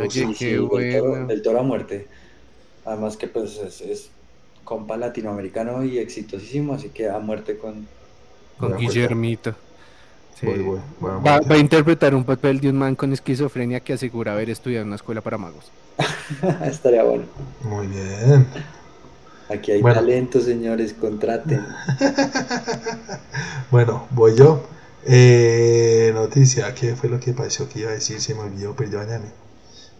[0.00, 0.58] Oye, qué
[1.00, 1.26] bueno.
[1.26, 2.08] Del toro, a muerte.
[2.88, 4.10] Además que pues es,
[4.64, 7.86] compa latinoamericano y exitosísimo, así que a muerte con...
[8.58, 9.54] Con Guillermito
[10.46, 14.88] va, a interpretar un papel de un man con esquizofrenia que asegura haber estudiado en
[14.88, 15.70] una escuela para magos.
[16.64, 17.24] Estaría bueno.
[17.62, 18.46] Muy bien.
[19.48, 21.64] Aquí hay talento, señores, contraten.
[23.70, 24.62] bueno, voy yo.
[25.06, 28.20] Eh, noticia, ¿qué fue lo que pareció que iba a decir?
[28.20, 29.24] Se me olvidó, pero yo mañana.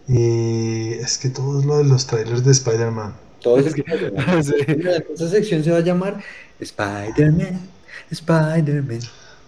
[0.09, 3.13] Y es que todo lo de los trailers de Spider-Man.
[3.41, 3.83] Todo es que...
[5.13, 6.19] Esa sección se va a llamar
[6.59, 7.59] Spider-Man,
[8.09, 8.99] Spider-Man.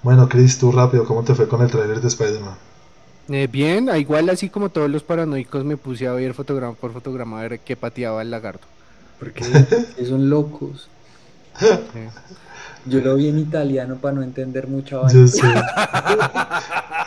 [0.04, 2.56] Bueno, Chris, tú rápido, ¿cómo te fue con el trailer de Spider-Man?
[3.30, 7.40] Eh, bien, igual así como todos los paranoicos me puse a ver fotograma por fotograma
[7.40, 8.68] a ver qué pateaba el lagarto.
[9.20, 9.44] Porque
[10.08, 10.90] son locos.
[12.86, 15.08] Yo lo vi en italiano para no entender mucho.
[15.10, 15.48] Yo sé.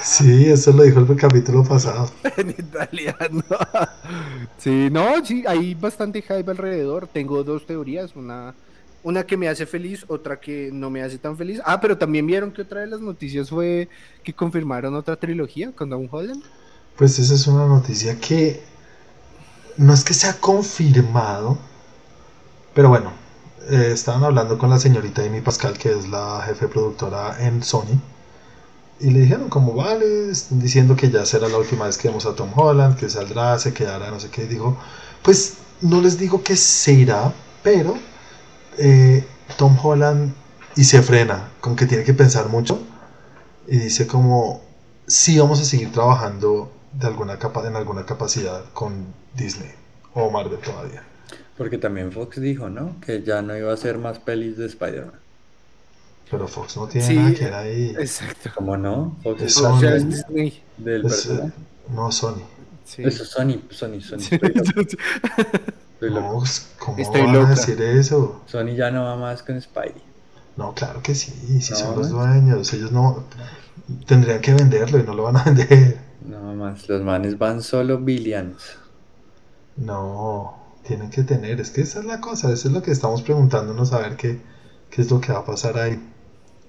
[0.04, 2.10] Sí, eso lo dijo el capítulo pasado.
[2.36, 3.42] en italiano.
[4.58, 7.06] sí, no, sí, hay bastante hype alrededor.
[7.06, 8.14] Tengo dos teorías.
[8.14, 8.54] Una
[9.02, 11.60] una que me hace feliz, otra que no me hace tan feliz.
[11.64, 13.88] Ah, pero también vieron que otra de las noticias fue
[14.22, 16.42] que confirmaron otra trilogía con Don Holland.
[16.96, 18.62] Pues esa es una noticia que
[19.76, 21.58] no es que sea confirmado,
[22.74, 23.12] pero bueno,
[23.70, 28.00] eh, estaban hablando con la señorita Amy Pascal, que es la jefe productora en Sony,
[29.00, 32.26] y le dijeron como vale, están diciendo que ya será la última vez que vemos
[32.26, 34.76] a Tom Holland, que saldrá, se quedará, no sé qué, y dijo,
[35.22, 37.32] pues no les digo que se irá,
[37.62, 37.96] pero
[38.78, 39.24] eh,
[39.56, 40.32] Tom Holland
[40.76, 42.80] y se frena, con que tiene que pensar mucho.
[43.66, 44.62] y dice como
[45.06, 49.70] sí vamos a seguir trabajando de alguna capa, en alguna capacidad con Disney
[50.14, 51.02] o Marvel todavía.
[51.56, 52.96] Porque también Fox dijo, ¿no?
[53.00, 55.20] Que ya no iba a hacer más pelis de Spider-Man.
[56.30, 57.90] Pero Fox no tiene nada que ver ahí.
[57.98, 58.50] Exacto.
[58.56, 59.16] ¿Cómo no?
[59.22, 59.80] Fox Es es, Sony.
[60.06, 60.62] Disney.
[60.78, 61.52] del Es, eh, personaje.
[61.90, 62.42] no, Sony.
[62.84, 63.02] Sí.
[63.04, 64.18] Eso es Sony, Sony, Sony.
[64.18, 66.20] Estoy loco, estoy loco.
[66.40, 66.44] No,
[66.78, 67.46] ¿cómo Estoy van loca.
[67.46, 68.42] a decir eso?
[68.46, 70.02] Sony ya no va más con Spidey.
[70.56, 73.24] No, claro que sí, si son los dueños, ellos no
[74.06, 75.98] tendrían que venderlo y no lo van a vender.
[76.20, 78.76] No más, los manes van solo villanos.
[79.76, 83.22] No, tienen que tener, es que esa es la cosa, eso es lo que estamos
[83.22, 84.40] preguntándonos a ver qué,
[84.90, 86.00] qué es lo que va a pasar ahí.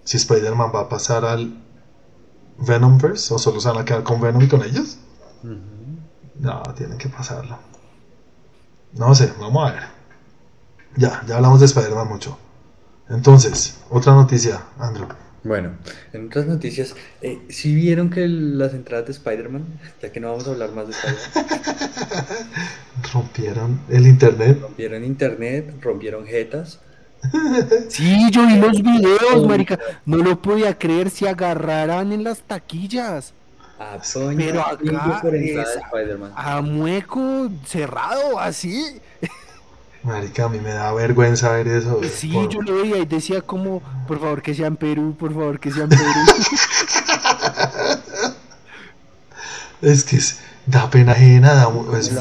[0.03, 1.61] Si Spider-Man va a pasar al
[2.57, 4.97] Venomverse o solo se van a quedar con Venom y con ellos.
[6.39, 7.57] No, tienen que pasarlo.
[8.93, 9.83] No sé, vamos a ver.
[10.95, 12.37] Ya, ya hablamos de Spider-Man mucho.
[13.09, 15.07] Entonces, otra noticia, Andrew.
[15.45, 15.77] Bueno,
[16.11, 19.63] en otras noticias, eh, ¿sí vieron que el- las entradas de Spider-Man,
[20.01, 21.45] ya que no vamos a hablar más de Spider-Man,
[23.13, 24.57] Rompieron el internet.
[24.61, 26.79] rompieron internet, rompieron jetas?
[27.89, 29.79] Sí, yo vi los videos, marica.
[30.05, 33.33] No lo podía creer si agarraran en las taquillas.
[33.79, 36.31] A Toño Pero acá por entrada de es- Spider-Man.
[36.35, 38.83] A mueco cerrado, así.
[40.05, 41.95] Marica, a mí me da vergüenza ver eso.
[41.97, 45.15] güey, Sí, por- yo lo veía y decía como, por favor que sea en Perú,
[45.19, 46.03] por favor que sea en Perú.
[49.81, 52.11] Es que es- da pena ajena, da es-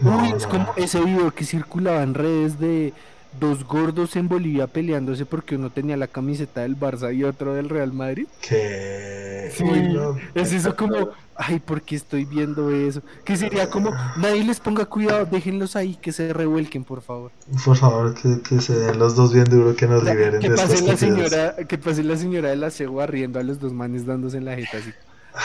[0.00, 0.72] no, Uy, es no, como no.
[0.76, 2.92] ese video que circulaba en redes de
[3.38, 7.68] dos gordos en Bolivia peleándose porque uno tenía la camiseta del Barça y otro del
[7.68, 8.26] Real Madrid.
[8.40, 9.50] Que...
[9.54, 10.16] Sí, no.
[10.34, 13.02] es eso como, ay, ¿por qué estoy viendo eso?
[13.24, 17.30] Que sería como, nadie les ponga cuidado, déjenlos ahí, que se revuelquen, por favor.
[17.64, 20.56] Por favor, que, que se den los dos bien duro, que nos liberen Que de
[20.56, 24.06] pase la señora, que pase la señora de la cegua riendo a los dos manes
[24.06, 24.92] dándose en la jeta así.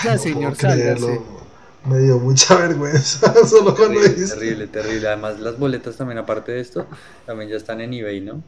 [0.03, 1.21] Ya, no señor, sálgase.
[1.85, 4.35] Me dio mucha vergüenza solo cuando Terrible, viste.
[4.35, 5.07] terrible, terrible.
[5.07, 6.87] Además, las boletas también, aparte de esto,
[7.25, 8.43] también ya están en eBay, ¿no?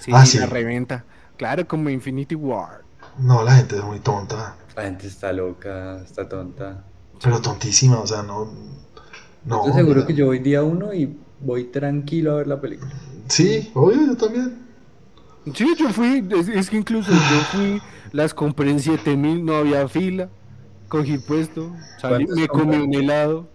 [0.00, 0.38] Sí, Ah, sí.
[0.38, 1.04] la reventa.
[1.36, 2.82] Claro, como Infinity War.
[3.18, 4.56] No, la gente es muy tonta.
[4.76, 6.84] La gente está loca, está tonta.
[7.22, 8.52] Pero tontísima, o sea, no.
[9.44, 9.56] No.
[9.58, 10.06] Estoy seguro mira.
[10.06, 12.92] que yo voy día uno y voy tranquilo a ver la película.
[13.28, 14.58] Sí, obvio, yo también.
[15.54, 17.82] Sí, yo fui, es, es que incluso yo fui,
[18.12, 20.28] las compré en 7000, no había fila,
[20.92, 23.48] cogí puesto, salí, ¿Cuántas me comí un helado.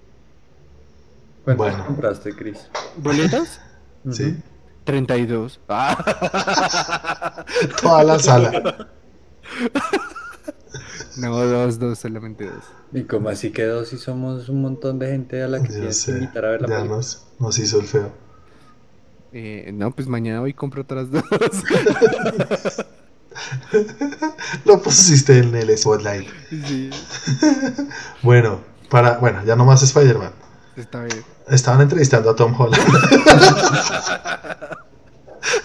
[1.46, 1.86] ¿Cuántas Bueno.
[1.86, 2.68] compraste, Chris?
[2.98, 3.62] ¿Boletas?
[4.12, 4.36] Sí.
[4.86, 5.60] 32.
[5.70, 7.46] Ah,
[7.82, 8.88] Toda la sala.
[11.18, 12.64] no, dos, dos, solamente dos.
[12.92, 16.12] ¿Y cómo así quedó si somos un montón de gente a la que tienes que
[16.14, 16.96] invitar a ver la Ya película?
[16.98, 18.12] nos, nos hizo el feo.
[19.32, 21.24] Eh, no, pues mañana voy y compro otras dos.
[24.66, 26.28] Lo pusiste en el spotlight.
[26.50, 26.90] sí,
[28.24, 30.32] Bueno, para, bueno, ya no más Spider-Man.
[30.76, 31.24] está bien.
[31.50, 32.84] Estaban entrevistando a Tom Holland.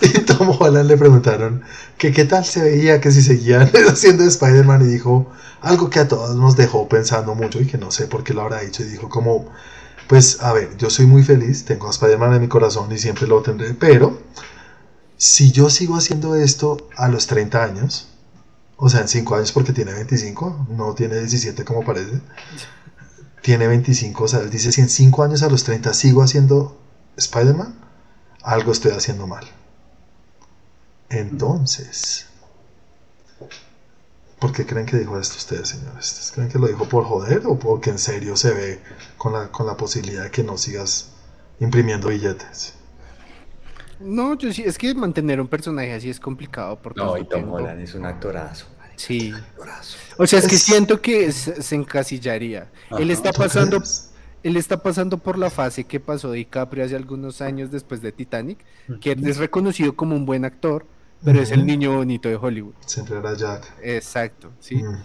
[0.01, 1.63] y Tom Holland le preguntaron
[1.99, 6.09] que qué tal se veía que si seguían haciendo Spider-Man y dijo algo que a
[6.09, 8.87] todos nos dejó pensando mucho y que no sé por qué lo habrá dicho y
[8.87, 9.51] dijo como
[10.09, 13.27] pues a ver, yo soy muy feliz, tengo a Spider-Man en mi corazón y siempre
[13.27, 14.19] lo tendré, pero
[15.23, 18.09] si yo sigo haciendo esto a los 30 años,
[18.77, 22.21] o sea, en 5 años porque tiene 25, no tiene 17 como parece,
[23.41, 26.77] tiene 25, o sea, él dice, si en 5 años a los 30 sigo haciendo
[27.17, 27.73] Spider-Man,
[28.43, 29.47] algo estoy haciendo mal.
[31.09, 32.27] Entonces,
[34.41, 36.05] ¿por qué creen que dijo esto ustedes, señores?
[36.05, 38.83] ¿Ustedes creen que lo dijo por joder o porque en serio se ve
[39.19, 41.11] con la, con la posibilidad de que no sigas
[41.61, 42.75] imprimiendo billetes?
[44.05, 47.29] No, yo sí, es que mantener un personaje así es complicado por No, y Tom
[47.29, 47.55] tiempo.
[47.57, 48.67] Holland es un actorazo.
[48.97, 49.33] Sí.
[49.35, 49.97] actorazo.
[50.19, 52.71] O sea, es que siento que se, se encasillaría.
[52.99, 54.11] Él está ¿Tú pasando, crees?
[54.43, 58.59] él está pasando por la fase que pasó DiCaprio hace algunos años después de Titanic,
[59.01, 60.85] que es reconocido como un buen actor,
[61.25, 62.75] pero es el niño bonito de Hollywood.
[62.87, 63.73] Siempre era Jack.
[63.83, 64.77] Exacto, sí.
[64.77, 64.97] Mm.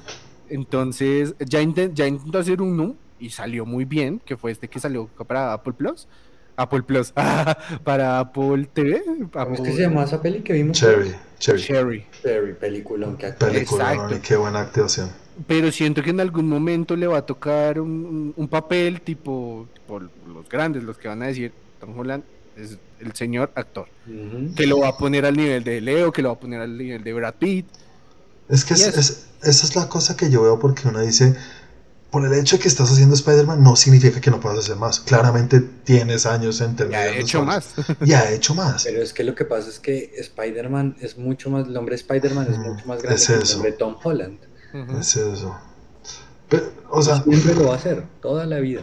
[0.50, 4.80] Entonces, ya, inten- ya intentó hacer uno y salió muy bien, que fue este que
[4.80, 6.08] salió para Apple Plus.
[6.58, 7.14] Apple Plus,
[7.84, 9.02] para Apple TV.
[9.32, 10.78] ¿Cómo es que se llamó esa peli que vimos?
[10.78, 11.62] Cherry, Cherry.
[11.62, 12.06] Cherry.
[12.22, 13.28] Cherry, peliculón que.
[13.30, 14.16] Película, Exacto.
[14.16, 15.10] y qué buena actuación.
[15.46, 20.50] Pero siento que en algún momento le va a tocar un, papel tipo, tipo los
[20.50, 22.24] grandes, los que van a decir, Tom Holland
[22.56, 23.88] es el señor actor.
[24.56, 26.76] Que lo va a poner al nivel de Leo, que lo va a poner al
[26.76, 27.68] nivel de Brad Pitt.
[28.50, 28.98] Es que es- Yes.
[28.98, 31.36] es- esa es la cosa que yo veo porque uno dice,
[32.12, 35.02] por el hecho de que estás haciendo Spider-Man no significa que no puedas hacer más.
[35.02, 37.74] Claramente tienes años en Ya ha hecho más.
[38.06, 38.84] Y ha hecho más.
[38.86, 42.48] Pero es que lo que pasa es que Spider-Man es mucho más, el nombre Spider-Man
[42.52, 43.54] es mucho más grande es que el eso.
[43.56, 44.40] nombre Tom Holland.
[45.00, 45.58] Es eso.
[46.90, 48.82] o sea, siempre lo va a hacer, toda la vida.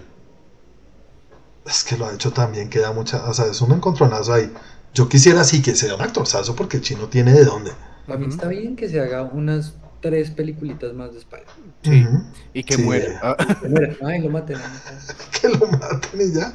[1.66, 3.24] Es que lo ha hecho también, queda mucha.
[3.24, 4.52] O sea, es un encontronazo ahí.
[4.92, 7.72] Yo quisiera sí que sea un actorzazo porque el chino tiene de dónde.
[8.06, 9.72] A mí está bien que se haga unas
[10.05, 11.47] tres peliculitas más de Spider.
[11.82, 12.06] Sí.
[12.52, 13.18] Y que muera.
[13.22, 13.36] Ah.
[13.62, 13.97] Que muera.
[14.05, 14.59] Ay, lo maten.
[15.40, 16.52] que lo maten y ya.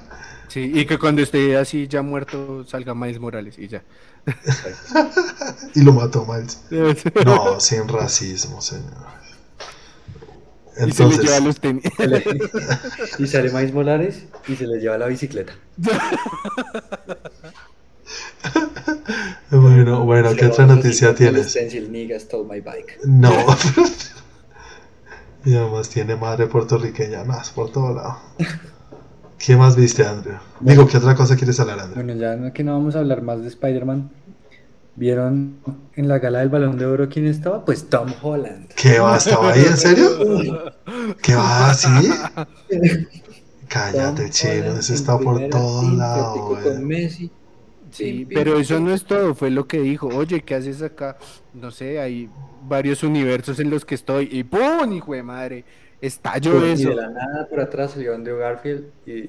[0.50, 3.84] Sí, y que cuando esté así ya muerto salga Miles Morales y ya.
[5.74, 6.62] y lo mató Miles.
[7.26, 8.94] No, sin racismo, señor.
[10.78, 11.08] Entonces...
[11.08, 11.84] Y se le lleva los tenis.
[13.18, 15.54] y sale Miles Morales y se le lleva la bicicleta.
[19.52, 21.58] Bueno, bueno, ¿qué otra noticia tienes?
[23.04, 23.32] No.
[25.46, 28.18] y además tiene madre puertorriqueña, más por todo lado.
[29.38, 30.38] ¿Qué más viste, Andrew?
[30.60, 32.04] Digo, ¿qué otra cosa quieres hablar, Andrew?
[32.04, 34.12] Bueno, ya que no vamos a hablar más de Spider-Man.
[34.96, 35.60] ¿Vieron
[35.96, 37.64] en la gala del Balón de Oro quién estaba?
[37.64, 38.68] Pues Tom Holland.
[38.76, 39.16] ¿Qué va?
[39.16, 39.64] ¿Estaba ahí?
[39.64, 40.10] ¿En serio?
[41.22, 41.74] ¿Qué va?
[41.74, 41.88] ¿Sí?
[43.70, 44.78] Cállate, chino.
[44.78, 46.60] Ese está por todo lado.
[46.62, 47.32] Con Messi.
[47.92, 50.08] Sí, pero eso no es todo, fue lo que dijo.
[50.08, 51.18] Oye, ¿qué haces acá?
[51.54, 52.30] No sé, hay
[52.68, 54.30] varios universos en los que estoy.
[54.32, 54.94] Y ¡pum!
[54.94, 55.66] Hijo de madre
[56.02, 56.84] estalló eso.
[56.84, 59.24] Y de la nada por atrás salió Andrew Garfield y...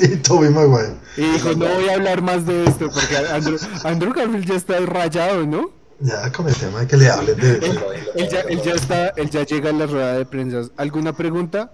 [0.02, 0.96] y Toby Maguire.
[1.16, 4.78] Y dijo, no voy a hablar más de esto porque Andrew, Andrew Garfield ya está
[4.80, 5.70] rayado, ¿no?
[6.00, 7.80] Ya con el tema de que le hablen de él,
[8.14, 10.70] él, ya, él ya está, él ya llega a la rueda de prensa.
[10.76, 11.72] ¿Alguna pregunta?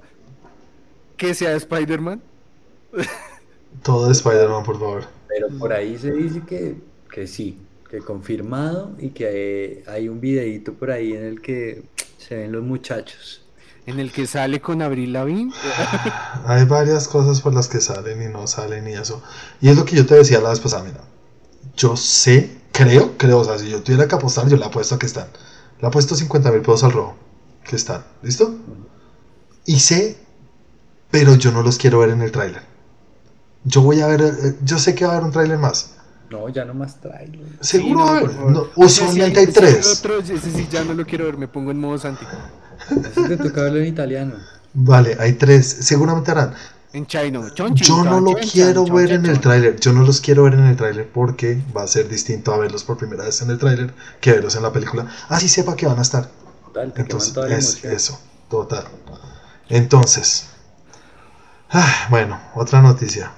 [1.18, 2.22] ¿Que sea Spider-Man?
[3.82, 5.04] Todo de Spider-Man, por favor.
[5.34, 6.76] Pero por ahí se dice que,
[7.10, 7.58] que sí,
[7.90, 11.82] que confirmado y que hay, hay un videito por ahí en el que
[12.18, 13.44] se ven los muchachos
[13.86, 15.52] en el que sale con Abril Lavín.
[16.46, 19.22] Hay varias cosas por las que salen y no salen y eso.
[19.60, 21.00] Y es lo que yo te decía la vez pasada, mira.
[21.76, 24.98] Yo sé, creo, creo, o sea, si yo tuviera que apostar, yo le apuesto a
[24.98, 25.28] que están.
[25.80, 27.16] Le apuesto 50 mil pesos al robo.
[27.62, 28.54] Que están, ¿listo?
[29.66, 30.18] Y sé,
[31.10, 32.62] pero yo no los quiero ver en el tráiler.
[33.64, 35.94] Yo voy a ver, eh, yo sé que va a haber un tráiler más.
[36.30, 37.40] No, ya no más tráiler.
[37.60, 40.02] Seguro sí, no, o solamente hay tres.
[40.04, 42.24] ese sí, ya no lo quiero ver, me pongo en modo Santi.
[42.90, 44.34] Ese te toca verlo en italiano.
[44.72, 45.66] Vale, hay tres.
[45.66, 46.54] Seguramente harán.
[46.92, 47.48] En chino.
[47.74, 49.78] Yo no lo quiero ver en el tráiler.
[49.80, 52.84] Yo no los quiero ver en el tráiler porque va a ser distinto a verlos
[52.84, 55.08] por primera vez en el tráiler que verlos en la película.
[55.28, 56.30] Así sepa que van a estar.
[56.96, 58.84] Entonces, es eso, total.
[59.68, 60.46] Entonces,
[61.70, 63.32] ah, bueno, otra noticia.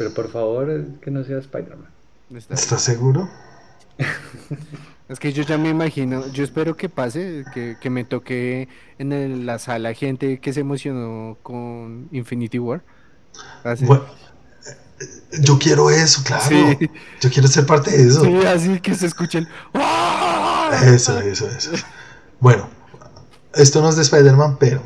[0.00, 1.90] Pero por favor, que no sea Spider-Man.
[2.34, 3.28] ¿Estás seguro?
[5.10, 8.68] Es que yo ya me imagino, yo espero que pase, que, me toque
[8.98, 12.82] en la sala gente que se emocionó con Infinity War.
[13.82, 14.04] Bueno,
[15.00, 15.06] eh,
[15.40, 16.44] yo quiero eso, claro.
[17.20, 18.22] Yo quiero ser parte de eso.
[18.22, 19.48] Sí, así que se escuchen.
[20.84, 21.72] Eso, eso, eso.
[22.38, 22.70] Bueno,
[23.52, 24.80] esto no es de Spider-Man, pero.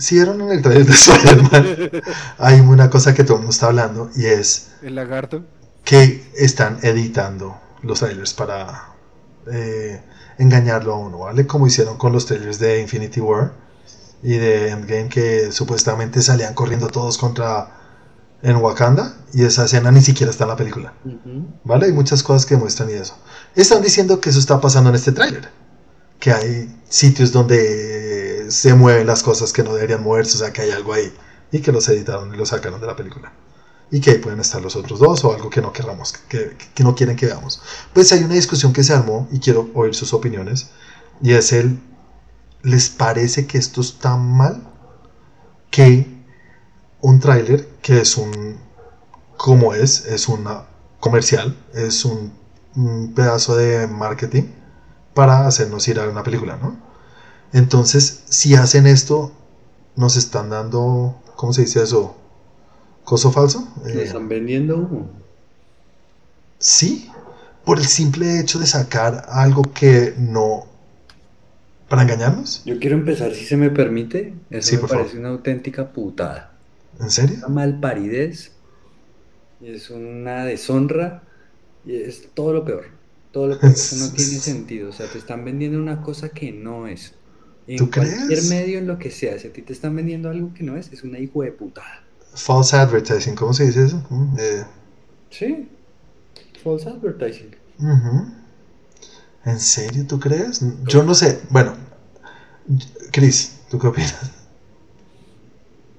[0.00, 2.02] Si vieron en el trailer de Spider-Man,
[2.38, 4.70] hay una cosa que todo el mundo está hablando y es.
[4.82, 5.44] El lagarto.
[5.84, 8.94] Que están editando los trailers para
[9.52, 10.02] eh,
[10.38, 11.46] engañarlo a uno, ¿vale?
[11.46, 13.52] Como hicieron con los trailers de Infinity War
[14.22, 17.76] y de Endgame que supuestamente salían corriendo todos contra
[18.42, 20.94] en Wakanda y esa escena ni siquiera está en la película,
[21.64, 21.86] ¿vale?
[21.86, 23.16] Hay muchas cosas que muestran y eso.
[23.54, 25.50] Están diciendo que eso está pasando en este tráiler,
[26.18, 27.99] que hay sitios donde
[28.50, 31.12] se mueven las cosas que no deberían moverse, o sea, que hay algo ahí
[31.52, 33.32] y que los editaron y los sacaron de la película
[33.90, 37.16] y que pueden estar los otros dos o algo que no queramos, que, no quieren
[37.16, 37.60] que veamos.
[37.92, 40.70] Pues hay una discusión que se armó y quiero oír sus opiniones
[41.22, 41.80] y es el,
[42.62, 44.66] ¿les parece que esto está mal?
[45.70, 46.06] Que
[47.00, 48.58] un tráiler que es un,
[49.36, 50.66] como es, es una
[51.00, 52.32] comercial, es un
[53.14, 54.44] pedazo de marketing
[55.14, 56.89] para hacernos ir a una película, ¿no?
[57.52, 59.32] Entonces, si hacen esto,
[59.96, 62.16] nos están dando, ¿cómo se dice eso?
[63.04, 63.68] ¿Coso falso?
[63.86, 65.10] Eh, están vendiendo humo.
[66.58, 67.10] Sí,
[67.64, 70.66] por el simple hecho de sacar algo que no.
[71.88, 72.62] para engañarnos.
[72.64, 74.44] Yo quiero empezar, si se me permite.
[74.50, 76.58] Eso me parece una auténtica putada.
[77.00, 77.38] ¿En serio?
[77.38, 78.52] Una malparidez.
[79.60, 81.22] Es una deshonra.
[81.84, 82.86] Y es todo lo peor.
[83.32, 83.72] Todo lo peor.
[83.72, 84.90] Eso no tiene sentido.
[84.90, 87.19] O sea, te están vendiendo una cosa que no es.
[87.70, 90.52] En ¿Tú cualquier medio, en lo que sea, si a ti te están vendiendo algo
[90.54, 94.02] que no es, es una hijo de putada false advertising, ¿cómo se dice eso?
[94.08, 94.64] Mm, eh.
[95.30, 95.68] Sí,
[96.62, 97.56] false advertising.
[99.44, 100.62] ¿En serio tú crees?
[100.86, 101.40] Yo no sé.
[101.50, 101.74] Bueno,
[103.10, 104.32] Chris, ¿tú qué opinas?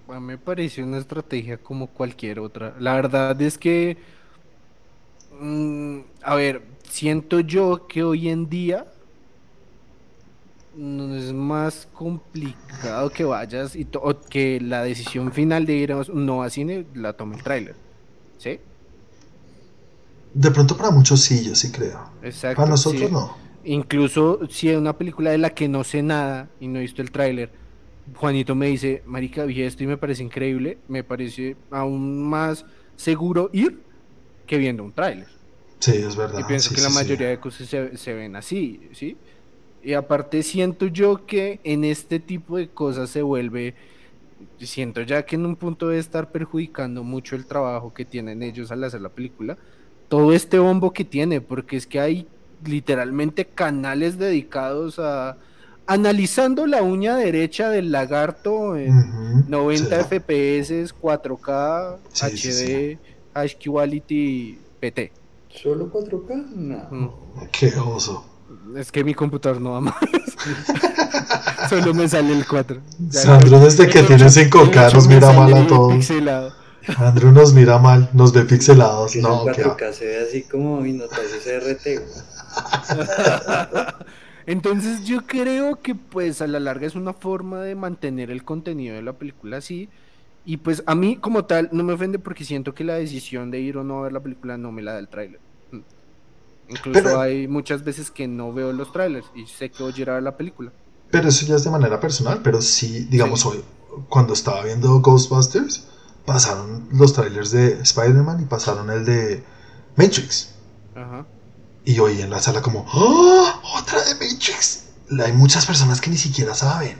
[0.07, 2.75] A mí me pareció una estrategia como cualquier otra.
[2.79, 3.97] La verdad es que,
[5.39, 8.85] mm, a ver, siento yo que hoy en día
[10.75, 13.87] no es más complicado que vayas y
[14.29, 17.75] que la decisión final de ir a no a cine la tome el tráiler.
[18.37, 18.59] ¿Sí?
[20.33, 21.99] De pronto para muchos sí, yo sí creo.
[22.23, 22.57] Exacto.
[22.57, 23.37] Para nosotros no.
[23.63, 27.01] Incluso si es una película de la que no sé nada y no he visto
[27.01, 27.51] el tráiler,
[28.15, 32.65] Juanito me dice, marica, vi esto y me parece increíble, me parece aún más
[32.95, 33.81] seguro ir
[34.47, 35.27] que viendo un tráiler.
[35.79, 36.39] Sí, es verdad.
[36.39, 39.17] Y pienso que la mayoría de cosas se, se ven así, ¿sí?
[39.83, 43.73] Y aparte siento yo que en este tipo de cosas se vuelve,
[44.59, 48.71] siento ya que en un punto de estar perjudicando mucho el trabajo que tienen ellos
[48.71, 49.57] al hacer la película,
[50.07, 52.27] todo este bombo que tiene, porque es que hay
[52.63, 55.37] literalmente canales dedicados a
[55.87, 62.97] analizando la uña derecha del lagarto en 90 FPS, 4K, HD,
[63.33, 65.11] High Quality, PT.
[65.49, 66.45] ¿Solo 4K?
[66.55, 67.13] No.
[67.51, 68.30] Qué oso.
[68.75, 69.95] Es que mi computador no va más.
[71.69, 72.81] Solo me sale el 4.
[73.09, 76.11] Sandro, desde que tiene 5K nos mira mal a todos.
[76.97, 79.15] Andrew nos mira mal, nos ve pixelados.
[79.17, 82.01] No, 4K se ve así como y notas RT.
[84.47, 88.95] Entonces yo creo que pues a la larga es una forma de mantener el contenido
[88.95, 89.89] de la película así.
[90.43, 93.59] Y pues a mí como tal no me ofende porque siento que la decisión de
[93.59, 95.39] ir o no a ver la película no me la da el tráiler.
[96.71, 100.09] Incluso hay muchas veces que no veo los trailers y sé que voy a ir
[100.09, 100.71] a ver la película.
[101.11, 103.61] Pero eso ya es de manera personal, pero sí, digamos hoy,
[104.07, 105.87] cuando estaba viendo Ghostbusters,
[106.25, 109.43] pasaron los trailers de Spider-Man y pasaron el de
[109.97, 110.55] Matrix.
[110.95, 111.25] Ajá.
[111.83, 113.51] Y hoy en la sala como, ¡Oh!
[113.77, 114.85] ¡Otra de Matrix!
[115.23, 116.97] Hay muchas personas que ni siquiera saben.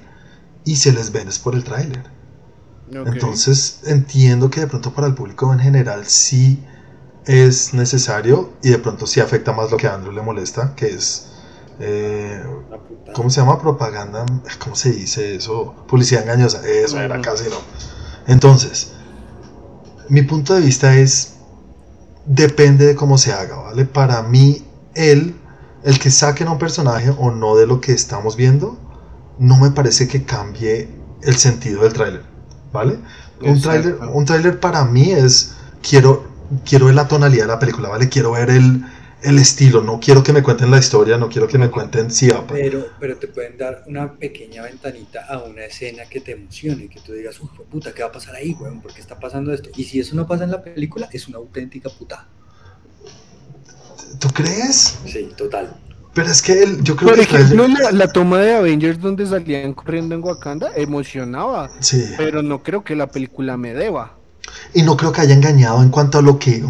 [0.65, 2.03] Y se les ven es por el tráiler.
[2.91, 6.61] Entonces entiendo que de pronto para el público en general sí
[7.25, 10.87] es necesario y de pronto sí afecta más lo que a Andrew le molesta, que
[10.87, 11.27] es...
[11.79, 12.43] Eh,
[13.13, 13.59] ¿Cómo se llama?
[13.59, 14.25] Propaganda.
[14.59, 15.73] ¿Cómo se dice eso?
[15.87, 16.61] Publicidad engañosa.
[16.67, 17.57] Eso era casi no.
[18.27, 18.93] Entonces,
[20.09, 21.35] mi punto de vista es,
[22.25, 23.85] depende de cómo se haga, ¿vale?
[23.85, 25.35] Para mí él,
[25.83, 28.77] el que saquen a un personaje o no de lo que estamos viendo,
[29.39, 30.89] no me parece que cambie
[31.21, 32.23] el sentido del tráiler,
[32.71, 32.99] ¿vale?
[33.41, 36.25] Un tráiler, un tráiler para mí es, quiero,
[36.65, 38.09] quiero ver la tonalidad de la película, ¿vale?
[38.09, 38.83] Quiero ver el,
[39.23, 42.29] el estilo, no quiero que me cuenten la historia, no quiero que me cuenten si
[42.47, 46.99] pero, pero te pueden dar una pequeña ventanita a una escena que te emocione, que
[46.99, 48.81] tú digas, uff, puta, ¿qué va a pasar ahí, weón?
[48.81, 49.69] ¿Por qué está pasando esto?
[49.75, 52.27] Y si eso no pasa en la película, es una auténtica puta.
[54.19, 54.99] ¿Tú crees?
[55.05, 55.75] Sí, total.
[56.13, 60.13] Pero es que yo creo Por que ejemplo, la, toma de Avengers donde salían corriendo
[60.13, 61.71] en Wakanda emocionaba.
[61.79, 62.03] Sí.
[62.17, 64.17] Pero no creo que la película me deba.
[64.73, 66.63] Y no creo que haya engañado en cuanto a lo que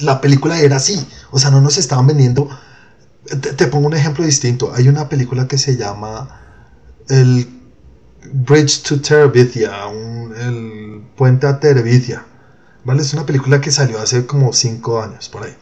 [0.00, 1.04] la película era así.
[1.30, 2.48] O sea, no nos estaban vendiendo.
[3.56, 4.72] Te, pongo un ejemplo distinto.
[4.74, 6.40] Hay una película que se llama
[7.08, 7.48] El
[8.32, 9.72] Bridge to Terabithia,
[10.38, 12.26] el puente a Terabithia.
[12.84, 13.02] ¿Vale?
[13.02, 15.56] Es una película que salió hace como 5 años, por ahí.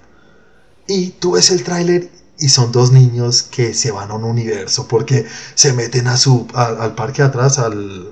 [0.86, 4.88] Y tú ves el tráiler y son dos niños que se van a un universo
[4.88, 8.10] porque se meten a su, al parque atrás, al,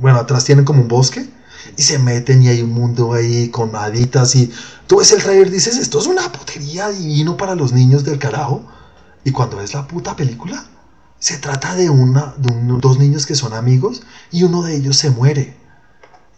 [0.00, 1.28] bueno, atrás tienen como un bosque
[1.76, 4.50] y se meten y hay un mundo ahí con haditas y
[4.86, 8.64] tú ves el trailer dices, esto es una putería divino para los niños del carajo.
[9.24, 10.64] Y cuando ves la puta película,
[11.18, 15.10] se trata de, una, de dos niños que son amigos y uno de ellos se
[15.10, 15.56] muere.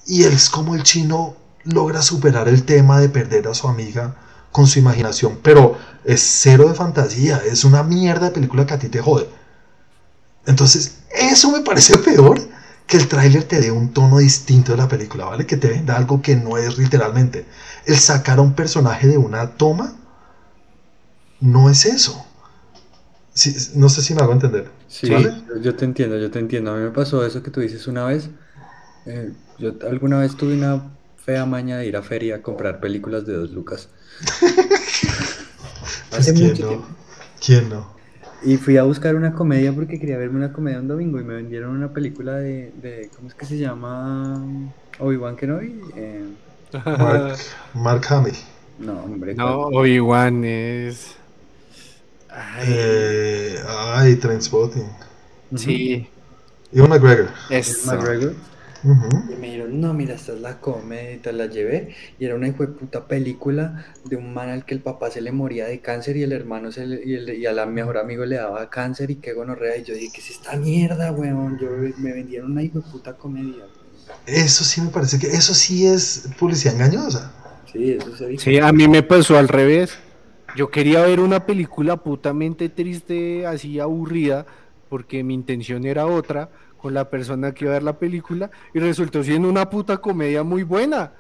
[0.07, 4.17] Y es como el chino logra superar el tema de perder a su amiga
[4.53, 8.79] con su imaginación, pero es cero de fantasía, es una mierda de película que a
[8.79, 9.29] ti te jode.
[10.47, 12.41] Entonces, eso me parece peor
[12.89, 15.47] que el tráiler te dé un tono distinto de la película, ¿vale?
[15.47, 17.45] Que te venda algo que no es literalmente.
[17.85, 19.95] El sacar a un personaje de una toma
[21.41, 22.25] no es eso.
[23.75, 24.71] no sé si me hago entender.
[24.89, 25.13] Sí,
[25.61, 26.73] yo te entiendo, yo te entiendo.
[26.73, 28.31] A mí me pasó eso que tú dices una vez.
[29.05, 30.83] Eh, yo alguna vez tuve una
[31.19, 33.91] fea maña de ir a feria a comprar películas de dos lucas.
[36.11, 36.87] Hace mucho tiempo.
[37.45, 37.98] ¿Quién no?
[38.43, 41.35] Y fui a buscar una comedia porque quería verme una comedia un domingo y me
[41.35, 44.45] vendieron una película de, de ¿cómo es que se llama?
[44.99, 45.81] Obi-Wan Kenobi.
[45.97, 46.25] Eh,
[46.85, 47.39] Mark,
[47.75, 48.37] Mark Hamill.
[48.79, 49.35] No, hombre.
[49.35, 51.17] No, Obi-Wan es...
[52.31, 54.89] Ay, eh, ay Trainspotting.
[55.57, 56.07] Sí.
[56.73, 57.31] Iwan McGregor.
[57.51, 58.35] Es McGregor.
[58.85, 61.95] Y me dijeron, no, mira, esta es la comedia y te la llevé.
[62.19, 65.21] Y era una hijo de puta película de un man al que el papá se
[65.21, 67.99] le moría de cáncer y el hermano se le, y, el, y a la mejor
[67.99, 69.77] amigo le daba cáncer y qué gonorrea.
[69.77, 71.59] Y yo dije, ¿qué es esta mierda, weón?
[71.59, 71.69] Yo
[71.99, 73.65] me vendieron una hijo de puta comedia.
[74.27, 77.33] Eso sí me parece que, eso sí es publicidad engañosa.
[77.73, 78.45] Sí, eso se dice.
[78.45, 79.99] Sí, a mí me pasó al revés.
[80.57, 84.47] Yo quería ver una película putamente triste, así aburrida,
[84.89, 86.49] porque mi intención era otra
[86.79, 90.43] con la persona que iba a ver la película y resultó siendo una puta comedia
[90.43, 91.13] muy buena.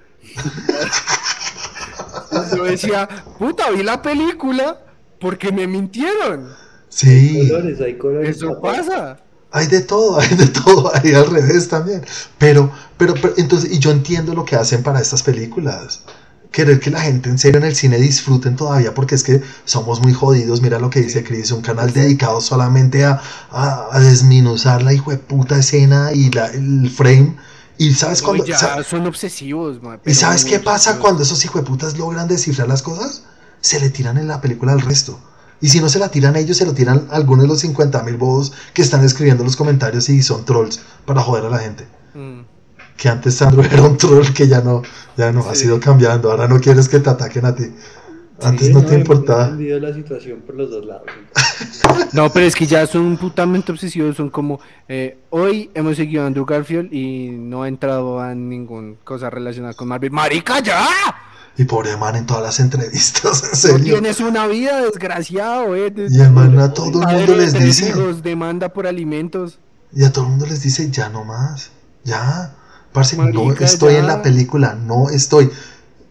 [2.56, 3.09] Yo decía,
[3.39, 4.78] puta, vi la película
[5.20, 6.48] porque me mintieron.
[6.89, 7.40] Sí.
[7.40, 8.36] Hay colores, hay colores.
[8.36, 9.18] Eso pasa.
[9.51, 12.05] Hay de todo, hay de todo, hay al revés también.
[12.39, 16.02] Pero, pero, pero, entonces, y yo entiendo lo que hacen para estas películas.
[16.50, 20.00] Querer que la gente en serio en el cine disfruten todavía, porque es que somos
[20.00, 20.62] muy jodidos.
[20.62, 23.20] Mira lo que dice Chris, un canal dedicado solamente a,
[23.50, 27.36] a, a desminuzar la hijo de puta escena y la, el frame.
[27.78, 28.44] Y sabes cuando.
[28.44, 31.00] ya son obsesivos, ma, ¿Y sabes qué pasa obsesivos.
[31.00, 33.22] cuando esos hijo de putas logran descifrar las cosas?
[33.60, 35.20] Se le tiran en la película al resto.
[35.60, 38.16] Y si no se la tiran ellos, se lo tiran algunos de los 50 mil
[38.16, 41.86] bobos que están escribiendo los comentarios y son trolls para joder a la gente.
[42.14, 42.40] Mm.
[42.98, 44.82] Que antes Sandro era un troll que ya no,
[45.16, 46.30] ya no, ha sido cambiando.
[46.30, 47.72] Ahora no quieres que te ataquen a ti.
[48.42, 49.44] Antes Sí, no te importaba.
[49.44, 51.06] entendido la situación por los dos lados.
[52.12, 56.26] No, pero es que ya son putamente obsesivos, son como, eh, hoy hemos seguido a
[56.26, 60.10] Andrew Garfield y no ha entrado a ninguna cosa relacionada con Marvel.
[60.12, 60.86] ¡Marica, ya!
[61.56, 63.94] Y pobre man en todas las entrevistas, en No serio.
[63.94, 65.92] tienes una vida, desgraciado, eh.
[66.08, 67.88] Y el man a todo el mundo les dice.
[67.88, 69.58] hijos, demanda por alimentos.
[69.92, 71.70] Y a todo el mundo les dice, ya no más,
[72.04, 72.54] ya.
[72.93, 74.01] Parce, no Marica, estoy ya.
[74.01, 75.51] en la película, no estoy.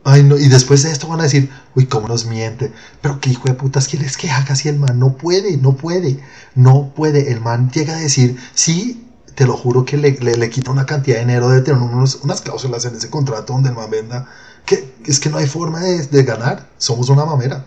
[0.03, 2.71] Ay, no, y después de esto van a decir, uy, cómo nos miente.
[3.01, 6.23] Pero qué hijo de putas quieres que haga si el man no puede, no puede,
[6.55, 7.31] no puede.
[7.31, 10.85] El man llega a decir, sí, te lo juro que le, le, le quita una
[10.85, 14.27] cantidad de dinero, de tener unos, unas cláusulas en ese contrato donde el man venda.
[14.65, 16.69] Que es que no hay forma de, de ganar.
[16.77, 17.65] Somos una mamera.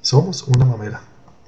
[0.00, 1.02] Somos una mamera.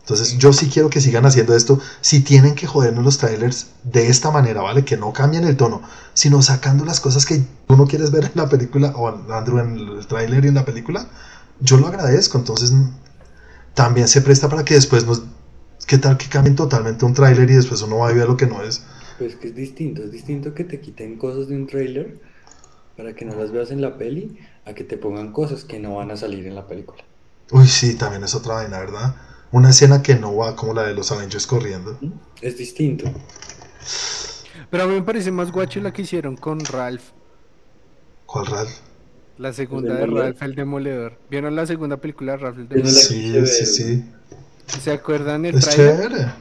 [0.05, 1.81] Entonces yo sí quiero que sigan haciendo esto.
[2.03, 4.85] Si tienen que jodernos los trailers de esta manera, ¿vale?
[4.85, 5.81] Que no cambien el tono,
[6.13, 9.79] sino sacando las cosas que tú no quieres ver en la película, o Andrew en
[9.79, 11.09] el trailer y en la película,
[11.61, 12.37] yo lo agradezco.
[12.37, 12.71] Entonces
[13.73, 15.23] también se presta para que después nos...
[15.87, 18.47] ¿Qué tal que cambien totalmente un trailer y después uno va y ve lo que
[18.47, 18.83] no es?
[19.19, 22.21] Pues que es distinto, es distinto que te quiten cosas de un trailer
[22.95, 25.97] para que no las veas en la peli, a que te pongan cosas que no
[25.97, 27.03] van a salir en la película.
[27.51, 29.15] Uy, sí, también es otra vaina, ¿verdad?
[29.55, 31.97] Una escena que no va como la de los Avengers corriendo.
[32.43, 33.05] Es distinto.
[34.69, 37.13] Pero a mí me parece más guacho la que hicieron con Ralph.
[38.27, 38.73] ¿Cuál Ralph?
[39.39, 40.07] La segunda de?
[40.07, 41.21] Ralph el Demoledor.
[41.31, 43.01] ¿Vieron la segunda película de Ralph el Demoledor?
[43.01, 44.05] Sí, sí, sí.
[44.67, 46.33] ¿Se acuerdan el Es chévere.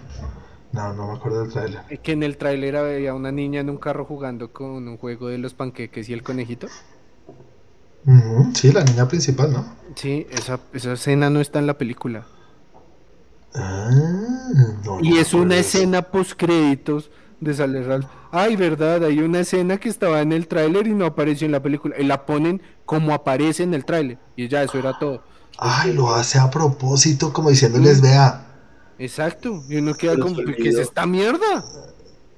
[0.71, 1.99] No, no me acuerdo del trailer.
[2.01, 5.37] Que en el tráiler había una niña en un carro jugando con un juego de
[5.37, 6.67] los panqueques y el conejito.
[8.55, 9.75] Sí, la niña principal, ¿no?
[9.93, 12.25] Sí, esa, esa escena no está en la película.
[13.55, 13.89] Ah,
[14.83, 18.07] no, Y no es una escena post créditos de sale Ralph.
[18.31, 21.61] Ay, verdad, hay una escena que estaba en el tráiler y no apareció en la
[21.61, 21.95] película.
[21.99, 24.17] Y la ponen como aparece en el tráiler.
[24.35, 25.23] Y ya, eso era todo.
[25.57, 28.47] Ay, lo hace a propósito, como diciéndoles, vea,
[28.97, 29.63] Exacto.
[29.67, 31.65] Y uno queda Se como, ¿qué es esta mierda?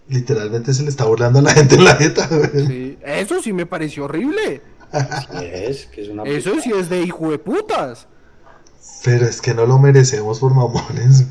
[0.07, 2.29] literalmente se le está burlando a la gente en la jeta.
[2.53, 4.61] Sí, Eso sí me pareció horrible.
[4.91, 8.07] Sí es, que es una Eso sí es de hijo de putas.
[9.05, 11.25] Pero es que no lo merecemos por mamones.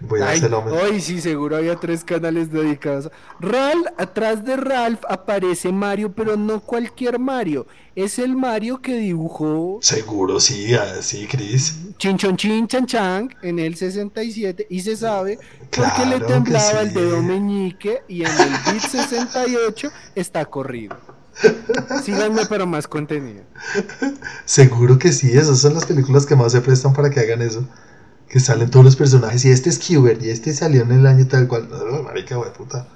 [0.00, 0.64] Voy a Ay, hacerlo.
[0.82, 3.08] ay, sí, seguro había tres canales dedicados.
[3.38, 7.68] Ralph, atrás de Ralph aparece Mario, pero no cualquier Mario.
[7.94, 11.76] Es el Mario que dibujó Seguro, sí, ah, sí, Chris.
[11.98, 15.38] Chinchon Chin Chan Chang en el 67 y se sabe
[15.70, 16.94] porque Claro le que temblaba el sí.
[16.96, 20.96] dedo meñique y en el bit 68 está corrido.
[22.04, 23.42] Síganme para más contenido.
[24.44, 27.66] Seguro que sí, esas son las películas que más se prestan para que hagan eso.
[28.28, 31.26] Que salen todos los personajes y este es Qbert y este salió en el año
[31.26, 31.68] tal cual.
[31.72, 32.86] Oh, marica, güey, puta.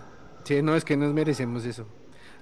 [0.45, 1.87] Sí, no, es que nos merecemos eso.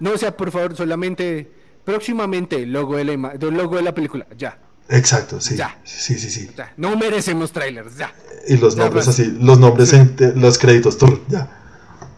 [0.01, 1.51] No, o sea, por favor, solamente
[1.85, 4.59] próximamente logo de la logo de la película, ya,
[4.89, 5.57] Exacto, sí.
[5.57, 5.79] Ya.
[5.85, 6.51] Sí, sí, sí.
[6.57, 6.73] ya.
[6.77, 8.13] No merecemos trailers, ya.
[8.47, 9.19] Y los Ya, nombres pues.
[9.21, 10.99] así, los nombres en los créditos,
[11.29, 11.64] ya.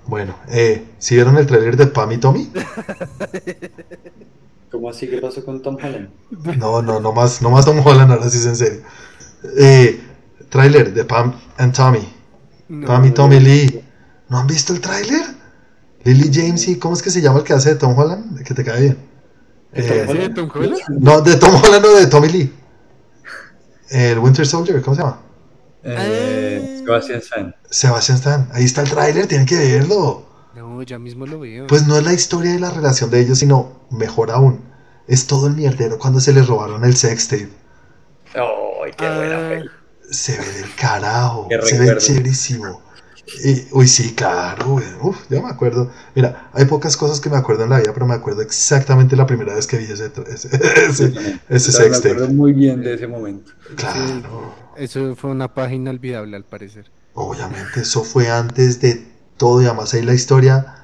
[0.07, 2.51] Bueno, eh, ¿sí vieron el tráiler de Pam y Tommy?
[4.71, 6.11] ¿Cómo así que pasó con Tom Holland?
[6.59, 8.81] No, no, no más, no más Tom Holland, ahora sí es en serio.
[9.59, 10.01] Eh,
[10.49, 12.07] tráiler de Pam and Tommy.
[12.69, 13.83] No, Pam y Tommy Lee.
[14.29, 15.23] ¿No han visto el tráiler?
[16.05, 18.43] Lily James y ¿cómo es que se llama el que hace de Tom Holland?
[18.45, 18.99] Que te cae bien.
[19.73, 20.81] Eh, ¿Sí, de Tom Holland?
[20.89, 22.53] no, de Tom Holland o de Tommy Lee.
[23.91, 25.21] El Winter Soldier, ¿cómo se llama?
[25.87, 26.83] Eh.
[26.85, 27.57] Sebastian Stan.
[27.71, 28.49] Sebastian Stan.
[28.53, 30.27] Ahí está el tráiler, tienen que verlo.
[30.55, 31.67] No, ya mismo lo veo.
[31.67, 34.61] Pues no es la historia de la relación de ellos, sino, mejor aún,
[35.07, 37.51] es todo el mierdero cuando se les robaron el sextape.
[38.35, 39.63] ¡Ay, qué buena Ah!
[40.11, 42.81] Se ve del carajo, Qué se ve chéverísimo.
[43.45, 44.87] Y, uy, sí, claro, güey.
[45.03, 45.91] Uf, yo me acuerdo.
[46.15, 49.27] Mira, hay pocas cosas que me acuerdo en la vida, pero me acuerdo exactamente la
[49.27, 50.49] primera vez que vi ese, ese,
[51.49, 53.51] ese, ese Me acuerdo muy bien de ese momento.
[53.75, 54.55] Claro.
[54.77, 56.91] Eso fue una página inolvidable al parecer.
[57.15, 60.75] Obviamente eso fue antes de todo y además ahí la historia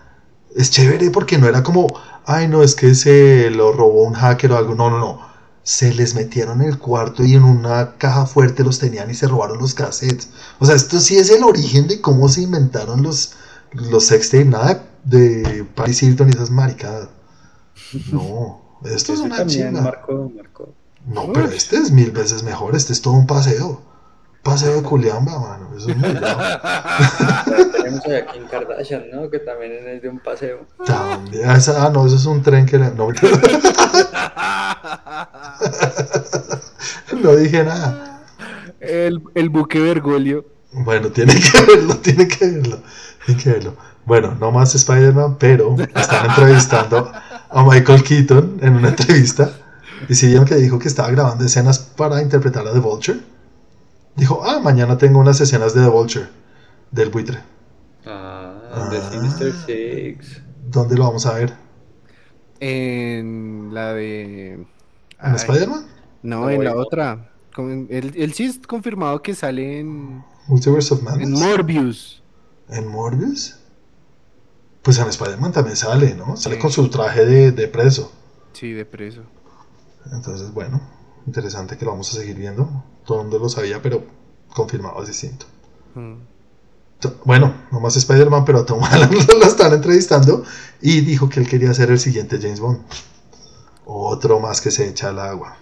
[0.57, 1.87] es chévere porque no era como,
[2.25, 5.32] ay no, es que se lo robó un hacker o algo, no, no, no.
[5.63, 9.29] Se les metieron en el cuarto y en una caja fuerte los tenían y se
[9.29, 10.29] robaron los cassettes.
[10.59, 13.35] O sea, esto sí es el origen de cómo se inventaron los,
[13.73, 17.09] los sextapes, nada de Paris Hilton y esas maricadas.
[18.11, 20.03] No, esto es una chinga.
[21.07, 23.83] No, pero este es mil veces mejor, este es todo un paseo.
[24.43, 25.69] Paseo de culiamba, mano.
[25.77, 26.11] Eso es muy
[27.73, 29.31] Tenemos a Kim Kardashian, ¿no?
[29.31, 30.67] Que también es de un paseo.
[30.85, 31.45] También.
[31.49, 32.79] ah, no, eso es un tren que.
[32.79, 32.93] No,
[37.23, 38.25] no dije nada.
[38.81, 40.45] El, el buque Bergoglio.
[40.73, 42.83] Bueno, tiene que verlo, tiene que verlo.
[43.25, 43.77] Tiene que verlo.
[44.05, 47.13] Bueno, no más Spider-Man, pero están entrevistando
[47.51, 49.53] a Michael Keaton en una entrevista.
[50.09, 53.21] Y si vieron que dijo que estaba grabando escenas para interpretar a The Vulture,
[54.17, 56.29] dijo, ah, mañana tengo unas escenas de The Vulture,
[56.91, 57.39] del buitre.
[58.07, 60.43] Ah, de Sinister Six.
[60.71, 61.53] ¿Dónde lo vamos a ver?
[62.61, 64.67] En la de...
[65.23, 65.87] ¿En Spider-Man?
[66.23, 67.31] No, en la otra.
[67.89, 70.25] El, sí es confirmado que sale en...
[70.47, 71.29] Multiverse of Madness.
[71.29, 72.23] En Morbius.
[72.69, 73.59] ¿En Morbius?
[74.83, 76.37] Pues en Spider-Man también sale, ¿no?
[76.37, 78.13] Sale con su traje de, de, preso.
[78.53, 79.23] Sí, de preso.
[80.13, 80.81] Entonces, bueno,
[81.27, 82.85] interesante que lo vamos a seguir viendo.
[83.05, 84.05] Todo el mundo lo sabía, pero
[84.55, 85.47] confirmado es distinto.
[85.95, 86.15] Mm.
[87.25, 90.45] Bueno, nomás Spider-Man, pero a Tom Holland lo están entrevistando
[90.81, 92.81] y dijo que él quería ser el siguiente James Bond.
[93.85, 95.57] Otro más que se echa al agua.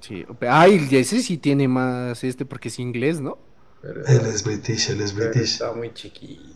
[0.00, 3.38] Sí, ay, ese sí tiene más este porque es inglés, ¿no?
[3.82, 5.54] él es british, él es british.
[5.54, 6.52] Está muy chiquito.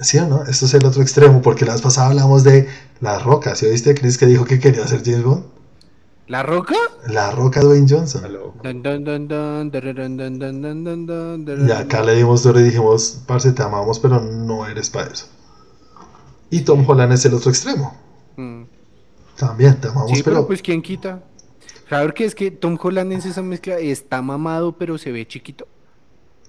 [0.00, 0.44] ¿Sí o no?
[0.44, 2.68] Esto es el otro extremo, porque la vez pasada hablamos de
[3.00, 3.54] La Roca.
[3.54, 5.44] ¿Sí oíste, Chris, que dijo que quería ser James Bond?
[6.26, 6.74] ¿La Roca?
[7.06, 8.22] La Roca Dwayne Johnson.
[11.66, 15.26] y acá le dimos duro y dijimos, parce, te amamos, pero no eres para eso.
[16.50, 17.96] Y Tom Holland es el otro extremo.
[19.36, 20.46] También te amamos, pero...
[20.46, 21.22] pues ¿quién quita?
[21.88, 25.68] Claro que es que Tom Holland en esa mezcla está mamado, pero se ve chiquito.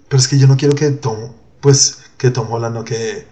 [0.07, 3.27] Pero es que yo no quiero que Tom, pues, que Tom Holland no que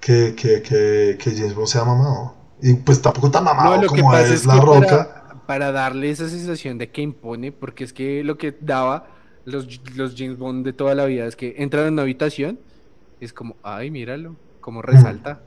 [0.00, 2.34] que, que, que, que James Bond sea mamado.
[2.62, 4.86] Y pues tampoco tan mamado como es, La Roca.
[4.88, 5.19] Para,
[5.58, 9.08] darle esa sensación de que impone, porque es que lo que daba
[9.44, 12.58] los, los James Bond de toda la vida es que entran en una habitación,
[13.20, 15.42] es como, ay, míralo, como resalta.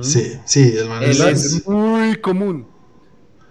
[0.00, 2.66] Sí, sí, el man es muy común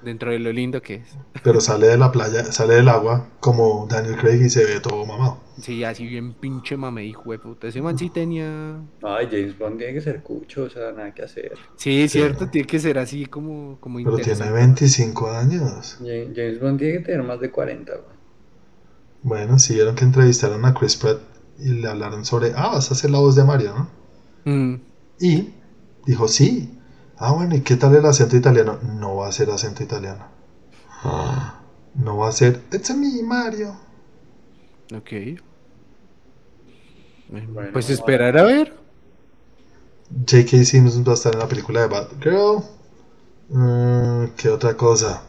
[0.03, 1.17] dentro de lo lindo que es.
[1.43, 5.05] Pero sale de la playa, sale del agua como Daniel Craig y se ve todo
[5.05, 5.48] mamado.
[5.61, 7.67] Sí, así bien pinche mame, hijo de puta.
[7.67, 8.79] Ese man sí tenía.
[9.01, 11.53] Ay, James Bond tiene que ser cucho, o sea, nada que hacer.
[11.75, 15.97] Sí, es cierto, tiene que ser así como, como Pero tiene 25 años.
[15.99, 17.93] James Bond tiene que tener más de 40,
[19.23, 21.19] Bueno, sí, vieron que entrevistaron a Chris Pratt
[21.59, 24.51] y le hablaron sobre, ah, vas a hacer la voz de Mario, ¿no?
[24.51, 24.81] Mm.
[25.19, 25.53] Y
[26.05, 26.79] dijo, sí,
[27.21, 28.79] Ah, bueno, ¿y qué tal el acento italiano?
[28.81, 30.25] No va a ser acento italiano.
[31.95, 33.75] No va a ser, it's me, Mario.
[34.93, 35.39] Ok.
[37.73, 38.73] Pues esperar a ver.
[40.27, 40.65] J.K.
[40.65, 42.63] Simmons va a estar en la película de Batgirl.
[43.49, 45.23] Mm, ¿Qué otra cosa?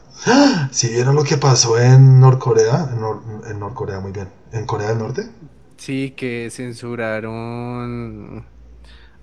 [0.71, 2.91] ¿Si vieron lo que pasó en Norcorea?
[2.93, 4.29] En, en Norcorea, muy bien.
[4.53, 5.31] ¿En Corea del Norte?
[5.77, 8.45] Sí, que censuraron.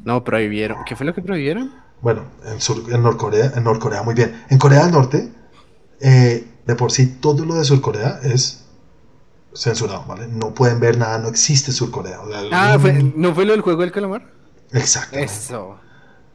[0.04, 0.84] No, prohibieron.
[0.86, 1.72] ¿Qué fue lo que prohibieron?
[2.02, 4.44] bueno, en, sur, en Norcorea, en Norcorea muy bien.
[4.50, 5.32] En Corea del Norte,
[6.00, 8.67] eh, de por sí todo lo de Surcorea es
[9.54, 10.28] censurado, ¿vale?
[10.28, 12.20] No pueden ver nada, no existe Surcorea.
[12.52, 12.78] ah,
[13.16, 14.32] ¿no fue lo del juego del calamar?
[14.72, 15.18] Exacto.
[15.18, 15.80] Eso.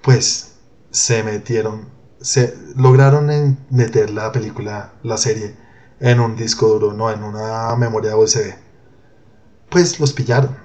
[0.03, 0.57] Pues
[0.91, 1.89] se metieron,
[2.21, 5.57] se lograron meter la película, la serie,
[6.01, 8.55] en un disco duro, no en una memoria USB.
[9.69, 10.57] Pues los pillaron.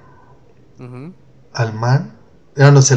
[1.52, 2.18] Al man
[2.58, 2.96] no, no, se,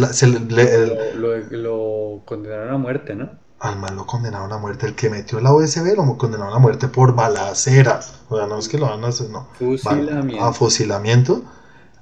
[1.51, 3.29] lo, condenaron a muerte, ¿no?
[3.61, 4.87] Al mal lo condenaron a muerte.
[4.87, 8.15] El que metió la USB lo condenaron a muerte por balaceras.
[8.27, 9.47] O sea, no es que lo van a hacer, no.
[9.59, 10.43] Fusilamiento.
[10.43, 11.43] A fusilamiento.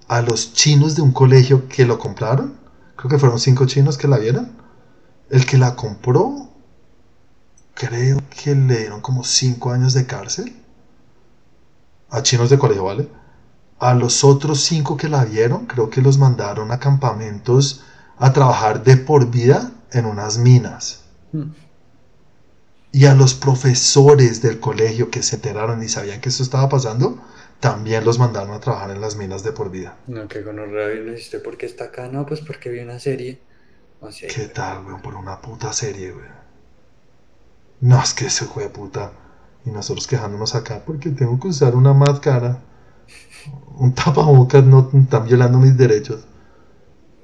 [0.07, 2.57] A los chinos de un colegio que lo compraron.
[2.95, 4.53] Creo que fueron cinco chinos que la vieron.
[5.30, 6.49] El que la compró,
[7.73, 10.56] creo que le dieron como cinco años de cárcel.
[12.10, 13.10] A chinos de colegio, ¿vale?
[13.80, 17.81] A los otros cinco que la vieron, creo que los mandaron a campamentos
[18.18, 21.03] a trabajar de por vida en unas minas.
[22.91, 27.22] Y a los profesores del colegio que se enteraron y sabían que eso estaba pasando,
[27.60, 29.97] también los mandaron a trabajar en las minas de por vida.
[30.07, 32.07] No, que con ¿no hiciste porque está acá?
[32.07, 33.39] No, pues porque vi una serie.
[34.34, 35.01] ¿Qué tal, weón?
[35.01, 36.39] Por una puta serie, weón.
[37.81, 39.11] No, es que ese fue puta.
[39.65, 42.61] Y nosotros quejándonos acá porque tengo que usar una máscara
[43.77, 46.26] un tapabocas no están violando mis derechos.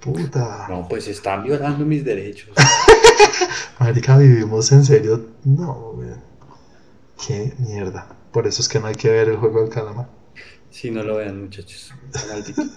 [0.05, 0.67] Puta.
[0.69, 2.49] No, pues están violando mis derechos.
[3.79, 5.25] Marica, vivimos en serio.
[5.43, 6.21] No, weón.
[7.27, 8.07] Qué mierda.
[8.31, 10.07] Por eso es que no hay que ver el juego del calamar.
[10.69, 11.93] Si no lo vean, muchachos.
[12.29, 12.63] Maldito.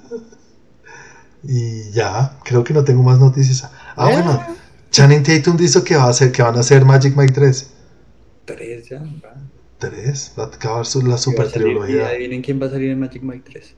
[1.45, 3.71] Y ya, creo que no tengo más noticias.
[3.97, 4.15] Ah, Eh.
[4.15, 4.43] bueno.
[4.91, 7.71] Channing Tatum dijo que va a hacer, que van a hacer Magic Mike 3.
[8.45, 8.99] Tres ya.
[8.99, 9.35] va.
[9.79, 12.09] 3, va a acabar su- la super a salir- y trilogía.
[12.09, 13.75] adivinen quién va a salir en Magic Mike 3.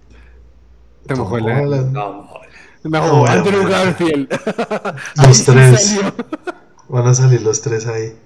[1.08, 1.60] Tom Tom Holland.
[1.60, 1.92] Holland.
[1.92, 2.49] No, joder.
[2.84, 3.66] No, No, Andrew.
[3.68, 4.28] Garfield.
[5.16, 5.82] Los sí tres.
[5.88, 6.14] salió.
[6.88, 8.16] Van a salir los tres ahí.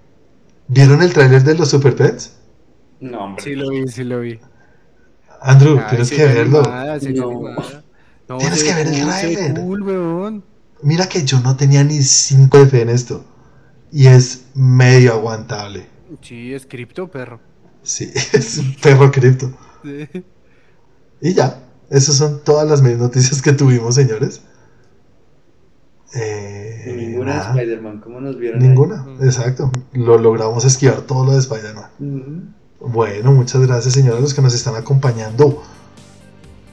[0.69, 2.37] ¿Vieron el tráiler de los Super Pets?
[3.01, 3.45] No, hombre.
[3.45, 4.41] Sí lo vi, sí lo vi.
[5.43, 6.61] Andrew, Ay, tienes que verlo.
[6.61, 8.39] animada, serie No.
[8.39, 9.55] Tienes que ve ver el tráiler.
[9.61, 10.43] cool.
[10.83, 13.25] Mira que yo no tenía ni 5 de fe en esto.
[13.93, 15.87] Y es medio aguantable.
[16.23, 17.41] Sí, es cripto, perro.
[17.83, 19.53] Sí, es un perro cripto.
[19.83, 20.09] Sí.
[21.21, 21.63] Y ya,
[21.95, 24.43] esas son todas las noticias que tuvimos, señores.
[26.13, 28.61] Eh, Y ninguna de nada, Spider-Man, ¿cómo nos vieron?
[28.61, 29.71] Ninguna, exacto.
[29.93, 32.55] Lo logramos esquivar todo lo de Spider-Man.
[32.81, 35.63] Bueno, muchas gracias, señores, los que nos están acompañando.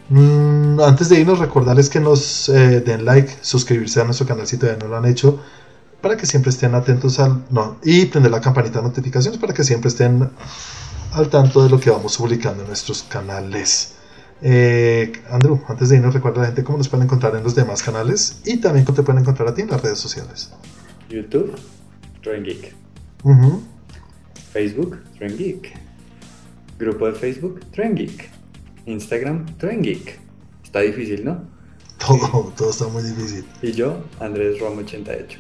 [0.10, 4.58] Mm, antes de irnos, recordarles que nos eh, den like, suscribirse a nuestro canal si
[4.58, 5.40] todavía no lo han hecho,
[6.02, 7.46] para que siempre estén atentos al.
[7.52, 10.32] No, y prender la campanita de notificaciones para que siempre estén
[11.14, 13.94] al tanto de lo que vamos publicando en nuestros canales.
[14.44, 17.54] Eh, Andrew, antes de irnos, recuerda a la gente cómo nos pueden encontrar en los
[17.56, 20.52] demás canales y también cómo te pueden encontrar a ti en las redes sociales.
[21.10, 21.54] YouTube,
[22.24, 22.76] Trend Geek.
[24.52, 25.74] Facebook, Trend Geek.
[26.80, 28.30] Grupo de Facebook, Trend Geek.
[28.88, 30.20] Instagram, Trend Geek.
[30.64, 31.44] Está difícil, ¿no?
[32.00, 33.46] Todo, todo está muy difícil.
[33.62, 35.38] Y yo, Andrés Romo 88.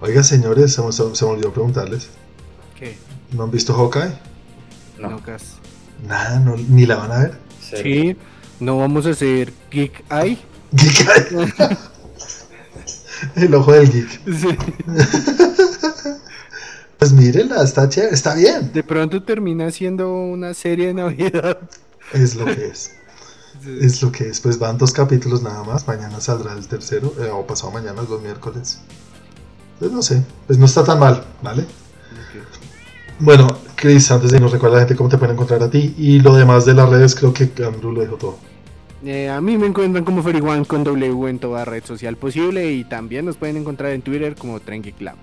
[0.00, 2.08] Oiga, señores, se me, se me olvidó preguntarles.
[2.76, 2.96] ¿Qué?
[3.30, 4.12] ¿No han visto Hawkeye?
[5.00, 5.46] No, No, casi.
[6.08, 7.38] Nada, no- ni la van a ver.
[7.80, 8.16] Sí,
[8.60, 10.38] no vamos a hacer Geek Eye.
[10.72, 11.76] Geek Eye.
[13.36, 14.20] El ojo del geek.
[14.26, 14.48] Sí.
[16.98, 18.72] Pues mírenla, está chévere, está bien.
[18.72, 21.58] De pronto termina siendo una serie de Navidad.
[22.12, 22.92] Es lo que es.
[23.80, 24.38] Es lo que es.
[24.38, 25.84] Pues van dos capítulos nada más.
[25.88, 27.12] Mañana saldrá el tercero.
[27.18, 28.78] eh, o pasado mañana, los miércoles.
[29.80, 30.22] Pues no sé.
[30.46, 31.66] Pues no está tan mal, ¿vale?
[33.18, 35.94] Bueno, Chris, antes de irnos, recuerda a la gente cómo te pueden encontrar a ti.
[35.98, 38.52] Y lo demás de las redes, creo que Andrew lo dijo todo.
[39.04, 42.84] Eh, a mí me encuentran como Feriguan con W en toda red social posible y
[42.84, 45.14] también nos pueden encontrar en Twitter como Trenky Club.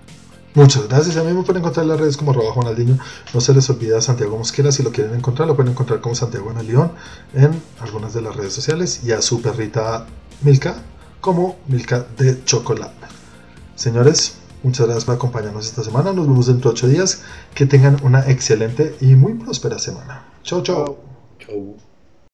[0.54, 1.16] Muchas gracias.
[1.16, 2.98] A mí me pueden encontrar en las redes como arroba Juanaldiño.
[3.32, 4.72] No se les olvida Santiago Mosquera.
[4.72, 6.92] Si lo quieren encontrar, lo pueden encontrar como Santiago en León
[7.34, 9.02] en algunas de las redes sociales.
[9.04, 10.06] Y a su perrita
[10.42, 10.82] Milka
[11.20, 13.06] como Milka de Chocolate.
[13.76, 16.12] Señores, muchas gracias por acompañarnos esta semana.
[16.12, 17.22] Nos vemos dentro de ocho días.
[17.54, 20.24] Que tengan una excelente y muy próspera semana.
[20.42, 20.98] Chau, chau.
[21.38, 21.89] Chau.